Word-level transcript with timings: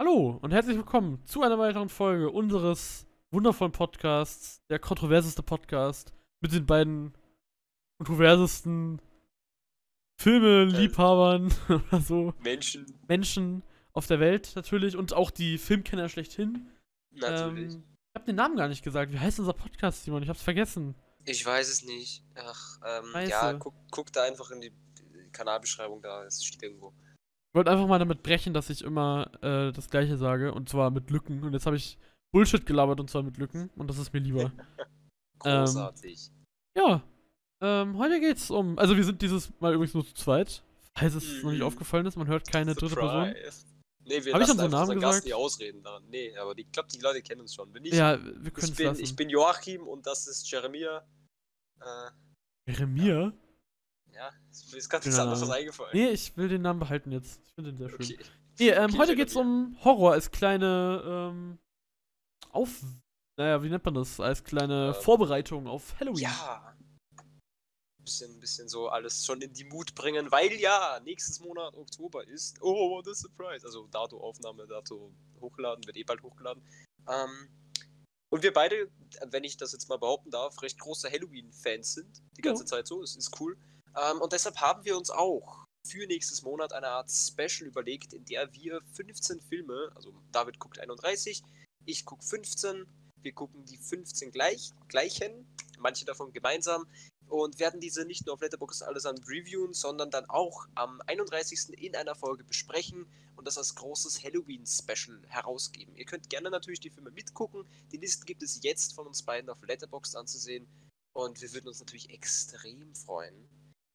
Hallo 0.00 0.38
und 0.40 0.50
herzlich 0.50 0.78
willkommen 0.78 1.22
zu 1.26 1.42
einer 1.42 1.58
weiteren 1.58 1.90
Folge 1.90 2.30
unseres 2.30 3.06
wundervollen 3.32 3.72
Podcasts, 3.72 4.62
der 4.70 4.78
kontroverseste 4.78 5.42
Podcast 5.42 6.14
mit 6.40 6.54
den 6.54 6.64
beiden 6.64 7.12
kontroversesten 7.98 9.02
Filme-Liebhabern 10.16 11.52
oder 11.68 12.00
so. 12.00 12.32
Menschen. 12.42 12.98
Menschen 13.08 13.62
auf 13.92 14.06
der 14.06 14.20
Welt 14.20 14.52
natürlich 14.56 14.96
und 14.96 15.12
auch 15.12 15.30
die 15.30 15.58
Filmkenner 15.58 16.08
schlechthin. 16.08 16.70
Natürlich. 17.10 17.74
Ähm, 17.74 17.84
ich 17.92 18.14
habe 18.14 18.24
den 18.24 18.36
Namen 18.36 18.56
gar 18.56 18.68
nicht 18.68 18.82
gesagt. 18.82 19.12
Wie 19.12 19.18
heißt 19.18 19.38
unser 19.38 19.52
Podcast, 19.52 20.04
Simon? 20.04 20.22
Ich 20.22 20.30
hab's 20.30 20.40
vergessen. 20.40 20.94
ich 21.26 21.44
weiß 21.44 21.68
es 21.68 21.84
nicht. 21.84 22.24
Ach, 22.36 22.80
ähm, 22.86 23.04
Scheiße. 23.12 23.30
ja, 23.30 23.52
guck, 23.52 23.74
guck 23.90 24.10
da 24.14 24.22
einfach 24.22 24.50
in 24.50 24.62
die 24.62 24.72
Kanalbeschreibung 25.32 26.00
da, 26.00 26.24
es 26.24 26.42
steht 26.42 26.62
irgendwo. 26.62 26.94
Ich 27.52 27.54
wollte 27.56 27.70
einfach 27.72 27.86
mal 27.88 27.98
damit 27.98 28.22
brechen, 28.22 28.54
dass 28.54 28.70
ich 28.70 28.82
immer 28.82 29.28
äh, 29.42 29.72
das 29.72 29.90
gleiche 29.90 30.16
sage 30.16 30.54
und 30.54 30.68
zwar 30.68 30.90
mit 30.90 31.10
Lücken. 31.10 31.42
Und 31.42 31.52
jetzt 31.52 31.66
habe 31.66 31.76
ich 31.76 31.98
Bullshit 32.32 32.64
gelabert 32.64 33.00
und 33.00 33.10
zwar 33.10 33.22
mit 33.24 33.36
Lücken 33.38 33.70
und 33.76 33.88
das 33.90 33.98
ist 33.98 34.12
mir 34.12 34.20
lieber. 34.20 34.52
Ähm, 35.42 35.64
Großartig. 35.64 36.30
Ja, 36.76 37.02
ähm, 37.62 37.96
heute 37.96 38.20
geht's 38.20 38.50
um. 38.50 38.78
Also, 38.78 38.94
wir 38.94 39.04
sind 39.04 39.22
dieses 39.22 39.50
Mal 39.58 39.72
übrigens 39.72 39.94
nur 39.94 40.04
zu 40.06 40.12
zweit. 40.12 40.62
Falls 40.94 41.14
es 41.14 41.42
noch 41.42 41.50
nicht 41.50 41.60
Mhm. 41.60 41.66
aufgefallen 41.66 42.04
ist, 42.04 42.16
man 42.16 42.26
hört 42.26 42.46
keine 42.52 42.74
dritte 42.74 42.94
Person. 42.94 43.28
Surprise. 43.28 43.64
Nee, 44.04 44.22
wir 44.22 44.34
Hab 44.34 44.40
ich 44.42 44.48
lassen 44.48 44.50
unseren 44.50 44.66
einfach 44.66 44.70
Namen 44.70 44.82
unseren 44.82 45.00
Gast 45.00 45.12
gesagt? 45.12 45.24
nicht 45.24 45.34
ausreden 45.34 45.82
daran. 45.82 46.04
Nee, 46.10 46.36
aber 46.36 46.54
die- 46.54 46.60
ich 46.64 46.72
glaube, 46.72 46.90
die 46.94 46.98
Leute 47.00 47.22
kennen 47.22 47.40
uns 47.40 47.54
schon. 47.54 47.72
Bin 47.72 47.86
ich, 47.86 47.94
Ja, 47.94 48.22
wir 48.22 48.48
ich, 48.48 48.52
können 48.52 48.70
es 48.70 48.74
bin, 48.76 48.86
lassen. 48.88 49.00
ich 49.02 49.16
bin 49.16 49.30
Joachim 49.30 49.86
und 49.88 50.06
das 50.06 50.26
ist 50.26 50.50
Jeremia. 50.50 51.06
Äh, 51.80 52.70
Jeremia? 52.70 53.04
ja, 53.14 53.32
mir 54.70 54.76
ist 54.78 54.88
gerade 54.88 55.02
Schöner 55.04 55.14
nichts 55.14 55.18
anderes 55.18 55.40
Name. 55.40 55.54
eingefallen. 55.54 55.90
Nee, 55.94 56.08
ich 56.10 56.36
will 56.36 56.48
den 56.48 56.62
Namen 56.62 56.80
behalten 56.80 57.12
jetzt. 57.12 57.40
Ich 57.46 57.52
finde 57.54 57.72
den 57.72 57.78
sehr 57.78 57.88
schön. 57.88 57.98
Okay. 58.00 58.18
Nee, 58.58 58.68
ähm, 58.70 58.84
Okay, 58.90 58.98
heute 58.98 59.16
geht's 59.16 59.34
Jeremia. 59.34 59.54
um 59.78 59.84
Horror 59.84 60.12
als 60.12 60.30
kleine, 60.30 61.02
ähm, 61.32 61.58
auf. 62.50 62.82
Naja, 63.38 63.62
wie 63.62 63.70
nennt 63.70 63.84
man 63.84 63.94
das? 63.94 64.20
Als 64.20 64.44
kleine 64.44 64.88
Ähm, 64.94 65.02
Vorbereitung 65.02 65.66
auf 65.66 65.98
Halloween. 65.98 66.22
Ja. 66.24 66.76
Bisschen, 68.04 68.40
bisschen 68.40 68.68
so 68.68 68.88
alles 68.88 69.24
schon 69.24 69.40
in 69.42 69.52
die 69.52 69.64
Mut 69.64 69.94
bringen, 69.94 70.30
weil 70.32 70.52
ja, 70.54 71.00
nächstes 71.04 71.38
Monat 71.40 71.74
Oktober 71.76 72.26
ist. 72.26 72.58
Oh, 72.62 72.90
what 72.96 73.06
a 73.06 73.14
surprise. 73.14 73.64
Also 73.64 73.86
Dato 73.88 74.18
Aufnahme, 74.20 74.66
Dato 74.66 75.12
hochladen, 75.40 75.84
wird 75.86 75.96
eh 75.96 76.04
bald 76.04 76.22
hochgeladen. 76.22 76.62
Ähm, 77.08 77.48
und 78.32 78.42
wir 78.42 78.52
beide, 78.52 78.90
wenn 79.30 79.44
ich 79.44 79.56
das 79.56 79.72
jetzt 79.72 79.88
mal 79.88 79.98
behaupten 79.98 80.30
darf, 80.30 80.60
recht 80.62 80.78
große 80.78 81.10
Halloween-Fans 81.10 81.94
sind. 81.94 82.22
Die 82.36 82.42
ganze 82.42 82.62
Ja. 82.64 82.66
Zeit 82.68 82.86
so, 82.86 83.02
es 83.02 83.16
ist 83.16 83.38
cool. 83.40 83.56
Ähm, 83.96 84.20
und 84.20 84.32
deshalb 84.32 84.56
haben 84.60 84.84
wir 84.84 84.96
uns 84.96 85.10
auch 85.10 85.66
für 85.86 86.06
nächstes 86.06 86.42
Monat 86.42 86.72
eine 86.72 86.88
Art 86.88 87.10
Special 87.10 87.66
überlegt, 87.66 88.12
in 88.12 88.24
der 88.24 88.52
wir 88.52 88.80
15 88.94 89.40
Filme, 89.40 89.90
also 89.94 90.12
David 90.32 90.58
guckt 90.58 90.78
31, 90.78 91.42
ich 91.86 92.04
gucke 92.04 92.24
15, 92.24 92.86
wir 93.22 93.32
gucken 93.32 93.64
die 93.64 93.78
15 93.78 94.30
gleich, 94.30 94.72
gleichen, 94.88 95.46
manche 95.78 96.04
davon 96.04 96.32
gemeinsam 96.32 96.86
und 97.28 97.58
werden 97.58 97.80
diese 97.80 98.04
nicht 98.04 98.26
nur 98.26 98.34
auf 98.34 98.40
Letterboxd 98.40 98.82
allesamt 98.82 99.26
reviewen, 99.28 99.72
sondern 99.72 100.10
dann 100.10 100.28
auch 100.28 100.66
am 100.74 101.00
31. 101.06 101.78
in 101.78 101.96
einer 101.96 102.14
Folge 102.14 102.44
besprechen 102.44 103.06
und 103.36 103.46
das 103.46 103.56
als 103.56 103.74
großes 103.74 104.22
Halloween-Special 104.22 105.22
herausgeben. 105.28 105.96
Ihr 105.96 106.04
könnt 106.04 106.28
gerne 106.28 106.50
natürlich 106.50 106.80
die 106.80 106.90
Filme 106.90 107.10
mitgucken. 107.10 107.64
Die 107.92 107.96
Listen 107.96 108.26
gibt 108.26 108.42
es 108.42 108.60
jetzt 108.62 108.94
von 108.94 109.06
uns 109.06 109.22
beiden 109.22 109.48
auf 109.48 109.62
Letterboxd 109.62 110.16
anzusehen 110.16 110.68
und 111.14 111.40
wir 111.40 111.52
würden 111.52 111.68
uns 111.68 111.80
natürlich 111.80 112.10
extrem 112.10 112.94
freuen, 112.94 113.48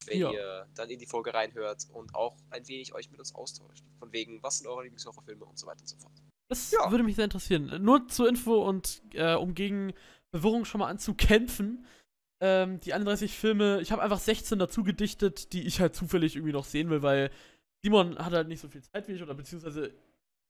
wenn 0.08 0.20
Ja. 0.20 0.32
ihr 0.32 0.68
dann 0.76 0.90
in 0.90 1.00
die 1.00 1.06
Folge 1.06 1.34
reinhört 1.34 1.86
und 1.94 2.14
auch 2.16 2.38
ein 2.50 2.68
wenig 2.68 2.94
euch 2.94 3.10
mit 3.12 3.20
uns 3.20 3.34
austauscht. 3.36 3.84
Von 4.00 4.12
wegen, 4.12 4.42
was 4.44 4.58
sind 4.60 4.68
eure 4.68 4.84
Lieblingshorrorfilme 4.84 5.46
und 5.46 5.58
so 5.58 5.68
weiter 5.68 5.82
und 5.82 5.88
so 5.88 5.98
fort. 5.98 6.14
Das 6.50 6.72
Ja. 6.72 6.92
würde 6.92 7.04
mich 7.04 7.16
sehr 7.16 7.26
interessieren. 7.26 7.72
Nur 7.84 8.08
zur 8.08 8.30
Info 8.30 8.68
und 8.68 9.02
äh, 9.14 9.34
um 9.36 9.54
gegen 9.56 9.94
Verwirrung 10.32 10.66
schon 10.66 10.80
mal 10.80 10.88
anzukämpfen. 10.90 11.86
Ähm, 12.42 12.80
die 12.82 12.94
31 12.94 13.34
Filme, 13.38 13.80
ich 13.82 13.92
habe 13.92 14.02
einfach 14.02 14.20
16 14.20 14.60
dazu 14.60 14.84
gedichtet, 14.84 15.54
die 15.54 15.66
ich 15.66 15.80
halt 15.80 15.96
zufällig 15.96 16.36
irgendwie 16.36 16.52
noch 16.54 16.66
sehen 16.66 16.90
will, 16.90 17.02
weil 17.02 17.32
Simon 17.84 18.18
hat 18.20 18.34
halt 18.34 18.48
nicht 18.50 18.60
so 18.60 18.68
viel 18.68 18.84
Zeit 18.84 19.08
wie 19.08 19.14
ich, 19.14 19.24
oder 19.24 19.34
beziehungsweise 19.34 19.94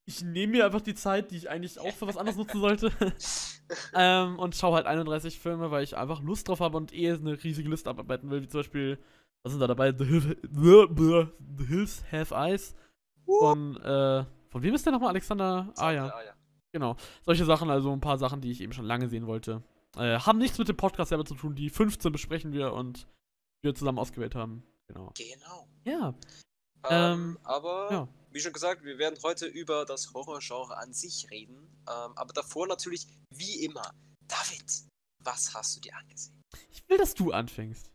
ich 0.08 0.22
nehme 0.24 0.54
mir 0.54 0.66
einfach 0.66 0.82
die 0.82 0.96
Zeit, 0.96 1.32
die 1.32 1.38
ich 1.38 1.50
eigentlich 1.50 1.80
auch 1.80 1.94
für 1.94 2.08
was 2.08 2.18
anderes 2.18 2.38
nutzen 2.38 2.60
sollte. 2.60 2.92
ähm, 3.94 4.38
und 4.40 4.56
schaue 4.56 4.76
halt 4.76 4.86
31 4.86 5.40
Filme, 5.40 5.72
weil 5.72 5.84
ich 5.84 5.98
einfach 5.98 6.22
Lust 6.22 6.48
drauf 6.48 6.60
habe 6.60 6.78
und 6.78 6.94
eh 6.94 7.12
eine 7.12 7.42
riesige 7.44 7.70
Liste 7.70 7.90
abarbeiten 7.90 8.30
will, 8.30 8.42
wie 8.42 8.48
zum 8.48 8.60
Beispiel, 8.60 9.00
was 9.46 9.52
sind 9.52 9.60
da 9.62 9.68
dabei? 9.68 9.94
The, 9.96 10.06
Hill, 10.06 10.38
the, 10.50 11.66
Hills 11.66 12.04
Have 12.12 12.34
Eyes. 12.34 12.74
Von, 13.26 13.78
äh, 13.78 14.26
von 14.50 14.64
wem 14.64 14.74
ist 14.74 14.86
der 14.86 14.94
nochmal? 14.94 15.10
Alexander? 15.10 15.72
Ah 15.78 15.92
ja. 15.92 16.08
Ah, 16.08 16.24
ja. 16.24 16.34
Genau. 16.72 16.96
Solche 17.22 17.46
Sachen, 17.46 17.70
also 17.70 17.94
ein 17.94 18.02
paar 18.02 18.18
Sachen, 18.18 18.42
die 18.42 18.50
ich 18.52 18.60
eben 18.62 18.74
schon 18.74 18.86
lange 18.86 19.08
sehen 19.08 19.28
wollte. 19.28 19.62
Äh, 19.96 20.20
haben 20.20 20.40
nichts 20.40 20.58
mit 20.58 20.68
dem 20.68 20.78
Podcast 20.78 21.10
selber 21.10 21.26
zu 21.26 21.36
tun. 21.36 21.56
Die 21.56 21.70
15 21.70 22.12
besprechen 22.12 22.54
wir 22.54 22.74
und 22.74 23.08
wir 23.62 23.76
zusammen 23.76 24.00
ausgewählt 24.00 24.34
haben. 24.34 24.64
Genau. 24.88 25.14
Genau. 25.16 25.68
Ja. 25.84 26.16
Ähm, 26.90 27.36
Ähm, 27.36 27.40
aber 27.44 27.92
ja. 27.92 28.08
wie 28.32 28.40
schon 28.40 28.54
gesagt, 28.54 28.84
wir 28.84 28.98
werden 28.98 29.20
heute 29.22 29.46
über 29.46 29.86
das 29.86 30.12
Horrorgenre 30.12 30.76
an 30.76 30.92
sich 30.92 31.30
reden. 31.30 31.56
Ähm, 31.88 32.14
aber 32.16 32.34
davor 32.34 32.68
natürlich, 32.68 33.08
wie 33.30 33.64
immer, 33.64 33.92
David, 34.28 34.86
was 35.24 35.54
hast 35.54 35.76
du 35.76 35.82
dir 35.82 35.96
angesehen? 35.96 36.42
Ich 36.72 36.88
will, 36.90 36.98
dass 36.98 37.14
du 37.14 37.32
anfängst. 37.32 37.95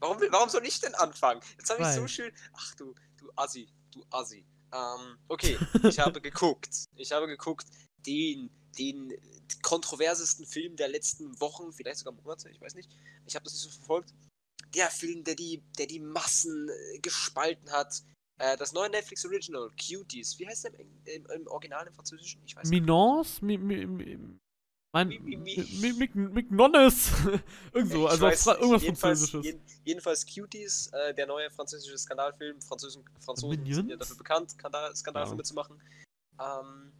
Warum, 0.00 0.18
warum 0.30 0.48
soll 0.48 0.64
ich 0.66 0.80
denn 0.80 0.94
anfangen? 0.94 1.40
Jetzt 1.58 1.70
habe 1.70 1.82
ich 1.82 1.88
so 1.88 2.06
schön. 2.06 2.32
Ach 2.52 2.74
du, 2.76 2.94
du 3.16 3.30
Assi, 3.36 3.68
du 3.92 4.04
Assi. 4.10 4.44
Ähm, 4.72 5.18
okay, 5.28 5.58
ich 5.84 5.98
habe 5.98 6.20
geguckt. 6.20 6.86
Ich 6.96 7.12
habe 7.12 7.26
geguckt, 7.26 7.66
den, 8.06 8.50
den 8.78 9.12
kontroversesten 9.62 10.46
Film 10.46 10.76
der 10.76 10.88
letzten 10.88 11.40
Wochen, 11.40 11.72
vielleicht 11.72 11.98
sogar 12.00 12.14
Monate, 12.14 12.50
ich 12.50 12.60
weiß 12.60 12.74
nicht. 12.74 12.90
Ich 13.26 13.34
habe 13.34 13.44
das 13.44 13.54
nicht 13.54 13.62
so 13.62 13.70
verfolgt. 13.70 14.14
Der 14.74 14.90
Film, 14.90 15.24
der 15.24 15.34
die, 15.34 15.62
der 15.78 15.86
die 15.86 16.00
Massen 16.00 16.68
äh, 16.68 16.98
gespalten 16.98 17.70
hat. 17.70 18.02
Äh, 18.38 18.56
das 18.56 18.72
neue 18.72 18.90
Netflix 18.90 19.24
Original, 19.24 19.70
Cuties. 19.70 20.38
Wie 20.38 20.46
heißt 20.46 20.64
der 20.64 20.78
im, 20.78 21.00
im, 21.04 21.26
im 21.26 21.46
Original 21.46 21.86
im 21.86 21.94
Französischen? 21.94 22.42
Ich 22.44 22.54
weiß 22.54 22.68
nicht. 22.68 22.80
Minons? 22.80 23.40
Mi, 23.40 23.56
mi, 23.56 23.86
mi, 23.86 24.38
mein. 24.92 25.08
Mignones. 25.08 27.10
Irgend 27.72 27.92
so, 27.92 28.06
also 28.06 28.22
weiß 28.22 28.46
irgendwas 28.46 28.82
jedenfalls, 28.82 29.20
Französisches. 29.20 29.44
jeden- 29.44 29.62
jedenfalls 29.84 30.26
Cuties, 30.26 30.88
äh, 30.92 31.14
der 31.14 31.26
neue 31.26 31.50
französische 31.50 31.98
Skandalfilm. 31.98 32.60
Franzosen, 32.62 33.04
Franzosen 33.20 33.64
sind 33.74 33.90
ja 33.90 33.96
dafür 33.96 34.16
bekannt, 34.16 34.50
Skandal, 34.50 34.94
Skandalfilme 34.96 35.42
zu 35.42 35.54
machen. 35.54 35.80
Ähm, 36.40 36.92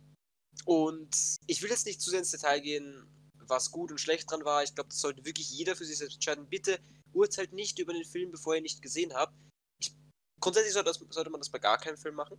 und 0.64 1.36
ich 1.46 1.62
will 1.62 1.70
jetzt 1.70 1.86
nicht 1.86 2.00
zu 2.00 2.10
sehr 2.10 2.18
ins 2.18 2.30
Detail 2.30 2.60
gehen, 2.60 3.06
was 3.46 3.70
gut 3.70 3.90
und 3.90 3.98
schlecht 3.98 4.30
dran 4.30 4.44
war. 4.44 4.62
Ich 4.62 4.74
glaube, 4.74 4.90
das 4.90 5.00
sollte 5.00 5.24
wirklich 5.24 5.50
jeder 5.50 5.76
für 5.76 5.84
sich 5.84 5.98
selbst 5.98 6.14
entscheiden. 6.16 6.46
Bitte 6.48 6.78
urteilt 7.12 7.52
nicht 7.52 7.78
über 7.78 7.92
den 7.92 8.04
Film, 8.04 8.30
bevor 8.30 8.54
ihr 8.54 8.58
ihn 8.58 8.64
nicht 8.64 8.82
gesehen 8.82 9.14
habt. 9.14 9.34
Ich, 9.80 9.92
grundsätzlich 10.40 10.74
sollte, 10.74 10.90
das, 10.90 10.98
sollte 11.10 11.30
man 11.30 11.40
das 11.40 11.50
bei 11.50 11.58
gar 11.58 11.78
keinem 11.78 11.96
Film 11.96 12.16
machen. 12.16 12.38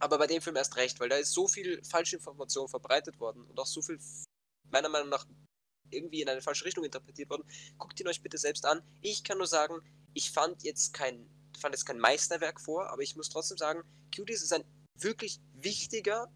Aber 0.00 0.18
bei 0.18 0.26
dem 0.26 0.42
Film 0.42 0.56
erst 0.56 0.76
recht, 0.76 1.00
weil 1.00 1.08
da 1.08 1.16
ist 1.16 1.32
so 1.32 1.48
viel 1.48 1.82
falsche 1.84 2.16
Information 2.16 2.68
verbreitet 2.68 3.18
worden 3.18 3.42
und 3.44 3.58
auch 3.58 3.66
so 3.66 3.82
viel, 3.82 3.98
meiner 4.70 4.88
Meinung 4.88 5.08
nach, 5.08 5.26
irgendwie 5.90 6.20
in 6.20 6.28
eine 6.28 6.42
falsche 6.42 6.64
Richtung 6.64 6.84
interpretiert 6.84 7.30
worden. 7.30 7.44
Guckt 7.78 7.98
ihn 7.98 8.08
euch 8.08 8.22
bitte 8.22 8.36
selbst 8.38 8.66
an. 8.66 8.82
Ich 9.00 9.24
kann 9.24 9.38
nur 9.38 9.46
sagen, 9.46 9.80
ich 10.14 10.30
fand 10.30 10.62
jetzt 10.62 10.92
kein, 10.92 11.28
fand 11.58 11.74
jetzt 11.74 11.86
kein 11.86 11.98
Meisterwerk 11.98 12.60
vor, 12.60 12.90
aber 12.90 13.02
ich 13.02 13.16
muss 13.16 13.30
trotzdem 13.30 13.56
sagen, 13.56 13.82
Cuties 14.14 14.42
ist 14.42 14.52
ein 14.52 14.64
wirklich 15.00 15.40
wichtiger 15.54 16.30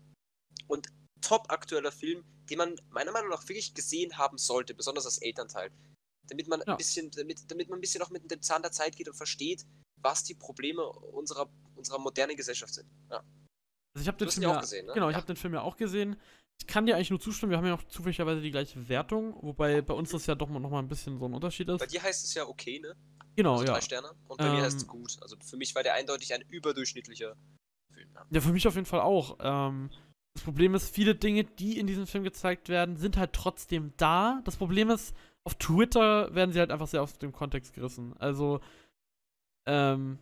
und 0.68 0.88
top 1.20 1.50
aktueller 1.50 1.92
Film, 1.92 2.24
den 2.48 2.58
man 2.58 2.80
meiner 2.90 3.12
Meinung 3.12 3.30
nach 3.30 3.42
wirklich 3.48 3.74
gesehen 3.74 4.16
haben 4.16 4.38
sollte, 4.38 4.74
besonders 4.74 5.04
als 5.04 5.18
Elternteil. 5.18 5.70
Damit 6.28 6.48
man 6.48 6.60
Ja. 6.60 6.66
ein 6.68 6.76
bisschen, 6.76 7.10
damit, 7.10 7.50
damit 7.50 7.68
man 7.68 7.78
ein 7.78 7.80
bisschen 7.80 8.02
auch 8.02 8.10
mit 8.10 8.30
dem 8.30 8.42
Zahn 8.42 8.62
der 8.62 8.72
Zeit 8.72 8.96
geht 8.96 9.08
und 9.08 9.14
versteht, 9.14 9.66
was 9.96 10.24
die 10.24 10.34
Probleme 10.34 10.84
unserer, 10.84 11.50
unserer 11.74 11.98
modernen 11.98 12.36
Gesellschaft 12.36 12.74
sind. 12.74 12.88
Ja. 13.10 13.18
Also 13.94 14.02
ich 14.02 14.08
habe 14.08 14.18
den 14.18 14.30
Film 14.30 14.42
ja, 14.42 14.60
gesehen, 14.60 14.86
ne? 14.86 14.94
Genau, 14.94 15.08
ich 15.08 15.12
Ja. 15.12 15.16
habe 15.18 15.26
den 15.26 15.36
Film 15.36 15.54
ja 15.54 15.60
auch 15.60 15.76
gesehen. 15.76 16.16
Ich 16.62 16.68
kann 16.68 16.86
dir 16.86 16.94
eigentlich 16.94 17.10
nur 17.10 17.18
zustimmen, 17.18 17.50
wir 17.50 17.58
haben 17.58 17.66
ja 17.66 17.74
auch 17.74 17.82
zufälligerweise 17.82 18.40
die 18.40 18.52
gleiche 18.52 18.88
Wertung, 18.88 19.34
wobei 19.42 19.82
bei 19.82 19.94
uns 19.94 20.10
das 20.10 20.26
ja 20.26 20.36
doch 20.36 20.48
mal- 20.48 20.60
noch 20.60 20.70
mal 20.70 20.78
ein 20.78 20.86
bisschen 20.86 21.18
so 21.18 21.24
ein 21.24 21.34
Unterschied 21.34 21.66
Bei 21.66 21.74
ist. 21.74 21.92
dir 21.92 22.00
heißt 22.00 22.24
es 22.24 22.34
ja 22.34 22.46
okay, 22.46 22.78
ne? 22.78 22.94
Genau, 23.34 23.54
also 23.54 23.64
ja. 23.64 23.72
drei 23.72 23.80
Sterne. 23.80 24.12
Und 24.28 24.38
bei 24.38 24.48
mir 24.48 24.62
heißt 24.62 24.76
es 24.76 24.82
Ähm, 24.84 24.88
gut. 24.88 25.16
Also 25.20 25.36
für 25.44 25.56
mich 25.56 25.74
war 25.74 25.82
der 25.82 25.94
eindeutig 25.94 26.32
ein 26.32 26.42
überdurchschnittlicher 26.42 27.34
Film. 27.92 28.08
Ja. 28.14 28.26
Ja, 28.30 28.40
für 28.40 28.52
mich 28.52 28.68
auf 28.68 28.76
jeden 28.76 28.86
Fall 28.86 29.00
auch. 29.00 29.38
Ähm, 29.40 29.90
das 30.34 30.44
Problem 30.44 30.74
ist, 30.76 30.94
viele 30.94 31.16
Dinge, 31.16 31.42
die 31.44 31.78
in 31.80 31.86
diesem 31.88 32.06
Film 32.06 32.22
gezeigt 32.22 32.68
werden, 32.68 32.96
sind 32.96 33.16
halt 33.16 33.32
trotzdem 33.32 33.92
da. 33.96 34.40
Das 34.44 34.54
Problem 34.56 34.88
ist, 34.88 35.16
auf 35.44 35.56
Twitter 35.56 36.32
werden 36.34 36.52
sie 36.52 36.60
halt 36.60 36.70
einfach 36.70 36.86
sehr 36.86 37.02
aus 37.02 37.18
dem 37.18 37.32
Kontext 37.32 37.74
gerissen. 37.74 38.14
Also, 38.18 38.60
ähm, 39.66 40.18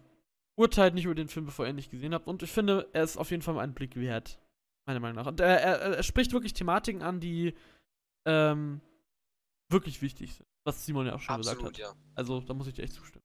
urteilt 0.57 0.95
nicht 0.95 1.05
über 1.05 1.15
den 1.15 1.29
Film, 1.29 1.45
bevor 1.47 1.67
ihr 1.67 1.71
ihn 1.71 1.77
nicht 1.77 1.91
gesehen 1.91 2.15
habt. 2.15 2.27
Und 2.27 2.43
ich 2.43 2.51
finde, 2.51 2.89
er 2.93 3.05
ist 3.05 3.19
auf 3.19 3.31
jeden 3.31 3.43
Fall 3.43 3.55
mal 3.55 3.61
einen 3.63 3.75
Blick 3.75 3.95
wert. 3.97 4.40
Meiner 4.91 5.01
Meinung 5.01 5.17
nach. 5.23 5.27
Und 5.27 5.39
er, 5.39 5.61
er, 5.61 5.81
er 5.97 6.03
spricht 6.03 6.33
wirklich 6.33 6.53
Thematiken 6.53 7.03
an, 7.03 7.21
die 7.21 7.55
ähm, 8.27 8.81
wirklich 9.69 10.03
wichtig 10.03 10.35
sind. 10.35 10.47
Was 10.65 10.85
Simon 10.85 11.07
ja 11.07 11.15
auch 11.15 11.21
schon 11.21 11.37
gesagt 11.37 11.59
Absolut, 11.59 11.75
hat. 11.75 11.79
ja. 11.79 11.95
Also, 12.17 12.41
da 12.41 12.55
muss 12.55 12.67
ich 12.67 12.75
dir 12.75 12.83
echt 12.83 12.95
zustimmen. 12.95 13.23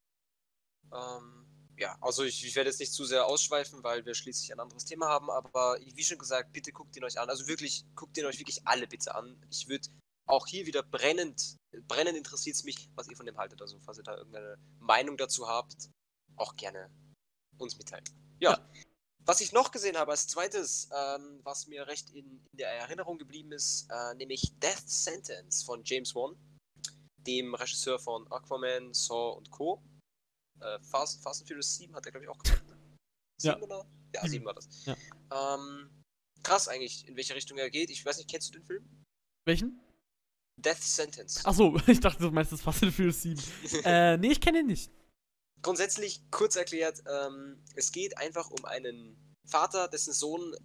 Ähm, 0.94 1.46
ja, 1.80 1.98
also 2.02 2.24
ich, 2.24 2.46
ich, 2.46 2.56
werde 2.56 2.70
jetzt 2.70 2.80
nicht 2.80 2.94
zu 2.94 3.04
sehr 3.04 3.26
ausschweifen, 3.26 3.84
weil 3.84 4.06
wir 4.06 4.14
schließlich 4.14 4.54
ein 4.54 4.60
anderes 4.60 4.86
Thema 4.86 5.08
haben, 5.08 5.32
aber 5.32 5.80
wie 5.82 6.04
schon 6.04 6.20
gesagt, 6.20 6.54
bitte 6.54 6.72
guckt 6.72 6.96
ihn 6.96 7.04
euch 7.04 7.20
an. 7.20 7.30
Also 7.30 7.48
wirklich, 7.48 7.84
guckt 7.96 8.16
ihn 8.18 8.26
euch 8.26 8.38
wirklich 8.38 8.66
alle 8.68 8.88
bitte 8.88 9.16
an. 9.16 9.36
Ich 9.50 9.68
würde 9.68 9.90
auch 10.28 10.46
hier 10.46 10.68
wieder 10.68 10.84
brennend, 10.84 11.58
brennend 11.88 12.16
interessiert 12.16 12.56
es 12.56 12.64
mich, 12.64 12.90
was 12.94 13.10
ihr 13.10 13.18
von 13.18 13.26
dem 13.26 13.38
haltet. 13.38 13.60
Also 13.60 13.80
falls 13.80 13.98
ihr 13.98 14.04
da 14.04 14.16
irgendeine 14.16 14.58
Meinung 14.80 15.18
dazu 15.18 15.48
habt, 15.48 15.90
auch 16.36 16.56
gerne 16.56 16.92
uns 17.58 17.76
mitteilen. 17.78 18.06
Ja. 18.40 18.52
ja. 18.52 18.70
Was 19.26 19.42
ich 19.42 19.52
noch 19.52 19.72
gesehen 19.72 19.98
habe 19.98 20.12
als 20.12 20.28
zweites, 20.28 20.88
ähm, 20.96 21.40
was 21.44 21.66
mir 21.66 21.88
recht 21.88 22.12
in, 22.12 22.26
in, 22.52 22.58
der 22.58 22.70
Erinnerung 22.70 23.18
geblieben 23.18 23.52
ist, 23.52 23.90
äh, 23.90 24.14
nämlich 24.16 24.54
Death 24.60 24.88
Sentence 24.88 25.64
von 25.64 25.82
James 25.84 26.14
Wan, 26.14 26.36
dem 27.18 27.56
Regisseur 27.56 27.98
von 27.98 28.32
Aquaman, 28.32 28.94
Saw 28.94 29.36
und 29.36 29.50
Co. 29.50 29.84
Äh, 30.62 30.80
Fast, 30.80 31.24
Fast 31.24 31.42
and 31.42 31.48
Furious 31.48 31.76
7 31.76 31.96
hat 31.96 32.06
er, 32.06 32.12
glaube 32.12 32.26
ich, 32.26 32.30
auch 32.30 32.38
gemacht. 32.38 32.68
Ne? 32.68 32.78
7 33.42 33.58
ja. 33.58 33.64
oder? 33.64 33.86
Ja, 34.14 34.28
7 34.28 34.46
war 34.46 34.54
das. 34.54 34.86
Ja. 34.86 34.96
Ähm, 35.32 35.90
krass 36.44 36.68
eigentlich, 36.68 37.08
in 37.08 37.16
welche 37.16 37.34
Richtung 37.34 37.58
er 37.58 37.72
geht. 37.72 37.90
Ich 37.90 38.06
weiß 38.06 38.18
nicht, 38.18 38.30
kennst 38.30 38.50
du 38.50 38.60
den 38.60 38.66
Film? 38.66 39.04
Welchen? 39.46 39.82
Death 40.62 40.84
Sentence. 40.84 41.44
Achso, 41.44 41.76
ich 41.88 42.00
dachte, 42.00 42.22
du 42.22 42.32
meinst 42.32 42.52
das 42.52 42.62
Fast 42.62 42.84
and 42.84 42.94
Furious 42.94 43.24
7. 43.24 43.42
äh, 43.86 44.18
nee, 44.18 44.32
ich 44.32 44.40
kenne 44.40 44.60
ihn 44.60 44.68
nicht 44.68 44.92
grundsätzlich 45.62 46.22
kurz 46.32 46.56
erklärt, 46.56 47.04
ähm, 47.08 47.64
es 47.76 47.92
geht 47.92 48.18
einfach 48.18 48.50
um 48.50 48.66
einen 48.66 49.18
Vater, 49.48 49.88
dessen 49.88 50.14
Sohn 50.14 50.56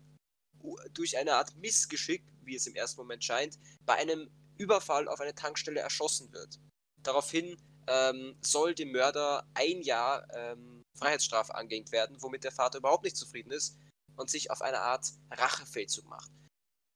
durch 0.92 1.16
eine 1.16 1.34
Art 1.34 1.56
Missgeschick, 1.56 2.24
wie 2.42 2.56
es 2.56 2.66
im 2.66 2.74
ersten 2.74 3.00
Moment 3.00 3.24
scheint, 3.24 3.58
bei 3.86 3.94
einem 3.94 4.30
Überfall 4.58 5.08
auf 5.08 5.20
eine 5.20 5.34
Tankstelle 5.34 5.80
erschossen 5.80 6.32
wird. 6.32 6.58
Daraufhin 7.02 7.56
ähm, 7.86 8.36
soll 8.42 8.74
dem 8.74 8.92
Mörder 8.92 9.48
ein 9.54 9.80
Jahr 9.82 10.26
ähm, 10.34 10.82
Freiheitsstrafe 10.98 11.54
angehängt 11.54 11.92
werden, 11.92 12.16
womit 12.20 12.44
der 12.44 12.52
Vater 12.52 12.78
überhaupt 12.78 13.04
nicht 13.04 13.16
zufrieden 13.16 13.52
ist 13.52 13.78
und 14.16 14.28
sich 14.28 14.50
auf 14.50 14.60
eine 14.60 14.80
Art 14.80 15.06
Rachefeldzug 15.30 16.06
macht. 16.06 16.30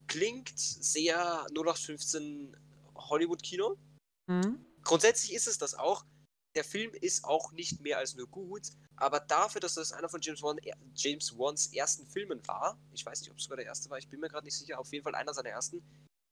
Klingt 0.06 0.58
sehr 0.58 1.46
0815 1.50 2.54
Hollywood-Kino. 2.94 3.78
Mhm. 4.26 4.64
Grundsätzlich 4.82 5.32
ist 5.32 5.48
es 5.48 5.56
das 5.56 5.74
auch, 5.74 6.04
der 6.54 6.64
Film 6.64 6.92
ist 6.94 7.24
auch 7.24 7.52
nicht 7.52 7.80
mehr 7.80 7.98
als 7.98 8.14
nur 8.14 8.28
gut, 8.28 8.68
aber 8.96 9.20
dafür, 9.20 9.60
dass 9.60 9.74
das 9.74 9.92
einer 9.92 10.08
von 10.08 10.20
James, 10.20 10.42
Wan, 10.42 10.58
James 10.94 11.36
Wans 11.36 11.72
ersten 11.72 12.06
Filmen 12.06 12.46
war, 12.46 12.78
ich 12.92 13.04
weiß 13.04 13.20
nicht, 13.20 13.30
ob 13.30 13.38
es 13.38 13.44
sogar 13.44 13.56
der 13.56 13.66
erste 13.66 13.90
war, 13.90 13.98
ich 13.98 14.08
bin 14.08 14.20
mir 14.20 14.28
gerade 14.28 14.44
nicht 14.44 14.56
sicher, 14.56 14.78
auf 14.78 14.92
jeden 14.92 15.02
Fall 15.02 15.14
einer 15.14 15.34
seiner 15.34 15.50
ersten, 15.50 15.82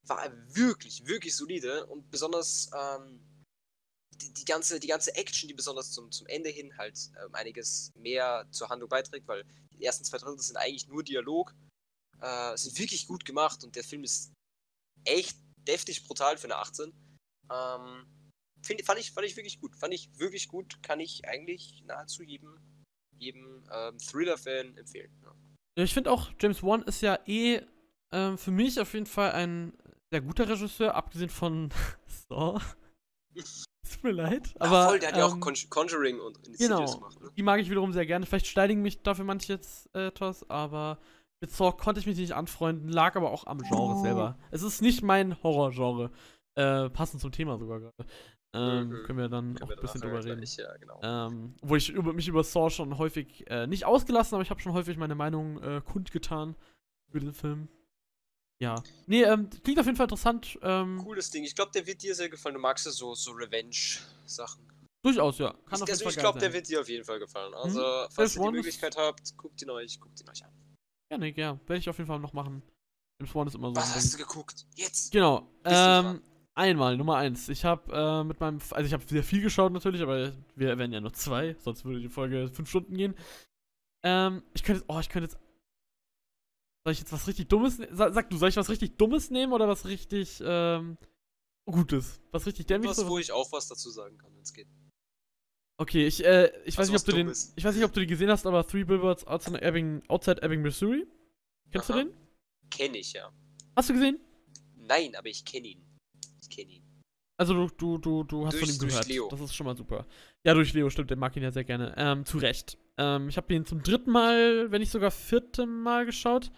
war 0.07 0.25
er 0.25 0.55
wirklich, 0.55 1.07
wirklich 1.07 1.35
solide 1.35 1.87
und 1.87 2.11
besonders 2.11 2.71
ähm, 2.75 3.21
die, 4.21 4.33
die, 4.33 4.45
ganze, 4.45 4.79
die 4.79 4.89
ganze 4.89 5.15
Action, 5.15 5.49
die 5.49 5.55
besonders 5.55 5.93
zum, 5.93 6.11
zum 6.11 6.27
Ende 6.29 6.51
hin 6.51 6.77
halt 6.79 6.99
ähm, 7.25 7.35
einiges 7.35 7.91
mehr 7.97 8.47
zur 8.51 8.69
Handlung 8.69 8.89
beiträgt, 8.89 9.27
weil 9.27 9.45
die 9.73 9.85
ersten 9.85 10.05
zwei 10.05 10.19
Drittel 10.19 10.39
sind 10.41 10.57
eigentlich 10.57 10.89
nur 10.89 11.03
Dialog, 11.03 11.55
äh, 12.21 12.57
sind 12.57 12.79
wirklich 12.79 13.07
gut 13.07 13.25
gemacht 13.25 13.65
und 13.65 13.75
der 13.75 13.85
Film 13.85 14.05
ist 14.05 14.33
echt 15.05 15.37
deftig 15.67 16.05
brutal 16.07 16.37
für 16.37 16.45
eine 16.45 16.57
18. 16.57 16.93
Ähm, 17.51 18.07
find, 18.63 18.85
fand, 18.85 18.99
ich, 18.99 19.13
fand 19.13 19.27
ich 19.27 19.37
wirklich 19.37 19.61
gut. 19.61 19.77
Fand 19.77 19.95
ich 19.95 20.11
wirklich 20.19 20.49
gut. 20.49 20.83
Kann 20.83 21.01
ich 21.01 21.27
eigentlich 21.27 21.83
nahezu 21.87 22.23
jedem, 22.23 22.59
jedem 23.19 23.65
ähm, 23.73 23.99
Thriller-Fan 23.99 24.77
empfehlen. 24.77 25.13
Ja. 25.23 25.85
Ich 25.85 25.95
finde 25.95 26.11
auch, 26.11 26.31
James 26.41 26.63
Wan 26.63 26.83
ist 26.83 27.01
ja 27.01 27.19
eh 27.27 27.61
ähm, 28.13 28.39
für 28.39 28.51
mich 28.51 28.79
auf 28.81 28.93
jeden 28.95 29.07
Fall 29.07 29.33
ein 29.33 29.73
sehr 30.11 30.21
guter 30.21 30.49
Regisseur, 30.49 30.95
abgesehen 30.95 31.31
von 31.31 31.71
Saw. 32.07 32.61
Tut 33.93 34.05
mir 34.05 34.13
leid. 34.13 34.55
Aber, 34.59 34.79
Ach, 34.79 34.89
voll, 34.89 34.99
der 35.01 35.09
hat 35.09 35.17
ja 35.17 35.27
auch 35.27 35.35
ähm, 35.35 35.41
Conjuring 35.41 36.21
und 36.21 36.39
genau, 36.59 36.85
gemacht. 36.85 37.21
Ne? 37.21 37.31
Die 37.37 37.43
mag 37.43 37.61
ich 37.61 37.69
wiederum 37.69 37.93
sehr 37.93 38.07
gerne. 38.07 38.27
Vielleicht 38.27 38.47
steigen 38.47 38.81
mich 38.81 39.03
dafür 39.03 39.25
manche 39.25 39.53
jetzt 39.53 39.95
äh, 39.95 40.07
etwas, 40.07 40.49
aber 40.49 40.99
mit 41.41 41.51
Saw 41.51 41.73
konnte 41.73 42.01
ich 42.01 42.07
mich 42.07 42.17
nicht 42.17 42.33
anfreunden, 42.33 42.89
lag 42.89 43.17
aber 43.17 43.33
auch 43.33 43.47
am 43.47 43.59
Genre 43.59 43.97
oh. 43.97 44.03
selber. 44.03 44.39
Es 44.51 44.63
ist 44.63 44.81
nicht 44.81 45.03
mein 45.03 45.43
Horrorgenre. 45.43 46.11
Äh, 46.55 46.91
passend 46.91 47.21
zum 47.21 47.33
Thema 47.33 47.59
sogar 47.59 47.81
gerade. 47.81 48.07
Ähm, 48.55 48.89
mhm. 48.89 49.03
Können 49.05 49.19
wir 49.19 49.29
dann 49.29 49.55
können 49.55 49.71
auch 49.71 49.77
ein 49.77 49.81
bisschen 49.81 50.01
drüber 50.03 50.25
reden. 50.25 50.37
Gleich, 50.37 50.57
ja, 50.57 50.77
genau. 50.77 51.01
ähm, 51.03 51.55
wo 51.63 51.77
ich 51.77 51.89
über, 51.89 52.13
mich 52.13 52.29
über 52.29 52.45
Saw 52.45 52.69
schon 52.71 52.99
häufig, 52.99 53.49
äh, 53.49 53.67
nicht 53.67 53.87
ausgelassen, 53.87 54.35
aber 54.35 54.43
ich 54.43 54.51
habe 54.51 54.61
schon 54.61 54.75
häufig 54.75 54.99
meine 54.99 55.15
Meinung 55.15 55.63
äh, 55.63 55.81
kundgetan 55.81 56.55
über 57.09 57.21
den 57.21 57.33
Film. 57.33 57.69
Ja. 58.61 58.83
Nee, 59.07 59.23
ähm, 59.23 59.49
klingt 59.65 59.81
auf 59.81 59.87
jeden 59.87 59.97
Fall 59.97 60.05
interessant. 60.05 60.59
Ähm, 60.63 60.99
Cooles 60.99 61.31
Ding. 61.31 61.45
Ich 61.45 61.55
glaube, 61.55 61.73
der 61.73 61.87
wird 61.87 62.03
dir 62.03 62.15
sehr 62.15 62.29
gefallen. 62.29 62.55
Du 62.55 62.61
magst 62.61 62.87
ja 62.87 62.93
so, 62.93 63.15
so 63.15 63.33
Revenge-Sachen. 63.33 64.63
Durchaus, 65.03 65.39
ja. 65.39 65.53
Kann 65.67 65.83
ich, 65.83 65.91
also 65.91 66.09
ich 66.09 66.17
glaube, 66.17 66.39
der 66.39 66.53
wird 66.53 66.69
dir 66.69 66.81
auf 66.81 66.89
jeden 66.89 67.05
Fall 67.05 67.19
gefallen. 67.19 67.53
Also, 67.55 67.81
mhm. 67.81 68.13
falls 68.13 68.37
ihr 68.37 68.43
die 68.43 68.53
Möglichkeit 68.53 68.97
habt, 68.97 69.37
guckt 69.37 69.61
ihn 69.63 69.71
euch, 69.71 69.99
guckt 69.99 70.21
ihn 70.21 70.29
euch 70.29 70.45
an. 70.45 70.53
Ja, 71.11 71.19
nee, 71.19 71.35
ja. 71.37 71.59
Werde 71.67 71.79
ich 71.79 71.89
auf 71.89 71.99
jeden 71.99 72.07
Fall 72.07 72.21
noch 72.21 72.33
machen. 72.33 72.63
Im 73.19 73.27
Spawn 73.27 73.49
ist 73.49 73.55
immer 73.55 73.71
so. 73.71 73.77
Was 73.77 73.97
hast 73.97 74.15
du 74.15 74.19
geguckt? 74.19 74.67
Jetzt? 74.77 75.11
Genau. 75.11 75.49
Ähm, 75.65 76.23
Einmal, 76.55 76.97
Nummer 76.99 77.17
eins. 77.17 77.49
Ich 77.49 77.65
habe 77.65 77.93
äh, 77.93 78.25
mit 78.25 78.39
meinem, 78.41 78.61
also 78.71 78.87
ich 78.87 78.93
habe 78.93 79.05
sehr 79.05 79.25
viel 79.25 79.41
geschaut 79.41 79.73
natürlich, 79.73 80.03
aber 80.03 80.33
wir 80.55 80.79
werden 80.79 80.93
ja 80.93 81.01
nur 81.01 81.15
zwei, 81.15 81.55
sonst 81.61 81.85
würde 81.85 82.01
die 82.01 82.11
Folge 82.11 82.49
fünf 82.49 82.69
Stunden 82.69 82.97
gehen. 82.97 83.15
Ähm, 84.03 84.43
ich 84.53 84.63
könnte 84.63 84.81
jetzt, 84.81 84.91
oh, 84.91 85.01
ich 85.01 85.09
könnte 85.09 85.31
jetzt, 85.31 85.41
soll 86.85 86.93
ich 86.93 86.99
jetzt 86.99 87.13
was 87.13 87.27
richtig 87.27 87.49
Dummes, 87.49 87.79
sag, 87.91 88.13
sag, 88.13 88.29
du, 88.29 88.37
soll 88.37 88.51
ich 88.51 88.57
was 88.57 88.69
richtig 88.69 88.99
Dummes 88.99 89.31
nehmen 89.31 89.53
oder 89.55 89.67
was 89.67 89.87
richtig, 89.87 90.43
ähm, 90.45 90.99
Gutes? 91.65 92.21
Was 92.33 92.45
richtig 92.45 92.67
dämliches? 92.67 92.99
Was, 92.99 93.09
wo 93.09 93.19
ich 93.19 93.33
auch 93.33 93.51
was 93.53 93.69
dazu 93.69 93.91
sagen 93.91 94.19
kann, 94.19 94.35
wenn 94.35 94.43
es 94.43 94.53
geht. 94.53 94.69
Okay, 95.79 96.07
ich, 96.07 96.25
äh, 96.25 96.53
ich 96.65 96.77
weiß 96.77 96.91
nicht, 96.91 97.01
ob 97.01 97.07
du 97.07 97.13
den, 97.13 97.31
ich 97.31 97.65
weiß 97.65 97.75
nicht, 97.75 97.85
ob 97.85 97.93
du 97.93 98.01
den 98.01 98.09
gesehen 98.09 98.31
hast, 98.31 98.47
aber 98.47 98.67
Three 98.67 98.85
Billboards 98.85 99.27
Outside 99.27 99.63
Ebbing, 99.63 100.03
Outside 100.09 100.43
Ebbing 100.43 100.61
Missouri. 100.61 101.07
Kennst 101.71 101.91
Aha. 101.91 102.01
du 102.01 102.05
den? 102.05 102.15
Kenn 102.71 102.95
ich, 102.95 103.15
ja. 103.15 103.33
Hast 103.75 103.89
du 103.89 103.95
gesehen? 103.95 104.21
Nein, 104.77 105.15
aber 105.17 105.29
ich 105.29 105.45
kenne 105.45 105.69
ihn 105.69 105.92
kenne 106.55 106.73
ihn. 106.73 106.93
Also 107.39 107.55
du, 107.55 107.69
du, 107.77 107.99
du, 107.99 108.25
du 108.25 108.47
hast 108.47 108.55
durch, 108.55 108.71
von 108.71 108.75
ihm 108.75 108.89
gehört. 108.89 109.09
Leo. 109.09 109.29
Das 109.29 109.41
ist 109.41 109.55
schon 109.55 109.67
mal 109.67 109.77
super. 109.77 110.07
Ja, 110.45 110.55
durch 110.55 110.73
Leo, 110.75 110.91
stimmt, 110.91 111.11
der 111.11 111.17
mag 111.17 111.37
ihn 111.37 111.43
ja 111.43 111.51
sehr 111.51 111.65
gerne. 111.65 111.95
Ähm, 111.97 112.25
zu 112.25 112.39
Recht. 112.39 112.79
Ähm, 112.99 113.29
ich 113.29 113.37
habe 113.37 113.53
ihn 113.53 113.67
zum 113.67 113.83
dritten 113.83 114.11
Mal, 114.11 114.71
wenn 114.71 114.81
nicht 114.81 114.93
sogar 114.93 115.11
vierten 115.11 115.83
Mal 115.83 116.07
geschaut. 116.07 116.53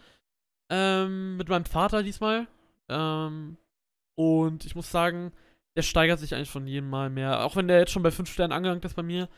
Ähm, 0.71 1.37
mit 1.37 1.49
meinem 1.49 1.65
Vater 1.65 2.03
diesmal. 2.03 2.49
Ähm, 2.89 3.57
und 4.17 4.65
ich 4.65 4.75
muss 4.75 4.91
sagen, 4.91 5.33
der 5.77 5.83
steigert 5.83 6.19
sich 6.19 6.35
eigentlich 6.35 6.51
von 6.51 6.67
jedem 6.67 6.91
Mal 6.91 7.11
mehr. 7.11 7.45
Auch 7.45 7.57
wenn 7.57 7.69
der 7.69 7.79
jetzt 7.79 7.93
schon 7.93 8.03
bei 8.03 8.11
5 8.11 8.31
Sternen 8.31 8.53
angelangt 8.53 8.85
ist 8.85 8.95
bei 8.97 9.03
mir. 9.03 9.29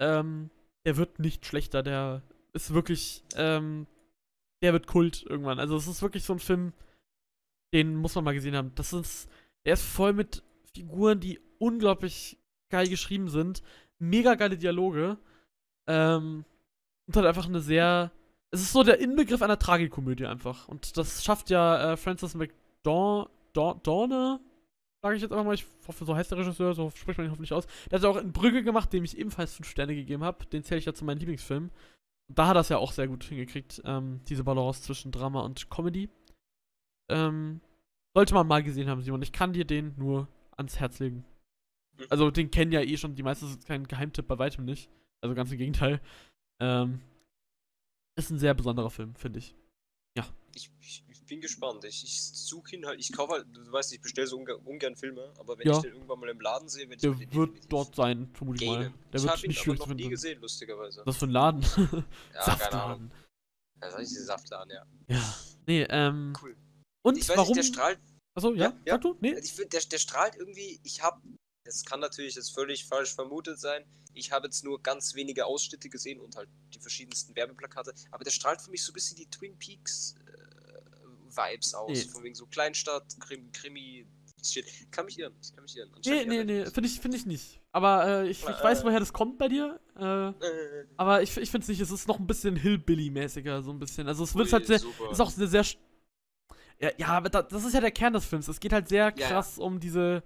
Ähm, 0.00 0.50
der 0.84 0.96
wird 0.96 1.18
nicht 1.18 1.46
schlechter. 1.46 1.82
Der 1.82 2.22
ist 2.52 2.74
wirklich, 2.74 3.24
ähm, 3.36 3.86
der 4.62 4.72
wird 4.72 4.86
Kult 4.86 5.24
irgendwann. 5.28 5.58
Also 5.58 5.76
es 5.76 5.86
ist 5.86 6.02
wirklich 6.02 6.24
so 6.24 6.34
ein 6.34 6.38
Film, 6.38 6.72
den 7.72 7.96
muss 7.96 8.14
man 8.14 8.24
mal 8.24 8.34
gesehen 8.34 8.56
haben. 8.56 8.72
Das 8.74 8.92
ist 8.92 9.28
er 9.64 9.74
ist 9.74 9.82
voll 9.82 10.12
mit 10.12 10.42
Figuren, 10.74 11.20
die 11.20 11.40
unglaublich 11.58 12.38
geil 12.70 12.88
geschrieben 12.88 13.28
sind. 13.28 13.62
Mega 13.98 14.34
geile 14.34 14.56
Dialoge. 14.56 15.18
Ähm, 15.86 16.44
und 17.06 17.16
hat 17.16 17.24
einfach 17.24 17.46
eine 17.46 17.60
sehr. 17.60 18.10
Es 18.50 18.60
ist 18.60 18.72
so 18.72 18.82
der 18.82 19.00
Inbegriff 19.00 19.42
einer 19.42 19.58
Tragikomödie 19.58 20.26
einfach. 20.26 20.68
Und 20.68 20.96
das 20.96 21.24
schafft 21.24 21.50
ja 21.50 21.92
äh, 21.92 21.96
Francis 21.96 22.34
McDormand, 22.34 23.30
sage 25.02 25.16
ich 25.16 25.22
jetzt 25.22 25.32
einfach 25.32 25.44
mal. 25.44 25.54
Ich 25.54 25.66
hoffe, 25.86 26.04
so 26.04 26.14
heißt 26.14 26.30
der 26.30 26.38
Regisseur, 26.38 26.74
so 26.74 26.90
spricht 26.90 27.18
man 27.18 27.26
ihn 27.26 27.30
hoffentlich 27.30 27.52
aus. 27.52 27.66
Der 27.90 27.98
hat 27.98 28.04
ja 28.04 28.10
auch 28.10 28.16
in 28.16 28.32
Brügge 28.32 28.62
gemacht, 28.62 28.92
dem 28.92 29.04
ich 29.04 29.16
ebenfalls 29.16 29.54
5 29.54 29.68
Sterne 29.68 29.94
gegeben 29.94 30.22
habe. 30.22 30.44
Den 30.46 30.64
zähle 30.64 30.78
ich 30.78 30.84
ja 30.84 30.92
zu 30.92 31.04
meinen 31.04 31.20
Lieblingsfilmen. 31.20 31.70
Da 32.28 32.48
hat 32.48 32.56
er 32.56 32.60
es 32.60 32.68
ja 32.68 32.78
auch 32.78 32.92
sehr 32.92 33.08
gut 33.08 33.24
hingekriegt, 33.24 33.82
ähm, 33.84 34.20
diese 34.28 34.44
Balance 34.44 34.82
zwischen 34.82 35.12
Drama 35.12 35.40
und 35.42 35.70
Comedy. 35.70 36.08
Ähm, 37.10 37.60
sollte 38.14 38.34
man 38.34 38.46
mal 38.46 38.62
gesehen 38.62 38.88
haben, 38.88 39.02
Simon. 39.02 39.22
Ich 39.22 39.32
kann 39.32 39.52
dir 39.52 39.64
den 39.64 39.94
nur 39.96 40.28
ans 40.56 40.78
Herz 40.78 40.98
legen. 40.98 41.24
Mhm. 41.98 42.06
Also, 42.10 42.30
den 42.30 42.50
kennen 42.50 42.72
ja 42.72 42.80
eh 42.80 42.96
schon 42.96 43.14
die 43.14 43.22
meisten. 43.22 43.46
Das 43.46 43.56
ist 43.56 43.66
kein 43.66 43.86
Geheimtipp 43.86 44.26
bei 44.26 44.38
weitem 44.38 44.64
nicht. 44.64 44.90
Also, 45.20 45.34
ganz 45.34 45.50
im 45.52 45.58
Gegenteil. 45.58 46.00
Ähm, 46.60 47.00
ist 48.16 48.30
ein 48.30 48.38
sehr 48.38 48.54
besonderer 48.54 48.90
Film, 48.90 49.14
finde 49.14 49.38
ich. 49.38 49.54
Ja. 50.16 50.26
Ich, 50.54 50.70
ich, 50.80 51.04
ich, 51.08 51.24
bin 51.24 51.40
gespannt. 51.40 51.84
Ich, 51.84 52.04
ich 52.04 52.22
suche 52.22 52.76
ihn 52.76 52.84
halt. 52.84 53.00
Ich 53.00 53.12
kaufe 53.12 53.32
halt, 53.32 53.46
du 53.52 53.72
weißt, 53.72 53.92
ich 53.94 54.00
bestelle 54.02 54.26
so 54.26 54.36
ungern, 54.36 54.60
ungern, 54.64 54.96
Filme, 54.96 55.32
aber 55.38 55.58
wenn 55.58 55.66
ja. 55.66 55.76
ich 55.76 55.78
den 55.78 55.94
irgendwann 55.94 56.20
mal 56.20 56.28
im 56.28 56.40
Laden 56.40 56.68
sehe, 56.68 56.88
werde 56.90 56.94
ich 56.96 57.00
Der 57.00 57.32
wird 57.32 57.72
dort 57.72 57.94
sein, 57.94 58.28
vermutlich 58.34 58.68
mal. 58.68 58.92
Der 59.12 59.20
ich 59.20 59.22
wird 59.22 59.46
nicht 59.48 59.60
schwierig 59.60 59.80
noch 59.80 59.94
nie 59.94 60.08
gesehen, 60.08 60.40
lustigerweise. 60.42 61.02
Was 61.06 61.16
für 61.16 61.26
ein 61.26 61.30
Laden? 61.30 61.62
ja, 62.34 62.44
Saftladen. 62.44 63.10
Ja, 63.80 63.90
das 63.90 64.00
ist 64.00 64.26
Saftladen, 64.26 64.70
ja. 64.74 64.86
Ja. 65.08 65.34
Nee, 65.66 65.86
ähm. 65.88 66.34
Cool. 66.40 66.54
Und 67.02 67.18
ich 67.18 67.28
weiß 67.28 67.36
warum? 67.36 67.56
Nicht, 67.56 67.68
der 67.68 67.72
strahlt. 67.74 68.00
Achso, 68.34 68.54
ja? 68.54 68.72
ja? 68.86 68.94
Sag 68.94 69.00
du? 69.02 69.16
Nee? 69.20 69.34
Ich 69.38 69.52
find, 69.52 69.72
der, 69.72 69.80
der 69.82 69.98
strahlt 69.98 70.36
irgendwie. 70.36 70.80
Ich 70.84 71.02
habe. 71.02 71.20
Das 71.64 71.84
kann 71.84 72.00
natürlich 72.00 72.34
jetzt 72.34 72.52
völlig 72.52 72.84
falsch 72.86 73.14
vermutet 73.14 73.60
sein. 73.60 73.84
Ich 74.14 74.32
habe 74.32 74.46
jetzt 74.46 74.64
nur 74.64 74.82
ganz 74.82 75.14
wenige 75.14 75.46
Ausschnitte 75.46 75.88
gesehen 75.88 76.18
und 76.20 76.34
halt 76.34 76.48
die 76.74 76.80
verschiedensten 76.80 77.36
Werbeplakate. 77.36 77.94
Aber 78.10 78.24
der 78.24 78.32
strahlt 78.32 78.60
für 78.60 78.70
mich 78.70 78.82
so 78.82 78.90
ein 78.90 78.94
bisschen 78.94 79.16
die 79.16 79.26
Twin 79.30 79.56
Peaks 79.58 80.16
äh, 80.26 81.36
Vibes 81.36 81.72
aus. 81.74 81.90
Nee. 81.90 82.10
Von 82.10 82.24
wegen 82.24 82.34
so 82.34 82.46
Kleinstadt, 82.46 83.04
Krimi, 83.20 83.48
Krimi 83.52 84.06
Shit. 84.44 84.66
Kann 84.90 85.04
mich 85.04 85.18
irren. 85.18 85.34
Ich 85.40 85.54
kann 85.54 85.62
mich 85.62 85.76
irren. 85.76 85.90
Nee, 85.90 85.96
Anscheinend 85.96 86.28
nee, 86.28 86.44
nee, 86.44 86.64
mich. 86.64 86.72
finde 86.72 86.88
ich, 86.88 87.00
find 87.00 87.14
ich 87.14 87.26
nicht. 87.26 87.60
Aber 87.70 88.06
äh, 88.24 88.28
ich, 88.28 88.42
ich 88.42 88.48
Äh, 88.48 88.64
weiß, 88.64 88.82
woher 88.84 88.98
das 88.98 89.12
kommt 89.12 89.38
bei 89.38 89.48
dir. 89.48 89.78
Äh, 89.96 90.30
Äh, 90.30 90.86
aber 90.96 91.22
ich, 91.22 91.36
ich 91.36 91.50
finde 91.50 91.62
es 91.64 91.68
nicht, 91.68 91.80
es 91.80 91.92
ist 91.92 92.08
noch 92.08 92.18
ein 92.18 92.26
bisschen 92.26 92.56
Hillbilly-mäßiger, 92.56 93.62
so 93.62 93.70
ein 93.70 93.78
bisschen. 93.78 94.08
Also 94.08 94.24
es 94.24 94.34
wird 94.34 94.52
halt 94.52 94.66
sehr, 94.66 94.80
super. 94.80 95.12
ist 95.12 95.20
auch 95.20 95.30
sehr, 95.30 95.46
sehr. 95.46 95.64
Ja, 96.78 96.90
ja 96.96 97.08
aber 97.08 97.28
da, 97.28 97.42
das 97.42 97.64
ist 97.64 97.74
ja 97.74 97.80
der 97.80 97.90
Kern 97.90 98.12
des 98.12 98.24
Films. 98.24 98.48
Es 98.48 98.60
geht 98.60 98.72
halt 98.72 98.88
sehr 98.88 99.10
Ja, 99.10 99.14
ja. 99.16 99.28
krass 99.28 99.58
um 99.58 99.80
diese. 99.80 100.22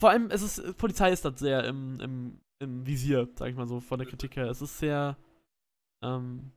Vor 0.00 0.10
allem, 0.10 0.30
es 0.30 0.42
ist, 0.42 0.76
Polizei 0.76 1.12
ist 1.12 1.24
das 1.24 1.38
sehr 1.38 1.64
im, 1.64 2.00
im, 2.00 2.40
im 2.58 2.86
Visier, 2.86 3.28
sag 3.36 3.48
ich 3.48 3.56
mal 3.56 3.66
so, 3.66 3.80
von 3.80 3.98
der 3.98 4.08
Kritik 4.08 4.36
her. 4.36 4.46
Es 4.46 4.60
ist 4.62 4.78
sehr. 4.78 5.16
Ähm, 6.02 6.52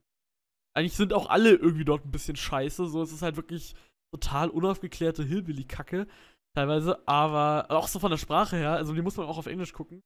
eigentlich 0.75 0.95
sind 0.95 1.13
auch 1.13 1.29
alle 1.29 1.51
irgendwie 1.55 1.85
dort 1.85 2.05
ein 2.05 2.11
bisschen 2.11 2.35
scheiße. 2.35 2.87
So, 2.87 3.01
es 3.01 3.11
ist 3.11 3.21
halt 3.21 3.35
wirklich 3.35 3.75
total 4.13 4.49
unaufgeklärte 4.49 5.23
Hillbilly-Kacke. 5.23 6.07
Teilweise, 6.55 7.07
aber 7.07 7.67
auch 7.69 7.87
so 7.87 7.99
von 7.99 8.09
der 8.09 8.17
Sprache 8.17 8.57
her, 8.57 8.71
also 8.71 8.93
die 8.93 9.01
muss 9.03 9.15
man 9.17 9.27
auch 9.27 9.37
auf 9.37 9.45
Englisch 9.45 9.73
gucken. 9.73 10.01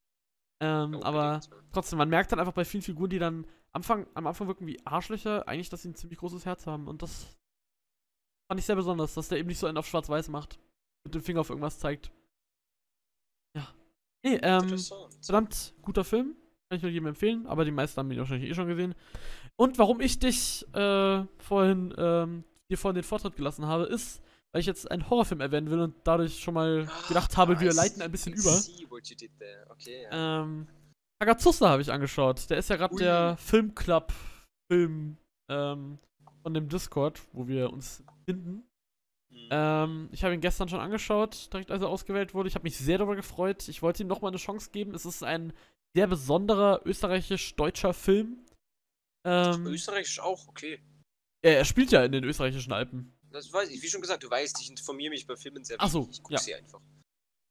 Ähm, 0.61 0.93
Ja, 0.93 1.03
aber 1.03 1.39
trotzdem, 1.71 1.97
man 1.97 2.09
merkt 2.09 2.31
dann 2.31 2.39
einfach 2.39 2.53
bei 2.53 2.65
vielen 2.65 2.83
Figuren, 2.83 3.09
die 3.09 3.19
dann 3.19 3.47
Anfang, 3.73 4.05
am 4.15 4.27
Anfang 4.27 4.47
wirken 4.47 4.67
wie 4.67 4.85
Arschlöcher, 4.85 5.47
eigentlich, 5.47 5.69
dass 5.69 5.83
sie 5.83 5.89
ein 5.89 5.95
ziemlich 5.95 6.19
großes 6.19 6.45
Herz 6.45 6.67
haben. 6.67 6.87
Und 6.87 7.01
das 7.01 7.37
fand 8.51 8.59
ich 8.59 8.65
sehr 8.65 8.75
besonders, 8.75 9.13
dass 9.13 9.29
der 9.29 9.37
eben 9.37 9.47
nicht 9.47 9.59
so 9.59 9.67
einen 9.67 9.77
auf 9.77 9.87
schwarz-weiß 9.87 10.27
macht. 10.27 10.59
Mit 11.05 11.15
dem 11.15 11.21
Finger 11.21 11.39
auf 11.39 11.49
irgendwas 11.49 11.79
zeigt. 11.79 12.11
Ja. 13.55 13.65
Nee, 14.25 14.39
ähm, 14.43 14.77
verdammt 15.21 15.73
guter 15.81 16.03
Film. 16.03 16.35
Kann 16.69 16.75
ich 16.75 16.81
nur 16.81 16.91
jedem 16.91 17.07
empfehlen, 17.07 17.47
aber 17.47 17.63
die 17.63 17.71
meisten 17.71 17.97
haben 17.97 18.11
ihn 18.11 18.19
wahrscheinlich 18.19 18.49
eh 18.49 18.53
schon 18.53 18.67
gesehen. 18.67 18.93
Und 19.55 19.79
warum 19.79 20.01
ich 20.01 20.19
dich 20.19 20.65
äh, 20.75 21.23
vorhin, 21.37 21.93
ähm, 21.97 22.43
dir 22.69 22.77
vorhin 22.77 22.95
den 22.95 23.05
Vortritt 23.05 23.37
gelassen 23.37 23.67
habe, 23.67 23.85
ist, 23.85 24.21
weil 24.51 24.59
ich 24.59 24.67
jetzt 24.67 24.91
einen 24.91 25.09
Horrorfilm 25.09 25.39
erwähnen 25.39 25.71
will 25.71 25.79
und 25.79 25.95
dadurch 26.03 26.37
schon 26.37 26.55
mal 26.55 26.89
gedacht 27.07 27.37
habe, 27.37 27.57
wir 27.57 27.69
Ah, 27.69 27.73
I 27.73 27.75
leiten 27.75 28.01
ein 28.01 28.11
bisschen 28.11 28.33
über. 28.33 28.51
Okay, 29.69 30.03
ja. 30.11 30.41
Ähm, 30.43 30.67
Agazusa 31.21 31.69
habe 31.69 31.81
ich 31.83 31.89
angeschaut. 31.89 32.49
Der 32.49 32.57
ist 32.57 32.69
ja 32.69 32.75
gerade 32.75 32.95
der 32.97 33.37
Filmclub-Film 33.37 35.15
ähm, 35.49 35.99
von 36.43 36.53
dem 36.53 36.67
Discord, 36.67 37.21
wo 37.31 37.47
wir 37.47 37.71
uns 37.71 38.03
finden. 38.33 38.63
Mhm. 39.29 39.49
Ähm, 39.49 40.09
ich 40.11 40.23
habe 40.23 40.33
ihn 40.33 40.41
gestern 40.41 40.69
schon 40.69 40.79
angeschaut, 40.79 41.51
direkt 41.53 41.71
als 41.71 41.81
er 41.81 41.89
ausgewählt 41.89 42.33
wurde. 42.33 42.49
Ich 42.49 42.55
habe 42.55 42.63
mich 42.63 42.77
sehr 42.77 42.97
darüber 42.97 43.15
gefreut. 43.15 43.67
Ich 43.67 43.81
wollte 43.81 44.03
ihm 44.03 44.07
nochmal 44.07 44.31
eine 44.31 44.37
Chance 44.37 44.71
geben. 44.71 44.93
Es 44.93 45.05
ist 45.05 45.23
ein 45.23 45.53
sehr 45.95 46.07
besonderer 46.07 46.81
österreichisch-deutscher 46.85 47.93
Film. 47.93 48.45
Ähm, 49.25 49.67
Österreichisch 49.67 50.19
auch, 50.19 50.47
okay. 50.47 50.81
er, 51.43 51.57
er 51.57 51.65
spielt 51.65 51.91
ja 51.91 52.03
in 52.03 52.11
den 52.11 52.23
österreichischen 52.23 52.73
Alpen. 52.73 53.13
Das 53.29 53.51
weiß 53.53 53.69
ich. 53.69 53.81
Wie 53.81 53.87
schon 53.87 54.01
gesagt, 54.01 54.23
du 54.23 54.29
weißt, 54.29 54.59
ich 54.61 54.69
informiere 54.69 55.11
mich 55.11 55.27
bei 55.27 55.35
Filmen 55.35 55.63
sehr 55.63 55.77
Ach 55.79 55.89
so, 55.89 56.03
wenig. 56.03 56.17
Ich 56.17 56.23
gucke 56.23 56.33
ja. 56.33 56.39
sie 56.39 56.55
einfach. 56.55 56.81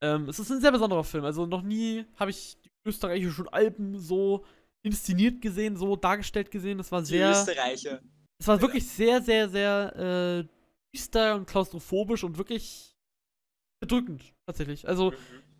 Ähm, 0.02 0.28
es 0.28 0.38
ist 0.38 0.50
ein 0.50 0.60
sehr 0.60 0.72
besonderer 0.72 1.04
Film. 1.04 1.24
Also 1.24 1.46
noch 1.46 1.62
nie 1.62 2.04
habe 2.16 2.30
ich 2.30 2.58
die 2.62 2.70
österreichischen 2.84 3.48
Alpen 3.48 3.98
so 3.98 4.44
inszeniert 4.82 5.40
gesehen, 5.40 5.76
so 5.76 5.96
dargestellt 5.96 6.50
gesehen. 6.50 6.80
Es 6.80 6.90
war 6.90 7.00
Die 7.02 7.08
sehr. 7.08 7.30
Österreicher. 7.30 8.00
Es 8.38 8.48
war 8.48 8.60
wirklich 8.60 8.88
sehr, 8.88 9.20
sehr, 9.22 9.48
sehr 9.48 10.48
äh, 10.48 10.59
düster 10.94 11.34
und 11.36 11.46
klaustrophobisch 11.46 12.24
und 12.24 12.38
wirklich 12.38 12.94
bedrückend, 13.80 14.34
tatsächlich. 14.46 14.88
Also 14.88 15.10
Mhm. 15.12 15.16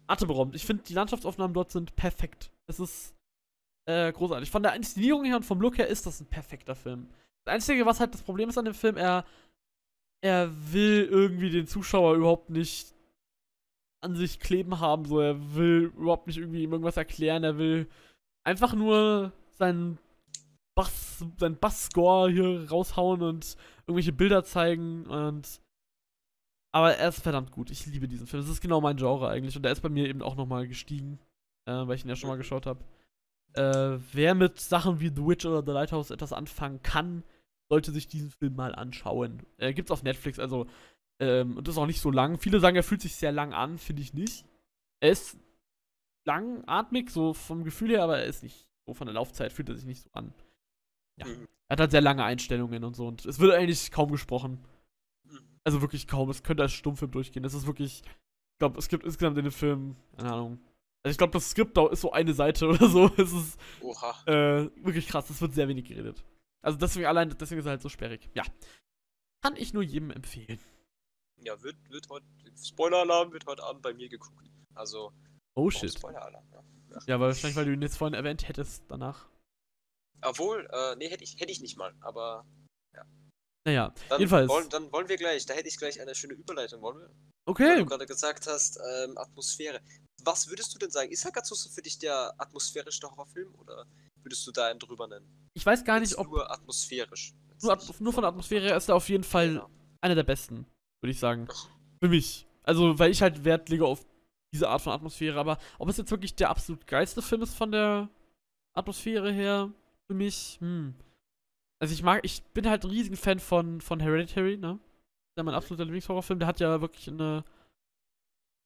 atemberaubend. 0.07 0.55
Ich 0.57 0.67
finde, 0.67 0.83
die 0.83 0.95
Landschaftsaufnahmen 0.95 1.55
dort 1.55 1.71
sind 1.71 1.97
perfekt. 1.97 2.51
Es 2.67 2.81
ist 2.81 3.15
äh, 3.87 4.13
großartig. 4.13 4.51
Von 4.51 4.63
der 4.63 4.75
Inszenierung 4.75 5.25
her 5.25 5.37
und 5.37 5.45
vom 5.45 5.61
Look 5.61 5.79
her 5.79 5.89
ist 5.89 6.07
das 6.07 6.21
ein 6.21 6.27
perfekter 6.27 6.75
Film. 6.77 7.09
Das 7.45 7.55
Einzige, 7.55 7.87
was 7.87 7.99
halt 7.99 8.13
das 8.15 8.23
Problem 8.23 8.49
ist 8.49 8.59
an 8.59 8.67
dem 8.67 8.75
Film, 8.75 8.97
er, 8.97 9.25
er 10.23 10.51
will 10.73 11.09
irgendwie 11.11 11.51
den 11.51 11.67
Zuschauer 11.67 12.15
überhaupt 12.15 12.51
nicht 12.51 12.95
an 14.03 14.15
sich 14.15 14.39
kleben 14.39 14.79
haben. 14.81 15.07
So, 15.07 15.21
er 15.21 15.55
will 15.55 15.93
überhaupt 15.97 16.27
nicht 16.27 16.37
irgendwie 16.37 16.63
ihm 16.63 16.73
irgendwas 16.73 16.99
erklären. 16.99 17.43
Er 17.43 17.59
will 17.59 17.89
einfach 18.45 18.75
nur 18.75 19.33
seinen 19.59 19.99
Bass, 20.75 21.25
seinen 21.39 21.59
Bass-Score 21.59 22.31
hier 22.31 22.69
raushauen 22.71 23.23
und 23.23 23.57
irgendwelche 23.87 24.13
Bilder 24.13 24.45
zeigen 24.45 25.07
und 25.07 25.61
aber 26.73 26.95
er 26.97 27.09
ist 27.09 27.23
verdammt 27.23 27.51
gut. 27.51 27.71
Ich 27.71 27.85
liebe 27.87 28.07
diesen 28.07 28.29
Film. 28.29 28.43
Das 28.43 28.51
ist 28.51 28.61
genau 28.61 28.81
mein 28.81 28.97
Genre 28.97 29.29
eigentlich. 29.29 29.57
Und 29.57 29.65
der 29.65 29.73
ist 29.73 29.81
bei 29.81 29.89
mir 29.89 30.09
eben 30.09 30.23
auch 30.23 30.37
nochmal 30.37 30.69
gestiegen, 30.69 31.19
äh, 31.67 31.73
weil 31.73 31.97
ich 31.97 32.05
ihn 32.05 32.09
ja 32.09 32.15
schon 32.15 32.29
mal 32.29 32.37
Mhm. 32.37 32.41
geschaut 32.43 32.67
habe. 32.67 32.85
Äh, 33.55 33.99
wer 34.13 34.37
mit 34.37 34.61
Sachen 34.61 35.01
wie 35.01 35.09
The 35.09 35.27
Witch 35.27 35.45
oder 35.45 35.65
The 35.65 35.73
Lighthouse 35.73 36.11
etwas 36.13 36.33
anfangen 36.33 36.81
kann, 36.83 37.25
sollte 37.69 37.91
sich 37.91 38.07
diesen 38.07 38.31
Film 38.31 38.55
mal 38.55 38.73
anschauen. 38.75 39.43
Äh, 39.59 39.75
gibt's 39.75 39.91
auf 39.91 40.05
Netflix, 40.05 40.39
also 40.39 40.67
ähm, 41.21 41.57
und 41.57 41.67
ist 41.67 41.77
auch 41.77 41.87
nicht 41.87 42.01
so 42.01 42.13
lang. 42.13 42.39
Viele 42.39 42.61
sagen, 42.61 42.77
er 42.77 42.85
fühlt 42.85 43.03
sich 43.03 43.17
sehr 43.17 43.33
lang 43.33 43.53
an, 43.53 43.77
finde 43.77 44.03
ich 44.03 44.15
nicht. 44.15 44.47
Er 45.01 45.11
ist 45.11 45.37
langatmig, 46.25 47.11
so 47.11 47.35
vom 47.35 47.65
Gefühl 47.65 47.91
her, 47.91 48.05
aber 48.05 48.19
er 48.19 48.27
ist 48.27 48.43
nicht 48.45 48.71
so 48.87 48.95
von 48.95 49.07
der 49.07 49.15
Laufzeit, 49.15 49.53
fühlt 49.53 49.69
er 49.69 49.75
sich 49.75 49.87
nicht 49.87 50.03
so 50.05 50.11
an. 50.13 50.33
Ja. 51.21 51.27
Mhm. 51.27 51.47
Er 51.69 51.75
hat 51.75 51.81
halt 51.81 51.91
sehr 51.93 52.01
lange 52.01 52.25
Einstellungen 52.25 52.83
und 52.83 52.97
so 52.97 53.07
und 53.07 53.25
es 53.25 53.39
wird 53.39 53.53
eigentlich 53.53 53.91
kaum 53.93 54.11
gesprochen. 54.11 54.65
Mhm. 55.25 55.39
Also 55.65 55.81
wirklich 55.81 56.07
kaum. 56.07 56.31
Es 56.31 56.43
könnte 56.43 56.63
als 56.63 56.73
Stummfilm 56.73 57.11
durchgehen. 57.13 57.43
Das 57.43 57.55
ist 57.55 57.67
wirklich. 57.67 58.03
Ich 58.05 58.59
glaube, 58.59 58.79
es 58.79 58.89
gibt 58.89 59.05
insgesamt 59.05 59.39
in 59.39 59.45
dem 59.45 59.53
Film, 59.53 59.97
keine 60.17 60.33
Ahnung. 60.33 60.59
Also 61.03 61.13
ich 61.13 61.19
glaube, 61.19 61.33
das 61.33 61.49
Skript 61.51 61.79
ist 61.79 62.01
so 62.03 62.13
eine 62.13 62.35
Seite 62.35 62.67
oder 62.69 62.89
so. 62.89 63.11
Es 63.17 63.33
ist 63.33 63.61
Oha. 63.81 64.15
äh, 64.27 64.71
wirklich 64.85 65.07
krass. 65.07 65.31
Es 65.31 65.41
wird 65.41 65.55
sehr 65.55 65.69
wenig 65.69 65.87
geredet. 65.87 66.23
Also 66.63 66.77
deswegen 66.77 67.07
allein, 67.07 67.35
deswegen 67.39 67.61
ist 67.61 67.67
er 67.67 67.71
halt 67.71 67.83
so 67.83 67.89
sperrig. 67.89 68.29
Ja. 68.35 68.43
Kann 69.43 69.57
ich 69.57 69.73
nur 69.73 69.83
jedem 69.83 70.11
empfehlen. 70.11 70.61
Ja, 71.43 71.63
wird, 71.63 71.77
wird 71.89 72.09
heute. 72.11 72.27
Spoiler-Alarm 72.63 73.33
wird 73.33 73.47
heute 73.47 73.63
Abend 73.65 73.81
bei 73.81 73.95
mir 73.95 74.09
geguckt. 74.11 74.51
Also. 74.75 75.13
Oh 75.55 75.65
oh, 75.65 75.71
shit. 75.71 75.93
Spoiler-Alarm, 75.93 76.45
ja. 76.53 76.63
Ja, 77.07 77.15
aber 77.15 77.27
wahrscheinlich, 77.27 77.57
weil 77.57 77.65
du 77.65 77.73
ihn 77.73 77.83
jetzt 77.83 77.97
vorhin 77.97 78.15
erwähnt 78.15 78.47
hättest 78.49 78.85
danach. 78.89 79.29
Obwohl, 80.23 80.69
äh, 80.73 80.97
nee, 80.97 81.09
hätte 81.09 81.25
ich, 81.25 81.37
hätte 81.41 81.53
ich 81.53 81.61
nicht 81.61 81.77
mal. 81.77 81.95
Aber 82.01 82.45
Naja, 83.67 83.93
dann 84.09 84.19
jedenfalls. 84.21 84.49
wollen, 84.49 84.69
dann 84.71 84.91
wollen 84.91 85.09
wir 85.11 85.19
gleich, 85.19 85.45
da 85.45 85.53
hätte 85.53 85.69
ich 85.69 85.77
gleich 85.77 86.01
eine 86.01 86.15
schöne 86.15 86.33
Überleitung, 86.33 86.81
wollen 86.81 86.99
wir? 86.99 87.09
Weil 87.09 87.15
Okay. 87.47 87.77
du 87.79 87.85
gerade 87.87 88.07
gesagt 88.07 88.47
hast, 88.47 88.79
ähm, 89.05 89.19
Atmosphäre. 89.19 89.81
Was 90.25 90.49
würdest 90.49 90.75
du 90.75 90.79
denn 90.79 90.91
sagen? 90.91 91.11
Ist 91.13 91.25
Hagazusa 91.27 91.69
für 91.69 91.83
dich 91.83 91.99
der 91.99 92.33
atmosphärischste 92.39 93.11
Horrorfilm 93.11 93.55
oder 93.57 93.87
würdest 94.23 94.47
du 94.47 94.51
da 94.53 94.69
einen 94.69 94.79
drüber 94.79 95.07
nennen? 95.09 95.27
Ich 95.55 95.65
weiß 95.67 95.85
gar 95.85 96.01
nicht, 96.01 96.17
ob. 96.17 96.29
nur 96.29 96.51
atmosphärisch. 96.51 97.35
Nur, 97.63 97.73
At 97.73 98.01
nur 98.01 98.13
von 98.15 98.23
der 98.23 98.31
Atmosphäre 98.31 98.65
her 98.67 98.77
ist 98.79 98.89
er 98.89 98.95
auf 98.97 99.09
jeden 99.11 99.25
Fall 99.25 99.49
Genau. 99.49 99.71
einer 100.01 100.15
der 100.15 100.23
besten, 100.23 100.67
würde 101.03 101.11
ich 101.11 101.19
sagen. 101.19 101.47
Ach. 101.51 101.69
Für 102.03 102.09
mich. 102.09 102.47
Also, 102.63 102.99
weil 102.99 103.11
ich 103.11 103.21
halt 103.21 103.45
Wert 103.45 103.69
lege 103.69 103.85
auf 103.85 104.07
diese 104.55 104.69
Art 104.71 104.81
von 104.81 104.93
Atmosphäre, 104.95 105.39
aber 105.39 105.59
ob 105.79 105.89
es 105.91 105.99
jetzt 105.99 106.11
wirklich 106.11 106.35
der 106.35 106.49
absolut 106.49 106.87
geilste 106.87 107.21
Film 107.21 107.43
ist 107.43 107.55
von 107.55 107.73
der 107.73 108.09
Atmosphäre 108.75 109.31
her, 109.33 109.71
für 110.11 110.15
mich, 110.15 110.59
hm. 110.61 110.95
Also 111.79 111.95
ich 111.95 112.03
mag, 112.03 112.21
ich 112.25 112.43
bin 112.53 112.69
halt 112.69 112.85
ein 112.85 112.91
riesiger 112.91 113.17
Fan 113.17 113.39
von, 113.39 113.81
von 113.81 114.01
Hereditary, 114.01 114.57
ne? 114.57 114.79
Das 114.81 115.31
ist 115.31 115.37
ja 115.37 115.43
mein 115.45 115.55
absoluter 115.55 115.85
Lieblingshorrorfilm, 115.85 116.41
der 116.41 116.49
hat 116.49 116.59
ja 116.59 116.81
wirklich 116.81 117.09
eine 117.09 117.45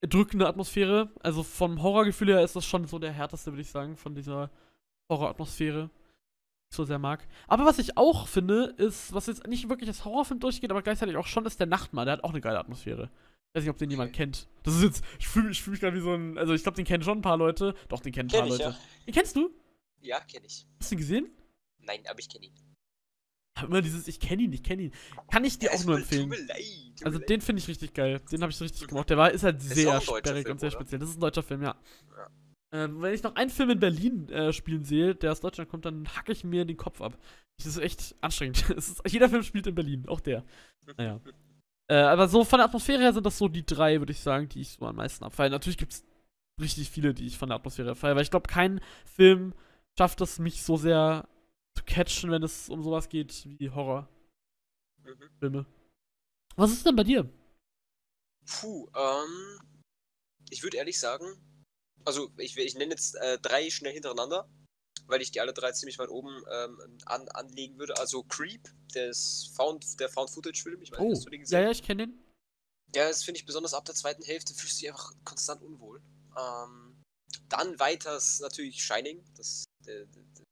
erdrückende 0.00 0.48
Atmosphäre. 0.48 1.10
Also 1.22 1.42
vom 1.42 1.82
Horrorgefühl 1.82 2.28
her 2.28 2.42
ist 2.42 2.56
das 2.56 2.64
schon 2.64 2.86
so 2.86 2.98
der 2.98 3.12
härteste, 3.12 3.52
würde 3.52 3.60
ich 3.60 3.70
sagen, 3.70 3.98
von 3.98 4.14
dieser 4.14 4.50
Horroratmosphäre. 5.10 5.90
die 5.90 6.70
Ich 6.70 6.76
so 6.76 6.84
sehr 6.84 6.98
mag. 6.98 7.28
Aber 7.46 7.66
was 7.66 7.78
ich 7.78 7.98
auch 7.98 8.26
finde, 8.26 8.74
ist, 8.78 9.12
was 9.12 9.26
jetzt 9.26 9.46
nicht 9.46 9.68
wirklich 9.68 9.90
als 9.90 10.06
Horrorfilm 10.06 10.40
durchgeht, 10.40 10.70
aber 10.70 10.80
gleichzeitig 10.80 11.16
auch 11.16 11.26
schon, 11.26 11.44
ist 11.44 11.60
der 11.60 11.66
Nachtmann. 11.66 12.06
Der 12.06 12.14
hat 12.14 12.24
auch 12.24 12.30
eine 12.30 12.40
geile 12.40 12.58
Atmosphäre. 12.58 13.10
Ich 13.50 13.58
weiß 13.58 13.64
nicht, 13.64 13.70
ob 13.70 13.78
den 13.78 13.90
jemand 13.90 14.14
kennt. 14.14 14.48
Das 14.62 14.74
ist 14.76 14.82
jetzt, 14.82 15.04
ich 15.18 15.28
fühle 15.28 15.52
fühl 15.52 15.72
mich 15.72 15.80
gerade 15.80 15.94
wie 15.94 16.00
so 16.00 16.14
ein, 16.14 16.38
also 16.38 16.54
ich 16.54 16.62
glaube, 16.62 16.76
den 16.76 16.86
kennen 16.86 17.04
schon 17.04 17.18
ein 17.18 17.22
paar 17.22 17.36
Leute. 17.36 17.74
Doch, 17.88 18.00
den 18.00 18.12
kennen 18.12 18.30
ein 18.30 18.40
paar 18.40 18.48
Leute. 18.48 18.62
ja. 18.62 18.76
Den 19.06 19.14
kennst 19.14 19.36
du? 19.36 19.50
Ja, 20.04 20.20
kenne 20.20 20.46
ich. 20.46 20.66
Hast 20.80 20.90
du 20.90 20.94
ihn 20.96 20.98
gesehen? 20.98 21.30
Nein, 21.78 22.00
aber 22.08 22.18
ich 22.18 22.28
kenne 22.28 22.46
ihn. 22.46 22.54
Immer 23.62 23.82
dieses, 23.82 24.08
ich 24.08 24.18
kenne 24.20 24.42
ihn, 24.42 24.52
ich 24.52 24.62
kenne 24.62 24.82
ihn. 24.82 24.92
Kann 25.30 25.44
ich 25.44 25.58
dir 25.58 25.70
auch 25.70 25.76
Es 25.76 25.84
nur 25.86 25.96
tut 25.96 26.02
empfehlen. 26.04 26.28
mir 26.28 26.44
leid, 26.44 26.96
tut 26.96 27.06
Also 27.06 27.18
mir 27.20 27.26
den 27.26 27.40
finde 27.40 27.60
ich 27.62 27.68
richtig 27.68 27.94
geil. 27.94 28.20
Den 28.30 28.42
habe 28.42 28.50
ich 28.50 28.56
so 28.56 28.64
richtig 28.64 28.86
gemacht. 28.88 29.08
Der 29.10 29.16
war, 29.16 29.30
ist 29.30 29.44
halt 29.44 29.62
Ist 29.62 29.74
sehr 29.74 29.96
auch 29.96 30.02
sperrig 30.02 30.42
Film, 30.42 30.52
und 30.52 30.58
sehr 30.60 30.68
oder? 30.68 30.76
speziell. 30.76 30.98
Das 30.98 31.08
ist 31.10 31.16
ein 31.16 31.20
deutscher 31.20 31.42
Film, 31.42 31.62
ja. 31.62 31.76
Ja. 32.16 32.30
Ähm, 32.72 33.00
wenn 33.00 33.14
ich 33.14 33.22
noch 33.22 33.36
einen 33.36 33.50
Film 33.50 33.70
in 33.70 33.78
Berlin 33.80 34.28
äh, 34.30 34.52
spielen 34.52 34.84
sehe, 34.84 35.14
der 35.14 35.30
aus 35.32 35.40
Deutschland 35.40 35.70
kommt, 35.70 35.84
dann 35.84 36.08
hacke 36.16 36.32
ich 36.32 36.42
mir 36.42 36.64
den 36.64 36.76
Kopf 36.76 37.00
ab. 37.00 37.16
Das 37.56 37.66
ist 37.66 37.78
echt 37.78 38.16
anstrengend. 38.20 38.68
Ist, 38.76 39.00
jeder 39.08 39.28
Film 39.28 39.44
spielt 39.44 39.68
in 39.68 39.76
Berlin, 39.76 40.04
auch 40.08 40.20
der. 40.20 40.44
Naja. 40.96 41.20
Äh, 41.88 41.94
aber 41.94 42.26
so 42.26 42.42
von 42.44 42.58
der 42.58 42.66
Atmosphäre 42.66 43.02
her 43.02 43.12
sind 43.12 43.24
das 43.24 43.38
so 43.38 43.46
die 43.46 43.64
drei, 43.64 44.00
würde 44.00 44.10
ich 44.12 44.20
sagen, 44.20 44.48
die 44.48 44.62
ich 44.62 44.70
so 44.70 44.86
am 44.86 44.96
meisten 44.96 45.22
abfeiere. 45.22 45.50
Natürlich 45.50 45.78
gibt 45.78 45.92
es 45.92 46.04
richtig 46.60 46.90
viele, 46.90 47.14
die 47.14 47.26
ich 47.26 47.38
von 47.38 47.48
der 47.50 47.56
Atmosphäre 47.56 47.94
feiere, 47.94 48.16
weil 48.16 48.22
ich 48.22 48.30
glaube, 48.30 48.48
kein 48.48 48.80
Film 49.04 49.54
schafft 49.98 50.20
es, 50.20 50.38
mich 50.38 50.62
so 50.62 50.76
sehr 50.76 51.28
zu 51.76 51.84
catchen, 51.84 52.30
wenn 52.30 52.42
es 52.42 52.68
um 52.68 52.82
sowas 52.82 53.08
geht 53.08 53.46
wie 53.58 53.70
Horrorfilme. 53.70 54.08
Mhm. 55.40 55.66
Was 56.56 56.72
ist 56.72 56.86
denn 56.86 56.96
bei 56.96 57.04
dir? 57.04 57.28
Puh, 58.46 58.88
ähm. 58.94 59.58
Ich 60.50 60.62
würde 60.62 60.76
ehrlich 60.76 61.00
sagen, 61.00 61.26
also 62.04 62.30
ich, 62.36 62.56
ich 62.56 62.74
nenne 62.74 62.92
jetzt 62.92 63.16
äh, 63.16 63.38
drei 63.38 63.70
schnell 63.70 63.92
hintereinander, 63.94 64.48
weil 65.06 65.22
ich 65.22 65.32
die 65.32 65.40
alle 65.40 65.54
drei 65.54 65.72
ziemlich 65.72 65.98
weit 65.98 66.10
oben 66.10 66.44
ähm, 66.52 66.98
an, 67.06 67.28
anlegen 67.28 67.78
würde. 67.78 67.96
Also 67.98 68.22
Creep, 68.24 68.68
des 68.94 69.50
Found, 69.56 69.98
der 69.98 70.08
Found-Footage-Film, 70.10 70.82
ich 70.82 70.92
weiß 70.92 70.98
nicht, 71.00 71.08
Oh, 71.08 71.12
hast 71.12 71.24
du 71.26 71.30
den 71.30 71.40
ja, 71.40 71.44
gesehen? 71.44 71.62
ja, 71.62 71.70
ich 71.70 71.82
kenne 71.82 72.06
den. 72.06 72.24
Ja, 72.94 73.08
das 73.08 73.24
finde 73.24 73.40
ich 73.40 73.46
besonders 73.46 73.74
ab 73.74 73.84
der 73.86 73.94
zweiten 73.94 74.22
Hälfte 74.22 74.54
fühlst 74.54 74.76
du 74.76 74.80
dich 74.82 74.90
einfach 74.90 75.12
konstant 75.24 75.62
unwohl. 75.62 76.00
Ähm, 76.38 77.02
dann 77.48 77.78
weiters 77.80 78.40
natürlich 78.40 78.84
Shining, 78.84 79.24
das, 79.36 79.64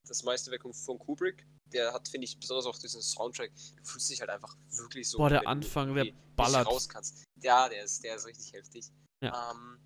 das 0.06 0.22
Meisterwerk 0.22 0.62
von 0.74 0.98
Kubrick. 0.98 1.46
Der 1.72 1.92
hat, 1.92 2.08
finde 2.08 2.26
ich, 2.26 2.38
besonders 2.38 2.66
auch 2.66 2.78
diesen 2.78 3.00
Soundtrack. 3.00 3.50
Du 3.76 3.84
fühlst 3.84 4.10
dich 4.10 4.20
halt 4.20 4.30
einfach 4.30 4.56
wirklich 4.70 5.08
so. 5.08 5.18
Boah, 5.18 5.30
der 5.30 5.46
Anfang, 5.46 5.94
der 5.94 6.12
ballert. 6.36 6.66
raus 6.66 6.88
kannst. 6.88 7.24
Ja, 7.40 7.68
der 7.68 7.84
ist, 7.84 8.04
der 8.04 8.16
ist 8.16 8.26
richtig 8.26 8.52
heftig. 8.52 8.90
Ja. 9.22 9.50
Ähm, 9.50 9.78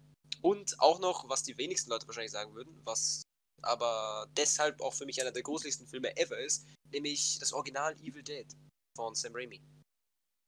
und 0.43 0.81
auch 0.81 0.99
noch, 1.01 1.29
was 1.29 1.43
die 1.43 1.57
wenigsten 1.59 1.91
Leute 1.91 2.07
wahrscheinlich 2.07 2.33
sagen 2.33 2.55
würden, 2.55 2.81
was 2.85 3.23
aber 3.63 4.29
deshalb 4.37 4.81
auch 4.81 4.95
für 4.95 5.07
mich 5.07 5.21
einer 5.21 5.33
der 5.33 5.43
gruseligsten 5.43 5.87
Filme 5.87 6.17
ever 6.17 6.39
ist, 6.39 6.67
nämlich 6.91 7.39
das 7.39 7.53
Original 7.53 7.95
Evil 8.01 8.23
Dead 8.23 8.47
von 8.97 9.15
Sam 9.15 9.35
Raimi. 9.35 9.63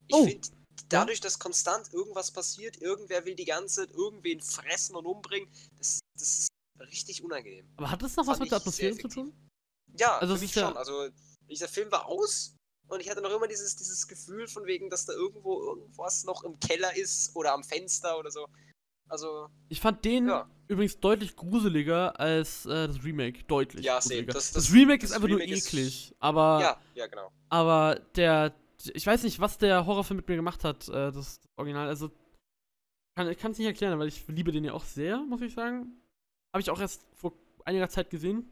Ich 0.08 0.14
oh. 0.14 0.24
finde, 0.24 0.48
dadurch, 0.88 1.20
dass 1.20 1.38
konstant 1.38 1.92
irgendwas 1.92 2.30
passiert, 2.30 2.76
irgendwer 2.78 3.24
will 3.24 3.34
die 3.34 3.44
ganze 3.44 3.86
Zeit 3.86 3.94
irgendwen 3.94 4.40
fressen 4.40 4.96
und 4.96 5.06
umbringen, 5.06 5.50
das, 5.76 6.00
das 6.16 6.38
ist 6.38 6.48
richtig 6.80 7.22
unangenehm. 7.22 7.66
Aber 7.76 7.90
hat 7.90 8.02
das 8.02 8.16
noch 8.16 8.26
was 8.26 8.38
mit 8.38 8.50
der 8.50 8.58
Atmosphäre 8.58 8.96
zu 8.96 9.08
tun? 9.08 9.32
Ja, 9.96 10.18
also 10.18 10.36
für 10.36 10.40
mich 10.42 10.52
schon. 10.52 10.76
Also 10.76 11.08
dieser 11.48 11.68
Film 11.68 11.90
war 11.90 12.06
aus 12.06 12.54
und 12.88 13.00
ich 13.00 13.10
hatte 13.10 13.20
noch 13.20 13.34
immer 13.34 13.48
dieses, 13.48 13.76
dieses 13.76 14.08
Gefühl 14.08 14.48
von 14.48 14.64
wegen, 14.66 14.90
dass 14.90 15.04
da 15.04 15.12
irgendwo 15.12 15.62
irgendwas 15.62 16.24
noch 16.24 16.42
im 16.44 16.58
Keller 16.58 16.96
ist 16.96 17.36
oder 17.36 17.52
am 17.52 17.62
Fenster 17.62 18.18
oder 18.18 18.30
so. 18.30 18.46
Also. 19.08 19.48
Ich 19.68 19.80
fand 19.80 20.04
den 20.04 20.28
ja. 20.28 20.48
übrigens 20.68 20.98
deutlich 21.00 21.36
gruseliger 21.36 22.18
als 22.18 22.66
äh, 22.66 22.88
das 22.88 23.04
Remake. 23.04 23.44
Deutlich. 23.44 23.84
Ja, 23.84 24.00
same. 24.00 24.26
Das, 24.26 24.52
das, 24.52 24.52
das, 24.52 24.72
Remake 24.72 25.00
das 25.00 25.10
ist 25.10 25.16
einfach 25.16 25.28
Remake 25.28 25.50
nur 25.50 25.58
eklig. 25.58 26.14
Aber. 26.18 26.60
Ja, 26.60 26.80
ja, 26.94 27.06
genau. 27.06 27.30
Aber 27.48 28.00
der. 28.16 28.54
Ich 28.94 29.06
weiß 29.06 29.24
nicht, 29.24 29.40
was 29.40 29.58
der 29.58 29.86
Horrorfilm 29.86 30.18
mit 30.18 30.28
mir 30.28 30.36
gemacht 30.36 30.62
hat, 30.64 30.88
äh, 30.88 31.12
das 31.12 31.40
Original. 31.56 31.88
Also. 31.88 32.10
Kann, 33.16 33.28
ich 33.30 33.38
kann 33.38 33.50
es 33.50 33.58
nicht 33.58 33.66
erklären, 33.66 33.98
weil 33.98 34.08
ich 34.08 34.26
liebe 34.28 34.52
den 34.52 34.64
ja 34.64 34.72
auch 34.72 34.84
sehr, 34.84 35.18
muss 35.18 35.42
ich 35.42 35.52
sagen. 35.54 36.00
Habe 36.52 36.60
ich 36.60 36.70
auch 36.70 36.80
erst 36.80 37.04
vor 37.14 37.32
einiger 37.64 37.88
Zeit 37.88 38.10
gesehen. 38.10 38.48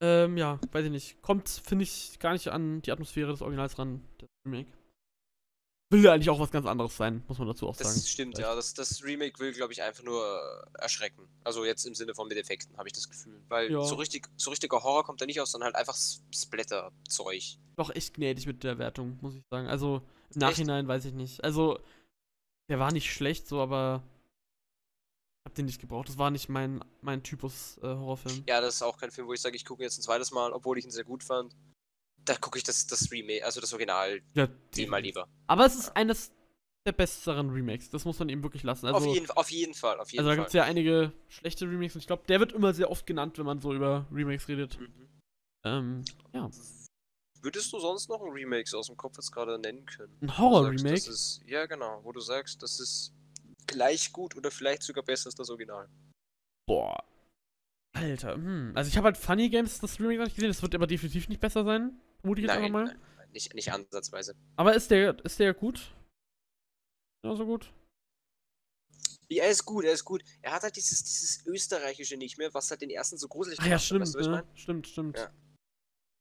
Ähm, 0.00 0.36
ja, 0.36 0.60
weiß 0.70 0.84
ich 0.84 0.90
nicht. 0.90 1.22
Kommt, 1.22 1.48
finde 1.48 1.82
ich, 1.84 2.18
gar 2.18 2.32
nicht 2.32 2.48
an 2.48 2.82
die 2.82 2.92
Atmosphäre 2.92 3.32
des 3.32 3.42
Originals 3.42 3.78
ran, 3.78 4.04
das 4.18 4.28
Remake. 4.46 4.70
Will 5.90 6.04
ja 6.04 6.12
eigentlich 6.12 6.28
auch 6.28 6.38
was 6.38 6.50
ganz 6.50 6.66
anderes 6.66 6.94
sein, 6.96 7.24
muss 7.28 7.38
man 7.38 7.48
dazu 7.48 7.66
auch 7.66 7.74
sagen. 7.74 7.88
Das 7.88 8.08
stimmt, 8.08 8.36
Vielleicht. 8.36 8.50
ja. 8.50 8.54
Das, 8.54 8.74
das 8.74 9.02
Remake 9.02 9.38
will, 9.38 9.52
glaube 9.52 9.72
ich, 9.72 9.82
einfach 9.82 10.04
nur 10.04 10.22
äh, 10.22 10.82
erschrecken. 10.82 11.26
Also 11.44 11.64
jetzt 11.64 11.86
im 11.86 11.94
Sinne 11.94 12.14
von 12.14 12.28
mit 12.28 12.36
Effekten, 12.36 12.76
habe 12.76 12.88
ich 12.88 12.92
das 12.92 13.08
Gefühl. 13.08 13.40
Weil 13.48 13.72
ja. 13.72 13.82
so, 13.82 13.94
richtig, 13.94 14.28
so 14.36 14.50
richtiger 14.50 14.82
Horror 14.82 15.02
kommt 15.04 15.22
da 15.22 15.26
nicht 15.26 15.40
aus, 15.40 15.50
sondern 15.50 15.68
halt 15.68 15.76
einfach 15.76 15.96
Splatter-Zeug. 15.96 17.56
Doch 17.76 17.88
echt 17.94 18.14
gnädig 18.14 18.46
mit 18.46 18.64
der 18.64 18.78
Wertung, 18.78 19.18
muss 19.22 19.34
ich 19.34 19.42
sagen. 19.50 19.66
Also 19.66 20.02
im 20.34 20.40
Nachhinein 20.40 20.80
echt? 20.80 20.88
weiß 20.88 21.04
ich 21.06 21.14
nicht. 21.14 21.42
Also, 21.42 21.80
der 22.68 22.78
war 22.78 22.92
nicht 22.92 23.10
schlecht, 23.10 23.48
so, 23.48 23.60
aber 23.60 24.02
hab 25.48 25.54
den 25.54 25.66
nicht 25.66 25.80
gebraucht. 25.80 26.08
Das 26.08 26.18
war 26.18 26.30
nicht 26.30 26.48
mein, 26.48 26.84
mein 27.00 27.22
Typus 27.22 27.78
äh, 27.78 27.86
Horrorfilm. 27.86 28.44
Ja, 28.46 28.60
das 28.60 28.76
ist 28.76 28.82
auch 28.82 28.98
kein 28.98 29.10
Film, 29.10 29.26
wo 29.26 29.32
ich 29.32 29.40
sage, 29.40 29.56
ich 29.56 29.64
gucke 29.64 29.82
jetzt 29.82 29.98
ein 29.98 30.02
zweites 30.02 30.30
Mal, 30.30 30.52
obwohl 30.52 30.78
ich 30.78 30.84
ihn 30.84 30.90
sehr 30.90 31.04
gut 31.04 31.24
fand. 31.24 31.56
Da 32.24 32.34
gucke 32.36 32.58
ich 32.58 32.64
das, 32.64 32.86
das 32.86 33.10
Remake, 33.10 33.44
also 33.44 33.60
das 33.60 33.72
Original, 33.72 34.20
ja, 34.34 34.48
mal 34.86 35.00
lieber. 35.00 35.26
Aber 35.46 35.64
es 35.64 35.74
ist 35.74 35.96
eines 35.96 36.30
der 36.84 36.92
besseren 36.92 37.50
Remakes. 37.50 37.88
Das 37.88 38.04
muss 38.04 38.18
man 38.18 38.28
eben 38.28 38.42
wirklich 38.42 38.62
lassen. 38.62 38.86
Also, 38.86 39.08
auf, 39.08 39.14
jeden, 39.14 39.30
auf 39.30 39.50
jeden 39.50 39.74
Fall, 39.74 39.98
auf 39.98 40.10
jeden 40.12 40.20
Also 40.20 40.30
da 40.30 40.36
gibt 40.36 40.48
es 40.48 40.52
ja 40.52 40.64
einige 40.64 41.12
schlechte 41.28 41.64
Remakes 41.64 41.94
und 41.94 42.02
ich 42.02 42.06
glaube, 42.06 42.24
der 42.28 42.40
wird 42.40 42.52
immer 42.52 42.74
sehr 42.74 42.90
oft 42.90 43.06
genannt, 43.06 43.38
wenn 43.38 43.46
man 43.46 43.60
so 43.60 43.72
über 43.72 44.06
Remakes 44.12 44.48
redet. 44.48 44.78
Mhm. 44.78 45.08
Ähm, 45.64 46.04
ja. 46.34 46.50
Würdest 47.40 47.72
du 47.72 47.78
sonst 47.78 48.08
noch 48.08 48.20
ein 48.22 48.30
Remake 48.30 48.76
aus 48.76 48.88
dem 48.88 48.96
Kopf 48.96 49.16
jetzt 49.16 49.32
gerade 49.32 49.58
nennen 49.58 49.86
können? 49.86 50.18
Ein 50.20 50.36
Horror-Remake? 50.36 51.14
Ja, 51.46 51.66
genau, 51.66 52.00
wo 52.02 52.12
du 52.12 52.20
sagst, 52.20 52.62
das 52.62 52.80
ist 52.80 53.14
gleich 53.68 54.12
gut 54.12 54.36
oder 54.36 54.50
vielleicht 54.50 54.82
sogar 54.82 55.04
besser 55.04 55.26
als 55.28 55.36
das 55.36 55.50
Original. 55.50 55.88
Boah. 56.66 57.04
Alter, 57.94 58.34
hm. 58.34 58.72
Also 58.74 58.88
ich 58.88 58.96
habe 58.96 59.06
halt 59.06 59.16
Funny 59.16 59.48
Games 59.48 59.78
das 59.80 59.98
Remake 60.00 60.22
nicht 60.22 60.34
gesehen, 60.34 60.50
das 60.50 60.62
wird 60.62 60.74
aber 60.74 60.86
definitiv 60.86 61.28
nicht 61.28 61.40
besser 61.40 61.64
sein. 61.64 62.00
Vermute 62.20 62.40
ich 62.40 62.46
jetzt 62.46 62.56
einfach 62.56 62.70
mal. 62.70 62.84
Nein, 62.84 63.00
nein, 63.16 63.28
nicht, 63.32 63.54
nicht 63.54 63.72
ansatzweise. 63.72 64.34
Aber 64.56 64.74
ist 64.74 64.90
der, 64.90 65.24
ist 65.24 65.38
der 65.38 65.54
gut? 65.54 65.94
Ja, 67.24 67.34
so 67.34 67.46
gut. 67.46 67.72
Ja, 69.30 69.44
er 69.44 69.50
ist 69.50 69.64
gut, 69.64 69.84
er 69.84 69.92
ist 69.92 70.04
gut. 70.04 70.22
Er 70.40 70.52
hat 70.52 70.62
halt 70.62 70.76
dieses, 70.76 71.04
dieses 71.04 71.46
Österreichische 71.46 72.16
nicht 72.16 72.38
mehr, 72.38 72.52
was 72.54 72.70
halt 72.70 72.80
den 72.80 72.90
ersten 72.90 73.18
so 73.18 73.28
gruselig 73.28 73.60
ah, 73.60 73.66
ja, 73.66 73.78
stimmt, 73.78 74.02
weißt 74.02 74.14
du, 74.14 74.30
ne? 74.30 74.44
Stimmt, 74.54 74.86
stimmt. 74.86 75.18
Ja. 75.18 75.30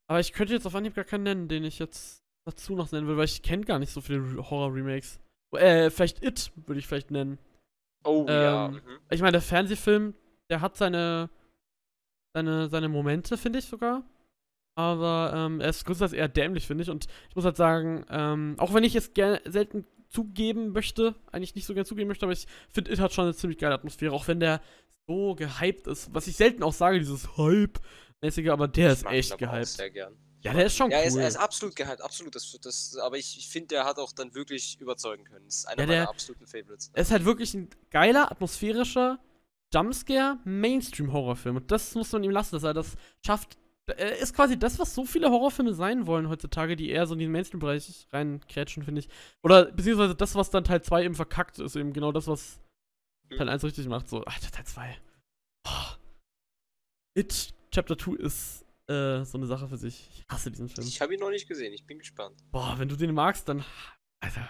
Aber 0.10 0.19
ich 0.19 0.34
könnte 0.34 0.54
jetzt 0.54 0.65
auf 0.65 0.76
Anhieb 0.76 0.95
gar 0.95 1.06
keinen 1.06 1.24
nennen, 1.24 1.48
den 1.48 1.63
ich 1.63 1.80
jetzt 1.80 2.24
dazu 2.45 2.76
noch 2.76 2.91
nennen 2.91 3.08
will, 3.08 3.17
weil 3.17 3.26
ich 3.26 3.43
kenne 3.43 3.65
gar 3.65 3.80
nicht 3.80 3.91
so 3.91 4.02
viele 4.02 4.50
Horror-Remakes. 4.50 5.19
Äh, 5.51 5.89
vielleicht 5.89 6.23
It 6.23 6.51
würde 6.65 6.79
ich 6.79 6.88
vielleicht 6.88 7.12
nennen. 7.12 7.38
Oh, 8.03 8.25
ähm, 8.27 8.33
ja. 8.33 8.67
Mhm. 8.69 8.81
Ich 9.10 9.21
meine, 9.21 9.33
der 9.33 9.41
Fernsehfilm, 9.41 10.13
der 10.49 10.62
hat 10.62 10.77
seine, 10.77 11.29
seine, 12.33 12.69
seine 12.69 12.89
Momente, 12.89 13.38
finde 13.38 13.60
ich 13.60 13.65
sogar. 13.65 14.03
Aber 14.75 15.33
ähm, 15.36 15.60
er 15.60 15.69
ist 15.69 15.86
größtenteils 15.86 16.13
eher 16.13 16.27
dämlich, 16.27 16.67
finde 16.67 16.83
ich. 16.83 16.89
Und 16.89 17.07
ich 17.29 17.36
muss 17.36 17.45
halt 17.45 17.57
sagen, 17.57 18.05
ähm, 18.10 18.55
auch 18.60 18.73
wenn 18.73 18.83
ich 18.83 18.95
es 18.95 19.13
gerne 19.13 19.41
selten 19.45 19.86
zugeben 20.10 20.71
möchte, 20.71 21.15
eigentlich 21.31 21.55
nicht 21.55 21.65
so 21.65 21.73
gerne 21.73 21.86
zugeben 21.86 22.07
möchte, 22.07 22.25
aber 22.25 22.33
ich 22.33 22.47
finde, 22.69 22.91
It 22.91 22.99
hat 22.99 23.12
schon 23.12 23.25
eine 23.25 23.36
ziemlich 23.36 23.57
geile 23.57 23.73
Atmosphäre, 23.73 24.13
auch 24.13 24.27
wenn 24.27 24.39
der 24.39 24.62
so 25.07 25.36
gehypt 25.36 25.88
ist. 25.88 26.13
Was 26.13 26.27
ich 26.27 26.36
selten 26.36 26.63
auch 26.63 26.73
sage, 26.73 26.99
dieses 26.99 27.38
Hype-mäßige, 27.38 28.49
aber 28.49 28.67
der 28.67 28.93
ich 28.93 28.99
ist 28.99 29.05
echt 29.07 29.38
gehypt. 29.38 29.65
Sehr 29.67 29.89
gern. 29.89 30.15
Ja, 30.41 30.54
der 30.54 30.65
ist 30.65 30.76
schon 30.76 30.91
ja, 30.91 31.00
cool. 31.00 31.06
Ja, 31.06 31.15
er, 31.15 31.21
er 31.21 31.28
ist, 31.28 31.38
absolut 31.38 31.76
gehypt, 31.76 32.02
absolut. 32.02 32.36
Das, 32.36 32.58
das, 32.62 32.97
aber 32.97 33.17
ich, 33.17 33.38
ich 33.38 33.50
finde, 33.50 33.67
der 33.69 33.86
hat 33.86 33.97
auch 33.97 34.12
dann 34.12 34.34
wirklich 34.36 34.80
überzeugen 34.80 35.23
können. 35.23 35.45
Das 35.45 35.58
ist 35.58 35.65
einer 35.65 35.82
ja, 35.82 35.88
der, 35.88 35.97
meiner 36.00 36.10
absoluten 36.10 36.45
Favorites. 36.45 36.91
Er 36.93 37.02
ist 37.02 37.12
halt 37.12 37.26
wirklich 37.26 37.54
ein 37.54 37.69
geiler, 37.89 38.32
atmosphärischer 38.32 39.19
Jumpscare 39.73 40.38
Mainstream-Horrorfilm. 40.45 41.58
Und 41.58 41.71
das 41.71 41.95
muss 41.95 42.12
man 42.12 42.23
ihm 42.23 42.32
lassen, 42.32 42.56
dass 42.56 42.63
er 42.63 42.73
das 42.73 42.95
schafft. 43.26 43.58
Er 43.88 44.17
ist 44.17 44.36
quasi 44.36 44.60
das, 44.60 44.80
was 44.80 44.93
so 44.93 45.06
viele 45.06 45.30
Horrorfilme 45.30 45.73
sein 45.73 46.08
wollen 46.08 46.30
heutzutage, 46.30 46.76
die 46.76 46.89
eher 46.89 47.08
so 47.08 47.13
in 47.13 47.19
den 47.19 47.32
Mainstream-Bereich 47.32 48.08
reinkrätschen, 48.12 48.84
finde 48.84 49.00
ich. 49.00 49.10
Oder 49.43 49.71
beziehungsweise 49.71 50.13
das, 50.15 50.36
was 50.36 50.50
dann 50.50 50.65
Teil 50.65 50.82
2 50.82 51.04
eben 51.04 51.15
verkackt, 51.15 51.60
ist 51.60 51.76
eben 51.76 51.93
genau 51.93 52.12
das, 52.12 52.28
was 52.28 52.60
mhm. 53.30 53.38
Teil 53.38 53.50
1 53.50 53.63
richtig 53.63 53.88
macht. 53.88 54.10
So, 54.10 54.23
Alter, 54.23 54.52
Teil 54.52 54.65
2. 54.65 54.97
Oh. 55.67 55.95
It 57.15 57.54
Chapter 57.71 57.97
2 57.97 58.13
ist 58.13 58.66
äh, 58.88 59.23
so 59.26 59.38
eine 59.38 59.47
Sache 59.47 59.67
für 59.67 59.78
sich. 59.78 60.10
Ich 60.13 60.26
hasse 60.30 60.52
diesen 60.52 60.69
Film. 60.69 60.88
Ich 60.88 61.02
habe 61.02 61.13
ihn 61.13 61.19
noch 61.19 61.30
nicht 61.30 61.47
gesehen, 61.47 61.73
ich 61.73 61.86
bin 61.86 62.00
gespannt. 62.00 62.41
Boah, 62.52 62.76
wenn 62.78 62.89
du 62.89 62.95
den 62.95 63.13
magst, 63.13 63.47
dann. 63.50 63.63
Alter, 64.19 64.50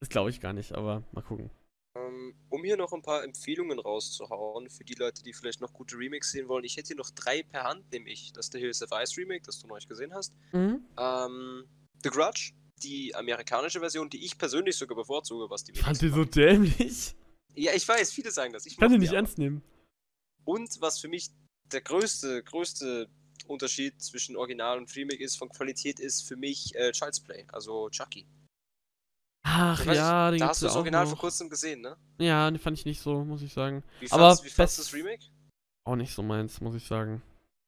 das 0.00 0.08
glaube 0.08 0.30
ich 0.30 0.40
gar 0.40 0.52
nicht, 0.52 0.72
aber 0.72 1.04
mal 1.12 1.22
gucken. 1.22 1.50
Ähm, 1.96 2.34
um 2.50 2.62
hier 2.64 2.76
noch 2.76 2.92
ein 2.92 3.02
paar 3.02 3.24
Empfehlungen 3.24 3.78
rauszuhauen, 3.78 4.68
für 4.70 4.84
die 4.84 4.94
Leute, 4.94 5.22
die 5.22 5.32
vielleicht 5.32 5.60
noch 5.60 5.72
gute 5.72 5.96
Remakes 5.96 6.30
sehen 6.30 6.48
wollen. 6.48 6.64
Ich 6.64 6.76
hätte 6.76 6.88
hier 6.88 6.96
noch 6.96 7.10
drei 7.10 7.42
per 7.42 7.64
Hand, 7.64 7.90
nämlich 7.92 8.32
das 8.32 8.50
The 8.52 8.58
Hills 8.58 8.82
of 8.82 8.90
Ice 8.92 9.16
Remake, 9.16 9.42
das 9.44 9.60
du 9.60 9.66
noch 9.66 9.76
nicht 9.76 9.88
gesehen 9.88 10.12
hast. 10.14 10.34
Mhm. 10.52 10.84
Ähm, 10.98 11.64
The 12.02 12.10
Grudge, 12.10 12.52
die 12.82 13.14
amerikanische 13.14 13.80
Version, 13.80 14.10
die 14.10 14.24
ich 14.24 14.38
persönlich 14.38 14.76
sogar 14.76 14.96
bevorzuge, 14.96 15.50
was 15.50 15.64
die 15.64 15.72
Ich 15.72 15.80
fand 15.80 16.00
die 16.00 16.08
so 16.08 16.24
dämlich. 16.24 17.14
Ja, 17.54 17.72
ich 17.74 17.88
weiß, 17.88 18.12
viele 18.12 18.30
sagen 18.30 18.52
das. 18.52 18.66
Ich 18.66 18.76
kann 18.76 18.92
die 18.92 18.98
nicht 18.98 19.12
ernst 19.12 19.38
nehmen. 19.38 19.62
Und 20.44 20.80
was 20.80 21.00
für 21.00 21.08
mich 21.08 21.30
der 21.72 21.80
größte, 21.80 22.42
größte 22.44 23.08
Unterschied 23.48 24.00
zwischen 24.00 24.36
Original 24.36 24.78
und 24.78 24.94
Remake 24.94 25.22
ist, 25.22 25.36
von 25.36 25.48
Qualität 25.48 26.00
ist 26.00 26.26
für 26.26 26.36
mich 26.36 26.74
äh, 26.74 26.92
Child's 26.92 27.20
Play, 27.20 27.46
also 27.52 27.88
Chucky. 27.90 28.26
Ach 29.44 29.84
ja, 29.86 30.30
den 30.30 30.40
Da 30.40 30.48
hast 30.48 30.62
du 30.62 30.66
das 30.66 30.76
Original 30.76 31.04
noch. 31.04 31.10
vor 31.10 31.18
kurzem 31.18 31.48
gesehen, 31.48 31.80
ne? 31.80 31.96
Ja, 32.18 32.50
den 32.50 32.58
fand 32.58 32.78
ich 32.78 32.84
nicht 32.84 33.00
so, 33.00 33.24
muss 33.24 33.42
ich 33.42 33.52
sagen. 33.52 33.82
Wie 34.00 34.10
aber 34.10 34.38
wie 34.42 34.50
fandest 34.50 34.78
du 34.78 34.82
das 34.82 34.92
Remake? 34.92 35.24
Auch 35.84 35.96
nicht 35.96 36.14
so 36.14 36.22
meins, 36.22 36.60
muss 36.60 36.74
ich 36.74 36.86
sagen. 36.86 37.22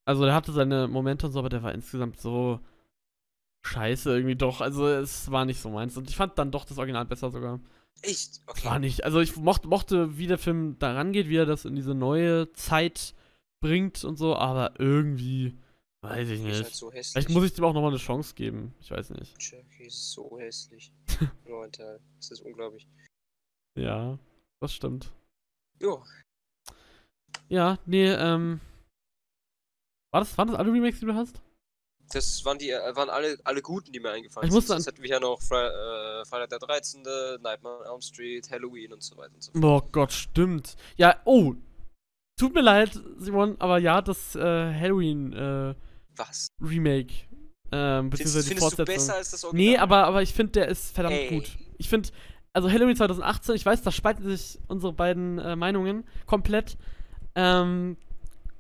Also 0.04 0.24
der 0.24 0.34
hatte 0.34 0.52
seine 0.52 0.88
Momente 0.88 1.26
und 1.26 1.32
so, 1.32 1.38
aber 1.38 1.48
der 1.48 1.62
war 1.62 1.72
insgesamt 1.72 2.20
so 2.20 2.60
scheiße 3.66 4.10
irgendwie 4.14 4.36
doch. 4.36 4.60
Also 4.60 4.86
es 4.88 5.30
war 5.30 5.44
nicht 5.44 5.60
so 5.60 5.70
meins. 5.70 5.96
Und 5.96 6.08
ich 6.10 6.16
fand 6.16 6.38
dann 6.38 6.50
doch 6.50 6.64
das 6.64 6.78
Original 6.78 7.06
besser 7.06 7.30
sogar. 7.30 7.60
Echt? 8.02 8.40
Okay. 8.46 8.64
War 8.66 8.78
nicht. 8.78 9.04
Also 9.04 9.20
ich 9.20 9.36
mochte, 9.36 9.68
mochte, 9.68 10.18
wie 10.18 10.26
der 10.26 10.38
Film 10.38 10.76
da 10.78 10.92
rangeht, 10.92 11.28
wie 11.28 11.36
er 11.36 11.46
das 11.46 11.64
in 11.64 11.76
diese 11.76 11.94
neue 11.94 12.52
Zeit 12.52 13.14
bringt 13.62 14.04
und 14.04 14.16
so, 14.16 14.36
aber 14.36 14.74
irgendwie 14.78 15.58
Weiß 16.02 16.28
ich 16.28 16.40
nicht. 16.40 16.62
Halt 16.62 16.74
so 16.74 16.90
Vielleicht 16.90 17.28
muss 17.28 17.44
ich 17.44 17.52
dem 17.52 17.64
auch 17.64 17.74
nochmal 17.74 17.90
eine 17.90 17.98
Chance 17.98 18.34
geben. 18.34 18.74
Ich 18.80 18.90
weiß 18.90 19.10
nicht. 19.10 19.36
Chucky 19.38 19.84
ist 19.84 20.12
so 20.12 20.38
hässlich. 20.38 20.92
Nur 21.46 21.64
ein 21.64 21.72
Teil. 21.72 22.00
Das 22.16 22.30
ist 22.30 22.40
unglaublich. 22.40 22.88
Ja, 23.78 24.18
das 24.60 24.72
stimmt. 24.72 25.12
Jo. 25.78 26.02
Ja, 27.48 27.78
nee, 27.84 28.10
ähm. 28.10 28.60
War 30.12 30.20
das, 30.20 30.36
waren 30.38 30.48
das 30.48 30.56
alle 30.56 30.72
Remakes, 30.72 31.00
die 31.00 31.06
du 31.06 31.14
hast? 31.14 31.40
Das 32.12 32.44
waren 32.44 32.58
die, 32.58 32.70
äh, 32.70 32.96
waren 32.96 33.08
alle, 33.08 33.38
alle 33.44 33.62
guten, 33.62 33.92
die 33.92 34.00
mir 34.00 34.10
eingefallen 34.10 34.48
ich 34.48 34.66
sind. 34.66 34.76
Jetzt 34.76 34.86
hätten 34.86 35.02
wir 35.02 35.10
ja 35.10 35.20
noch 35.20 35.40
Fre 35.40 36.22
äh, 36.22 36.28
Freitag 36.28 36.48
der 36.48 36.58
13., 36.58 37.02
Nightmare 37.40 37.84
on 37.84 37.92
Elm 37.92 38.00
Street, 38.00 38.50
Halloween 38.50 38.92
und 38.92 39.02
so 39.02 39.16
weiter 39.16 39.34
und 39.34 39.42
so 39.42 39.52
fort. 39.52 39.64
Oh 39.64 39.88
Gott, 39.92 40.12
stimmt. 40.12 40.76
Ja, 40.96 41.20
oh. 41.24 41.54
Tut 42.36 42.54
mir 42.54 42.62
leid, 42.62 42.98
Simon, 43.18 43.60
aber 43.60 43.78
ja, 43.78 44.00
das 44.00 44.34
äh, 44.34 44.40
Halloween, 44.40 45.32
äh, 45.34 45.74
was? 46.20 46.48
Remake. 46.60 47.14
Ähm, 47.72 48.10
beziehungsweise 48.10 48.48
findest, 48.48 48.50
die 48.50 48.60
Fortsetzung. 48.60 48.84
Du 48.86 48.92
besser 48.92 49.14
als 49.14 49.30
das 49.30 49.44
Original? 49.44 49.72
Nee, 49.72 49.78
aber, 49.78 50.04
aber 50.04 50.22
ich 50.22 50.34
finde, 50.34 50.52
der 50.52 50.68
ist 50.68 50.94
verdammt 50.94 51.16
Ey. 51.16 51.28
gut. 51.28 51.56
Ich 51.78 51.88
finde, 51.88 52.08
also 52.52 52.70
Halloween 52.70 52.96
2018, 52.96 53.54
ich 53.54 53.66
weiß, 53.66 53.82
da 53.82 53.92
spalten 53.92 54.24
sich 54.24 54.58
unsere 54.66 54.92
beiden 54.92 55.38
äh, 55.38 55.56
Meinungen 55.56 56.04
komplett. 56.26 56.76
Ähm, 57.34 57.96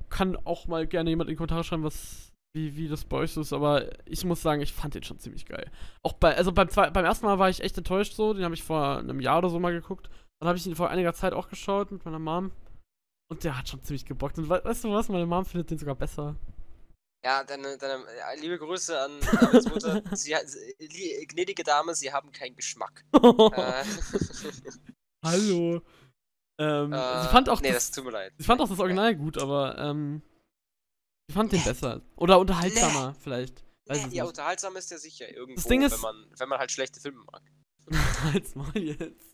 kann 0.08 0.36
auch 0.44 0.66
mal 0.66 0.86
gerne 0.86 1.10
jemand 1.10 1.28
in 1.28 1.34
die 1.34 1.36
Kommentare 1.36 1.64
schreiben, 1.64 1.82
was, 1.82 2.32
wie, 2.52 2.76
wie 2.76 2.88
das 2.88 3.04
bei 3.04 3.18
euch 3.18 3.32
so 3.32 3.40
ist, 3.40 3.52
aber 3.52 3.86
ich 4.06 4.24
muss 4.24 4.42
sagen, 4.42 4.60
ich 4.60 4.72
fand 4.72 4.94
den 4.94 5.02
schon 5.02 5.18
ziemlich 5.18 5.46
geil. 5.46 5.70
Auch 6.02 6.12
bei, 6.12 6.36
also 6.36 6.52
beim, 6.52 6.68
zwei, 6.68 6.90
beim 6.90 7.04
ersten 7.04 7.26
Mal 7.26 7.38
war 7.38 7.48
ich 7.48 7.62
echt 7.62 7.78
enttäuscht 7.78 8.14
so, 8.14 8.34
den 8.34 8.44
habe 8.44 8.54
ich 8.54 8.62
vor 8.62 8.98
einem 8.98 9.20
Jahr 9.20 9.38
oder 9.38 9.50
so 9.50 9.58
mal 9.58 9.72
geguckt. 9.72 10.08
Dann 10.40 10.48
habe 10.48 10.58
ich 10.58 10.66
ihn 10.66 10.74
vor 10.74 10.90
einiger 10.90 11.12
Zeit 11.14 11.32
auch 11.32 11.48
geschaut 11.48 11.90
mit 11.92 12.04
meiner 12.04 12.18
Mom. 12.18 12.52
Und 13.30 13.44
der 13.44 13.56
hat 13.56 13.68
schon 13.68 13.82
ziemlich 13.82 14.04
gebockt. 14.04 14.38
Und 14.38 14.48
we 14.48 14.60
weißt 14.64 14.84
du 14.84 14.90
was, 14.90 15.08
meine 15.08 15.26
Mom 15.26 15.44
findet 15.44 15.70
den 15.70 15.78
sogar 15.78 15.94
besser. 15.94 16.34
Ja, 17.22 17.44
deine, 17.44 17.76
deine 17.76 18.04
ja, 18.16 18.32
liebe 18.40 18.58
Grüße 18.58 18.98
an 18.98 19.20
Davids 19.20 19.68
Mutter. 19.68 20.02
sie, 20.16 20.34
sie, 20.78 21.26
gnädige 21.28 21.62
Dame, 21.62 21.94
Sie 21.94 22.12
haben 22.12 22.32
keinen 22.32 22.56
Geschmack. 22.56 23.04
äh. 23.14 23.84
Hallo. 25.22 25.82
Ähm, 26.58 26.92
äh, 26.92 27.22
sie 27.22 27.28
fand 27.28 27.48
auch 27.48 27.60
nee, 27.60 27.72
das, 27.72 27.86
das, 27.86 27.96
tut 27.96 28.04
mir 28.04 28.12
leid. 28.12 28.32
Sie 28.38 28.44
fand 28.44 28.60
auch 28.60 28.68
das 28.68 28.78
Original 28.78 29.14
gut, 29.16 29.36
aber 29.36 29.78
ähm, 29.78 30.22
ich 31.28 31.34
fand 31.34 31.52
den 31.52 31.62
besser. 31.62 32.02
Oder 32.16 32.38
unterhaltsamer, 32.38 33.14
vielleicht. 33.20 33.64
Weiß 33.86 34.06
nee, 34.06 34.16
ja, 34.16 34.24
unterhaltsam 34.24 34.76
ist 34.76 34.90
der 34.90 34.98
sicher 34.98 35.28
irgendwo, 35.28 35.56
das 35.56 35.64
Ding 35.64 35.82
ist, 35.82 35.92
wenn, 35.92 36.00
man, 36.00 36.26
wenn 36.38 36.48
man 36.48 36.58
halt 36.58 36.70
schlechte 36.70 37.00
Filme 37.00 37.24
mag. 37.24 37.42
Halt's 38.22 38.54
mal 38.54 38.76
jetzt. 38.76 39.29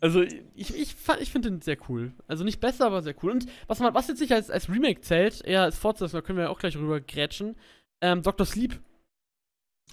Also, 0.00 0.22
ich, 0.22 0.74
ich, 0.74 0.96
ich 1.20 1.32
finde 1.32 1.50
den 1.50 1.60
sehr 1.60 1.78
cool. 1.88 2.12
Also 2.26 2.44
nicht 2.44 2.60
besser, 2.60 2.86
aber 2.86 3.02
sehr 3.02 3.14
cool. 3.22 3.32
Und 3.32 3.46
was, 3.66 3.80
man, 3.80 3.94
was 3.94 4.08
jetzt 4.08 4.20
nicht 4.20 4.32
als, 4.32 4.50
als 4.50 4.68
Remake 4.68 5.00
zählt, 5.00 5.44
eher 5.44 5.62
als 5.62 5.78
Fortsetzung, 5.78 6.20
da 6.20 6.26
können 6.26 6.38
wir 6.38 6.44
ja 6.44 6.50
auch 6.50 6.58
gleich 6.58 6.76
rüber 6.76 7.00
grätschen, 7.00 7.56
ähm, 8.02 8.22
Dr. 8.22 8.46
Sleep. 8.46 8.72
Finde 8.72 8.84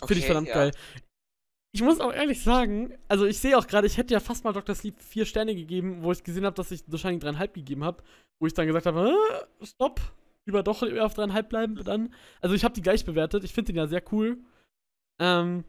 okay, 0.02 0.14
ich 0.14 0.26
verdammt 0.26 0.48
ja. 0.48 0.54
geil 0.54 0.72
ich 1.72 1.82
muss 1.82 2.00
auch 2.00 2.12
ehrlich 2.12 2.42
sagen, 2.44 2.94
also 3.08 3.26
ich 3.26 3.40
sehe 3.40 3.58
auch 3.58 3.68
gerade, 3.68 3.86
ich 3.86 3.98
hätte 3.98 4.14
ja 4.14 4.20
fast 4.20 4.44
mal 4.44 4.54
Dr. 4.54 4.74
Sleep 4.74 5.00
vier 5.00 5.26
Sterne 5.26 5.54
gegeben, 5.56 6.02
wo 6.02 6.12
ich 6.12 6.24
gesehen 6.24 6.46
habe, 6.46 6.56
dass 6.56 6.72
ich 6.72 6.84
wahrscheinlich 6.88 7.22
dreieinhalb 7.22 7.54
gegeben 7.54 7.84
habe, 7.84 8.04
wo 8.40 8.48
ich 8.48 8.54
dann 8.54 8.68
gesagt 8.68 8.88
habe, 8.88 9.14
äh, 9.62 9.66
stopp, 9.66 10.02
lieber 10.46 10.64
doch 10.64 10.82
auf 10.82 11.14
dreieinhalb 11.14 11.50
bleiben 11.50 11.76
dann. 11.84 12.14
Also 12.42 12.56
ich 12.56 12.64
habe 12.64 12.74
die 12.74 12.82
gleich 12.82 13.06
bewertet, 13.06 13.44
ich 13.44 13.54
finde 13.54 13.74
den 13.74 13.78
ja 13.78 13.88
sehr 13.88 14.04
cool. 14.12 14.40
Ähm, 15.22 15.64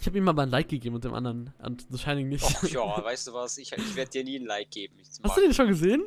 ich 0.00 0.06
habe 0.06 0.16
ihm 0.16 0.24
mal 0.24 0.38
ein 0.38 0.48
Like 0.48 0.68
gegeben 0.68 0.94
und 0.94 1.04
dem 1.04 1.12
anderen 1.12 1.52
und 1.58 1.86
The 1.90 1.98
Shining 1.98 2.28
nicht. 2.28 2.44
Ach 2.44 2.64
ja, 2.64 2.80
weißt 3.04 3.28
du 3.28 3.34
was, 3.34 3.58
ich, 3.58 3.72
ich 3.72 3.96
werde 3.96 4.10
dir 4.10 4.24
nie 4.24 4.38
ein 4.38 4.46
Like 4.46 4.70
geben. 4.70 4.96
Hast 5.22 5.36
du 5.36 5.40
den 5.42 5.52
schon 5.52 5.68
gesehen? 5.68 6.04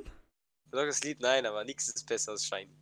Dr. 0.71 0.91
Sleep, 0.91 1.19
nein, 1.21 1.45
aber 1.45 1.63
nichts 1.63 1.87
ist 1.87 2.07
besser 2.07 2.31
als 2.31 2.45
Shining. 2.45 2.75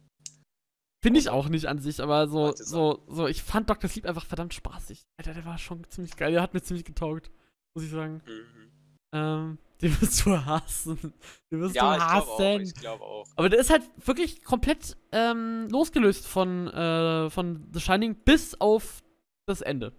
Finde 1.04 1.20
ich 1.20 1.30
auch 1.30 1.50
nicht 1.50 1.68
an 1.68 1.80
sich, 1.80 2.00
aber 2.02 2.30
so, 2.30 2.54
so, 2.56 3.04
so, 3.10 3.28
ich 3.28 3.44
fand 3.44 3.70
Dr. 3.70 3.90
Sleep 3.90 4.06
einfach 4.06 4.26
verdammt 4.26 4.54
spaßig. 4.54 5.02
Alter, 5.18 5.34
der 5.34 5.46
war 5.46 5.58
schon 5.58 5.84
ziemlich 5.90 6.16
geil. 6.16 6.32
Der 6.32 6.42
hat 6.42 6.54
mir 6.54 6.62
ziemlich 6.62 6.86
getaugt, 6.86 7.30
muss 7.74 7.84
ich 7.84 7.92
sagen. 7.92 8.22
Mhm. 8.26 8.72
Ähm, 9.14 9.58
den 9.82 10.00
wirst 10.00 10.26
du 10.26 10.46
hassen. 10.46 11.14
Den 11.52 11.60
wirst 11.60 11.76
ja, 11.76 11.96
du 11.96 12.04
hassen. 12.04 12.62
Ich 12.62 12.76
glaube 12.76 13.04
auch, 13.04 13.26
glaub 13.26 13.28
auch. 13.28 13.28
Aber 13.36 13.50
der 13.50 13.60
ist 13.60 13.70
halt 13.70 13.84
wirklich 14.06 14.44
komplett 14.44 14.96
ähm, 15.12 15.68
losgelöst 15.70 16.26
von, 16.26 16.68
äh, 16.68 17.30
von 17.30 17.68
The 17.74 17.82
Shining 17.82 18.16
bis 18.16 18.56
auf 18.62 19.04
das 19.46 19.62
Ende. 19.62 19.92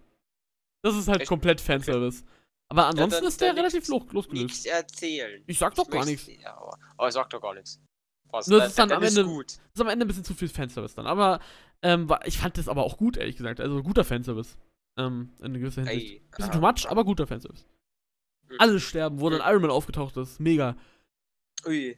Das 0.83 0.95
ist 0.95 1.07
halt 1.07 1.21
Echt? 1.21 1.29
komplett 1.29 1.61
Fanservice. 1.61 2.21
Okay. 2.21 2.29
Aber 2.69 2.85
ansonsten 2.87 3.15
ja, 3.15 3.19
dann, 3.21 3.27
ist 3.29 3.41
der 3.41 3.55
relativ 3.55 3.87
losgelöst. 3.87 4.33
Nichts 4.33 4.65
erzählen. 4.65 5.43
Ich 5.47 5.57
sag 5.57 5.75
doch 5.75 5.85
ich 5.85 5.91
gar 5.91 6.05
nichts. 6.05 6.27
Ja, 6.27 6.55
aber, 6.57 6.77
aber 6.97 7.07
ich 7.07 7.13
sag 7.13 7.29
doch 7.29 7.41
gar 7.41 7.53
nichts 7.53 7.79
was. 8.33 8.47
Das 8.47 8.69
ist 8.69 8.79
dann 8.79 8.91
am 8.91 9.03
Ende, 9.03 9.23
gut. 9.23 9.45
ist 9.45 9.81
am 9.81 9.87
Ende 9.87 10.05
ein 10.05 10.07
bisschen 10.07 10.25
zu 10.25 10.33
viel 10.33 10.49
Fanservice 10.49 10.95
dann. 10.95 11.07
Aber 11.07 11.39
ähm, 11.81 12.11
ich 12.25 12.37
fand 12.37 12.57
das 12.57 12.67
aber 12.67 12.83
auch 12.83 12.97
gut, 12.97 13.15
ehrlich 13.15 13.37
gesagt. 13.37 13.61
Also 13.61 13.81
guter 13.83 14.03
Fanservice. 14.03 14.57
Ähm, 14.97 15.31
in 15.41 15.53
gewisser 15.53 15.83
Hinsicht. 15.83 16.11
Ey, 16.11 16.21
bisschen 16.35 16.51
too 16.51 16.59
much, 16.59 16.89
aber 16.89 17.05
guter 17.05 17.25
Fanservice. 17.25 17.65
Mhm. 18.49 18.55
Alle 18.59 18.79
sterben, 18.79 19.19
wo 19.19 19.29
mhm. 19.29 19.37
dann 19.37 19.51
Iron 19.51 19.61
Man 19.61 19.71
aufgetaucht 19.71 20.17
ist. 20.17 20.39
Mega. 20.39 20.75
Ui. 21.65 21.97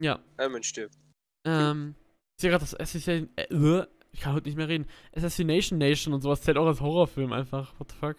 Ja. 0.00 0.20
Iron 0.38 0.52
Man 0.52 0.62
stirbt. 0.62 0.96
Ähm, 1.44 1.94
ich 2.36 2.42
sehe 2.42 2.50
gerade 2.50 2.64
das 2.64 2.78
Assassination. 2.78 3.30
Äh, 3.36 3.86
ich 4.12 4.20
kann 4.20 4.34
heute 4.34 4.48
nicht 4.48 4.56
mehr 4.56 4.68
reden. 4.68 4.86
Assassination 5.14 5.78
Nation 5.78 6.14
und 6.14 6.20
sowas 6.20 6.42
zählt 6.42 6.56
auch 6.56 6.66
als 6.66 6.80
Horrorfilm 6.80 7.32
einfach. 7.32 7.78
What 7.78 7.90
the 7.90 7.96
fuck? 7.96 8.16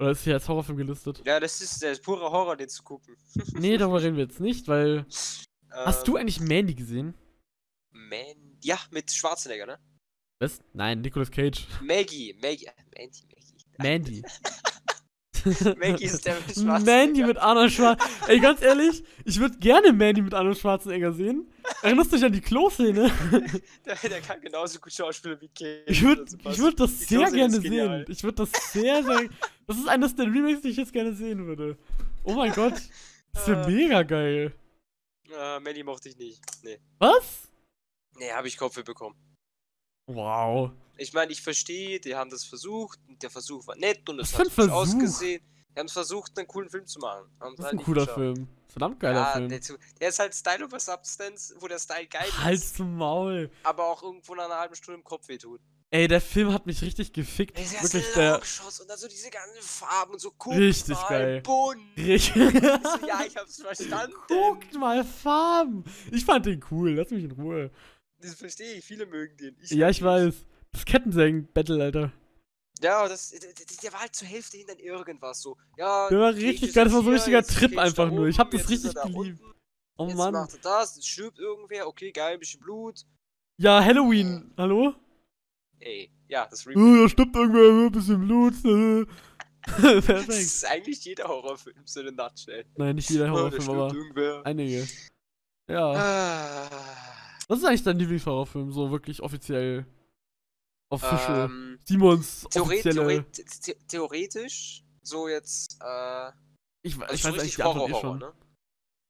Oder 0.00 0.10
ist 0.10 0.24
hier 0.24 0.34
als 0.34 0.48
Horrorfilm 0.48 0.78
gelistet? 0.78 1.22
Ja, 1.24 1.38
das 1.38 1.60
ist 1.60 1.82
der 1.82 1.94
pure 1.96 2.30
Horror, 2.30 2.56
den 2.56 2.68
zu 2.68 2.82
gucken. 2.82 3.16
nee, 3.54 3.76
darüber 3.76 4.02
reden 4.02 4.16
wir 4.16 4.24
jetzt 4.24 4.40
nicht, 4.40 4.66
weil 4.68 5.06
Hast 5.72 6.06
du 6.06 6.12
ähm, 6.12 6.22
eigentlich 6.22 6.40
Mandy 6.40 6.74
gesehen? 6.74 7.14
Mandy? 7.90 8.58
Ja, 8.62 8.78
mit 8.90 9.10
Schwarzenegger, 9.10 9.66
ne? 9.66 9.78
Was? 10.38 10.60
Nein, 10.72 11.00
Nicolas 11.00 11.30
Cage. 11.30 11.66
Maggie, 11.82 12.34
Maggie, 12.34 12.68
Mandy, 12.96 13.22
Maggie. 13.28 13.64
Mandy. 13.78 14.22
Maggie 15.78 16.04
ist 16.04 16.24
der 16.24 16.34
mit 16.34 16.44
Schwarzenegger. 16.44 16.80
Mandy 16.80 17.24
mit 17.24 17.38
Arnold 17.38 17.72
Schwarzenegger. 17.72 18.28
Ey, 18.28 18.40
ganz 18.40 18.62
ehrlich, 18.62 19.02
ich 19.24 19.38
würde 19.38 19.58
gerne 19.58 19.92
Mandy 19.92 20.22
mit 20.22 20.34
Arnold 20.34 20.58
Schwarzenegger 20.58 21.12
sehen. 21.12 21.50
Erinnerst 21.82 22.12
du 22.12 22.16
dich 22.16 22.24
an 22.24 22.32
die 22.32 22.40
Klo-Szene? 22.40 23.10
der, 23.86 23.96
der, 23.96 24.20
kann 24.20 24.40
genauso 24.40 24.78
gut 24.78 24.92
Schauspieler 24.92 25.40
wie 25.40 25.48
Cage. 25.48 25.82
Ich 25.86 26.02
würde 26.02 26.26
würd 26.42 26.80
das 26.80 26.98
die 26.98 27.04
sehr 27.04 27.30
gerne 27.30 27.60
sehen. 27.60 28.04
Ich 28.08 28.22
würde 28.22 28.46
das 28.46 28.72
sehr, 28.72 29.02
sehr. 29.02 29.28
Das 29.66 29.78
ist 29.78 29.88
eines 29.88 30.14
der 30.14 30.26
Remakes, 30.26 30.62
die 30.62 30.68
ich 30.68 30.76
jetzt 30.76 30.92
gerne 30.92 31.14
sehen 31.14 31.46
würde. 31.46 31.76
Oh 32.24 32.34
mein 32.34 32.52
Gott. 32.52 32.74
Das 33.32 33.48
wäre 33.48 33.64
äh. 33.64 33.70
mega 33.70 34.02
geil. 34.02 34.52
Äh, 35.30 35.60
Mandy 35.60 35.82
mochte 35.82 36.08
ich 36.08 36.16
nicht. 36.16 36.40
Nee. 36.62 36.78
Was? 36.98 37.48
Nee, 38.16 38.30
habe 38.30 38.48
ich 38.48 38.56
Kopfweh 38.56 38.82
bekommen. 38.82 39.16
Wow. 40.06 40.72
Ich 40.96 41.12
meine, 41.12 41.32
ich 41.32 41.42
verstehe, 41.42 42.00
die 42.00 42.14
haben 42.14 42.30
das 42.30 42.44
versucht 42.44 42.98
und 43.08 43.22
der 43.22 43.30
Versuch 43.30 43.66
war 43.66 43.76
nett 43.76 44.08
und 44.08 44.20
es 44.20 44.36
hat 44.36 44.54
gut 44.54 44.70
ausgesehen. 44.70 45.42
Die 45.74 45.80
haben 45.80 45.88
versucht, 45.88 46.38
einen 46.38 46.46
coolen 46.46 46.68
Film 46.68 46.86
zu 46.86 46.98
machen. 46.98 47.30
das 47.40 47.52
ist 47.52 47.64
halt 47.64 47.72
ein 47.74 47.82
cooler 47.82 48.06
Film. 48.06 48.48
Verdammt 48.68 49.00
geiler 49.00 49.20
ja, 49.20 49.32
Film. 49.32 49.48
Der, 49.48 49.60
der, 50.00 50.08
ist 50.08 50.18
halt 50.18 50.34
Style 50.34 50.64
over 50.64 50.80
Substance, 50.80 51.54
wo 51.58 51.68
der 51.68 51.78
Style 51.78 52.06
geil 52.06 52.26
ist. 52.26 52.42
Halt's 52.42 52.74
zum 52.74 52.96
Maul. 52.96 53.50
Aber 53.64 53.86
auch 53.86 54.02
irgendwo 54.02 54.34
nach 54.34 54.46
einer 54.46 54.58
halben 54.58 54.74
Stunde 54.74 54.98
im 54.98 55.04
Kopf 55.04 55.28
wehtut. 55.28 55.60
Ey, 55.90 56.08
der 56.08 56.22
Film 56.22 56.54
hat 56.54 56.64
mich 56.64 56.80
richtig 56.80 57.12
gefickt. 57.12 57.58
Ey, 57.58 57.66
der 57.70 57.82
Wirklich, 57.82 58.12
der. 58.14 58.36
Und 58.36 58.88
dann 58.88 58.96
so 58.96 59.08
diese 59.08 59.28
ganzen 59.28 59.60
Farben 59.60 60.14
und 60.14 60.20
so 60.20 60.30
guckt 60.30 60.56
Richtig 60.56 60.94
mal, 60.94 61.08
geil. 61.08 61.42
bunt. 61.42 61.82
Richtig. 61.98 62.34
so, 62.34 63.06
ja, 63.06 63.24
ich 63.26 63.36
hab's 63.36 63.60
verstanden. 63.60 64.16
Guckt 64.26 64.72
mal 64.74 65.04
Farben. 65.04 65.84
Ich 66.10 66.24
fand 66.24 66.46
den 66.46 66.64
cool. 66.70 66.92
Lass 66.92 67.10
mich 67.10 67.24
in 67.24 67.32
Ruhe. 67.32 67.70
Das 68.22 68.34
verstehe 68.34 68.74
ich. 68.74 68.84
Viele 68.84 69.06
mögen 69.06 69.36
den. 69.36 69.56
Ich 69.60 69.70
ja, 69.70 69.88
ich 69.88 70.00
nicht. 70.00 70.06
weiß. 70.06 70.34
Das 70.72 70.84
Kettensägen-Battle, 70.86 71.82
Alter. 71.82 72.12
Ja, 72.82 73.06
das, 73.06 73.30
der, 73.30 73.92
war 73.92 74.00
halt 74.00 74.14
zur 74.14 74.26
Hälfte 74.26 74.56
hinter 74.56 74.78
irgendwas 74.80 75.40
so. 75.40 75.56
Ja, 75.76 76.08
der 76.08 76.18
war 76.18 76.34
richtig 76.34 76.72
geil. 76.72 76.84
Das 76.84 76.92
war 76.94 77.02
so 77.02 77.10
ein 77.10 77.14
richtiger 77.14 77.42
Trip 77.42 77.78
einfach 77.78 78.10
nur. 78.10 78.26
Ich 78.26 78.38
hab 78.38 78.50
das 78.50 78.68
richtig 78.68 78.94
geliebt. 78.94 79.40
Oh 79.98 80.08
jetzt 80.08 80.16
Mann. 80.16 80.32
macht 80.32 80.54
er 80.54 80.58
das, 80.62 80.96
es 80.96 81.06
stirbt 81.06 81.38
irgendwer, 81.38 81.86
okay, 81.86 82.10
geil, 82.10 82.34
ein 82.34 82.40
bisschen 82.40 82.60
Blut. 82.60 83.04
Ja, 83.58 83.84
Halloween, 83.84 84.52
ja. 84.56 84.62
hallo? 84.62 84.94
Ey, 85.78 86.10
ja, 86.28 86.46
das 86.50 86.66
Remake. 86.66 86.80
Uh, 86.80 87.02
da 87.02 87.08
stirbt 87.08 87.36
irgendwer, 87.36 87.86
ein 87.86 87.92
bisschen 87.92 88.26
Blut. 88.26 88.54
Äh. 88.64 89.06
Perfekt. 89.80 90.28
Das 90.28 90.38
ist 90.38 90.64
eigentlich 90.64 91.04
jeder 91.04 91.28
Horrorfilm, 91.28 91.76
so 91.84 92.00
eine 92.00 92.10
Nutshell. 92.10 92.64
Nein, 92.76 92.96
nicht 92.96 93.10
jeder 93.10 93.30
Horrorfilm, 93.30 93.68
oh, 93.68 93.72
aber 93.72 93.94
irgendwer. 93.94 94.42
einige. 94.44 94.88
Ja. 95.68 95.92
Ah. 95.92 97.21
Was 97.52 97.58
ist 97.58 97.66
eigentlich 97.66 97.82
dein 97.82 97.98
Lieblingshorrorfilm, 97.98 98.72
so 98.72 98.90
wirklich 98.90 99.20
offiziell? 99.20 99.84
Official. 100.88 101.50
Ähm, 101.50 101.78
Simons 101.84 102.46
theoret. 102.48 102.82
Theoret 102.82 103.88
theoretisch, 103.88 104.82
so 105.02 105.28
jetzt, 105.28 105.76
äh... 105.82 106.30
Ich, 106.80 106.98
also 106.98 107.12
ich 107.12 107.22
weiß 107.22 107.38
eigentlich 107.38 107.56
die 107.56 107.60
eh 107.60 108.00
schon. 108.00 108.20
Ne? 108.20 108.32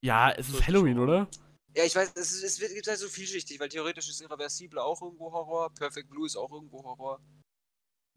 Ja, 0.03 0.33
es 0.33 0.49
ist 0.49 0.67
Halloween, 0.67 0.99
oder? 0.99 1.29
Ja, 1.77 1.85
ich 1.85 1.95
weiß, 1.95 2.15
es, 2.17 2.33
ist, 2.33 2.61
es 2.61 2.75
gibt 2.75 2.89
halt 2.89 2.99
so 2.99 3.07
vielschichtig, 3.07 3.61
weil 3.61 3.69
theoretisch 3.69 4.09
ist 4.09 4.21
Irreversible 4.21 4.83
auch 4.83 5.01
irgendwo 5.01 5.31
Horror, 5.31 5.73
Perfect 5.73 6.11
Blue 6.11 6.27
ist 6.27 6.35
auch 6.35 6.51
irgendwo 6.51 6.83
Horror. 6.83 7.21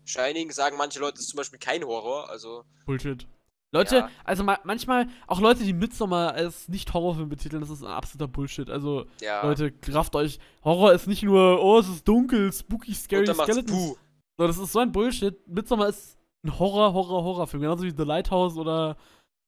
Shining 0.06 0.50
sagen 0.50 0.76
manche 0.76 0.98
Leute 0.98 1.20
ist 1.20 1.28
zum 1.28 1.38
Beispiel 1.38 1.60
kein 1.60 1.84
Horror, 1.84 2.32
also. 2.32 2.66
Bullshit. 2.88 3.28
Leute, 3.76 3.96
ja. 3.98 4.10
also 4.24 4.44
ma 4.44 4.58
manchmal, 4.64 5.08
auch 5.28 5.42
Leute, 5.42 5.66
die 5.66 5.74
Midsommar 5.74 6.34
als 6.34 6.70
nicht 6.70 6.94
Horrorfilm 6.94 7.28
betiteln, 7.28 7.60
das 7.60 7.70
ist 7.70 7.84
ein 7.84 7.92
absoluter 7.92 8.30
Bullshit. 8.30 8.70
Also, 8.70 9.06
ja. 9.20 9.44
Leute, 9.44 9.70
kraft 9.70 10.16
euch. 10.16 10.40
Horror 10.64 10.94
ist 10.94 11.08
nicht 11.08 11.24
nur, 11.24 11.62
oh, 11.62 11.80
es 11.80 11.90
ist 11.90 12.08
dunkel, 12.08 12.54
spooky, 12.54 12.94
scary 12.94 13.28
Skeletons. 13.28 13.98
So, 14.38 14.48
das 14.48 14.58
ist 14.58 14.72
so 14.72 14.80
ein 14.80 14.94
Bullshit. 14.94 15.46
Midsommar 15.48 15.90
ist 15.90 16.18
ein 16.46 16.58
Horror, 16.58 16.94
Horror, 16.94 17.24
Horrorfilm. 17.24 17.64
Genauso 17.64 17.84
wie 17.84 17.94
The 17.96 18.04
Lighthouse 18.04 18.56
oder 18.56 18.96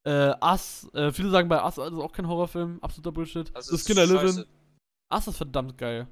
äh, 0.03 0.33
Us, 0.41 0.87
äh, 0.93 1.13
viele 1.13 1.29
sagen 1.29 1.47
bei 1.47 1.63
Us, 1.63 1.79
also 1.79 2.03
auch 2.03 2.11
kein 2.11 2.27
Horrorfilm, 2.27 2.79
absoluter 2.81 3.13
Bullshit. 3.13 3.55
Also 3.55 3.77
The 3.77 3.81
Skin 3.81 3.97
in. 3.97 4.45
Us 5.13 5.27
ist 5.27 5.37
verdammt 5.37 5.77
geil. 5.77 6.05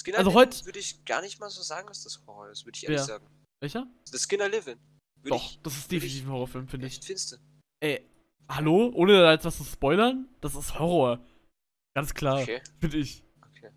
Skin 0.00 0.14
also 0.14 0.32
heute 0.32 0.64
würde 0.64 0.78
ich 0.78 1.04
gar 1.04 1.20
nicht 1.20 1.40
mal 1.40 1.50
so 1.50 1.62
sagen, 1.62 1.88
dass 1.88 2.04
das 2.04 2.22
Horror 2.26 2.48
ist, 2.50 2.64
würde 2.64 2.76
ich 2.76 2.84
ehrlich 2.84 3.00
ja. 3.00 3.04
sagen. 3.04 3.26
Welcher? 3.60 3.86
The 4.04 4.18
Skin 4.18 4.40
I 4.40 4.44
Doch, 5.30 5.50
ich, 5.50 5.60
das 5.62 5.76
ist 5.76 5.90
definitiv 5.90 6.24
ein 6.24 6.32
Horrorfilm, 6.32 6.68
finde 6.68 6.86
ich. 6.86 7.00
Findest 7.00 7.32
du? 7.32 7.36
Ey, 7.80 8.08
hallo? 8.48 8.90
Ohne 8.94 9.20
da 9.20 9.32
jetzt 9.32 9.44
was 9.44 9.56
zu 9.56 9.64
spoilern? 9.64 10.28
Das 10.40 10.54
ist 10.54 10.78
Horror. 10.78 11.18
Ganz 11.96 12.12
klar. 12.14 12.40
Okay. 12.42 12.62
Finde 12.80 12.98
ich. 12.98 13.22
Okay. 13.48 13.70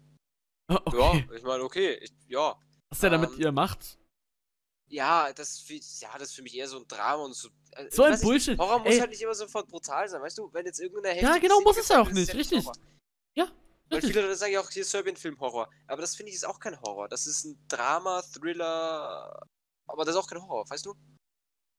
okay. 0.70 0.98
Ja, 1.30 1.36
ich 1.36 1.44
meine, 1.44 1.64
okay. 1.64 1.94
Ich, 2.02 2.12
ja. 2.28 2.60
Was 2.90 3.00
der 3.00 3.12
ähm, 3.12 3.22
da 3.22 3.28
mit 3.30 3.38
ihr 3.40 3.52
macht? 3.52 3.98
Ja, 4.90 5.32
das, 5.34 5.68
ja, 6.00 6.18
das 6.18 6.30
ist 6.30 6.36
für 6.36 6.42
mich 6.44 6.56
eher 6.56 6.68
so 6.68 6.78
ein 6.80 6.88
Drama 6.88 7.24
und 7.26 7.34
so. 7.36 7.50
äh, 7.72 7.90
So 7.92 8.04
ein 8.04 8.20
Bullshit. 8.22 8.58
Horror 8.58 8.80
muss 8.80 8.94
Ey. 8.94 9.00
halt 9.00 9.10
nicht 9.10 9.22
immer 9.22 9.36
sofort 9.36 9.68
brutal 9.68 10.08
sein, 10.08 10.22
weißt 10.22 10.38
du? 10.38 10.50
Wenn 10.54 10.66
jetzt 10.66 10.80
irgendeine 10.80 11.20
Ja, 11.22 11.28
heftige 11.34 11.48
genau, 11.50 11.62
muss 11.62 11.78
es 11.78 11.90
ja 11.90 12.02
auch 12.02 12.10
nicht, 12.10 12.34
richtig. 12.34 12.64
Horror. 12.64 12.76
Ja, 13.36 13.46
Weil 13.90 14.00
richtig. 14.00 14.16
viele 14.16 14.36
sagen 14.36 14.54
ja 14.54 14.62
auch, 14.62 14.70
hier 14.70 14.86
Serbian-Film 14.86 15.38
Horror. 15.42 15.70
Aber 15.88 16.02
das 16.02 16.16
finde 16.16 16.30
ich 16.30 16.36
ist 16.38 16.46
auch 16.46 16.60
kein 16.60 16.80
Horror. 16.82 17.10
Das 17.10 17.28
ist 17.28 17.44
ein 17.44 17.58
Drama, 17.68 18.22
Thriller. 18.22 19.46
Aber 19.88 20.06
das 20.06 20.16
ist 20.16 20.22
auch 20.22 20.28
kein 20.28 20.42
Horror, 20.42 20.70
weißt 20.70 20.86
du? 20.86 20.96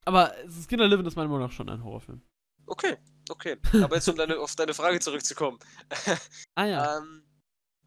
Aber 0.09 0.35
Skin 0.49 0.79
Living 0.81 1.05
ist 1.05 1.17
meiner 1.17 1.29
Meinung 1.29 1.47
nach 1.47 1.53
schon 1.53 1.69
ein 1.69 1.85
Horrorfilm. 1.85 2.23
Okay, 2.67 2.97
okay. 3.29 3.59
Aber 3.83 3.97
jetzt 3.97 4.09
um 4.09 4.17
deine, 4.17 4.39
auf 4.39 4.57
deine 4.57 4.73
Frage 4.73 4.99
zurückzukommen. 5.01 5.59
Ah 6.55 6.65
ja. 6.65 6.97
Ähm, 6.97 7.23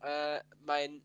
äh, 0.02 0.40
mein, 0.60 1.02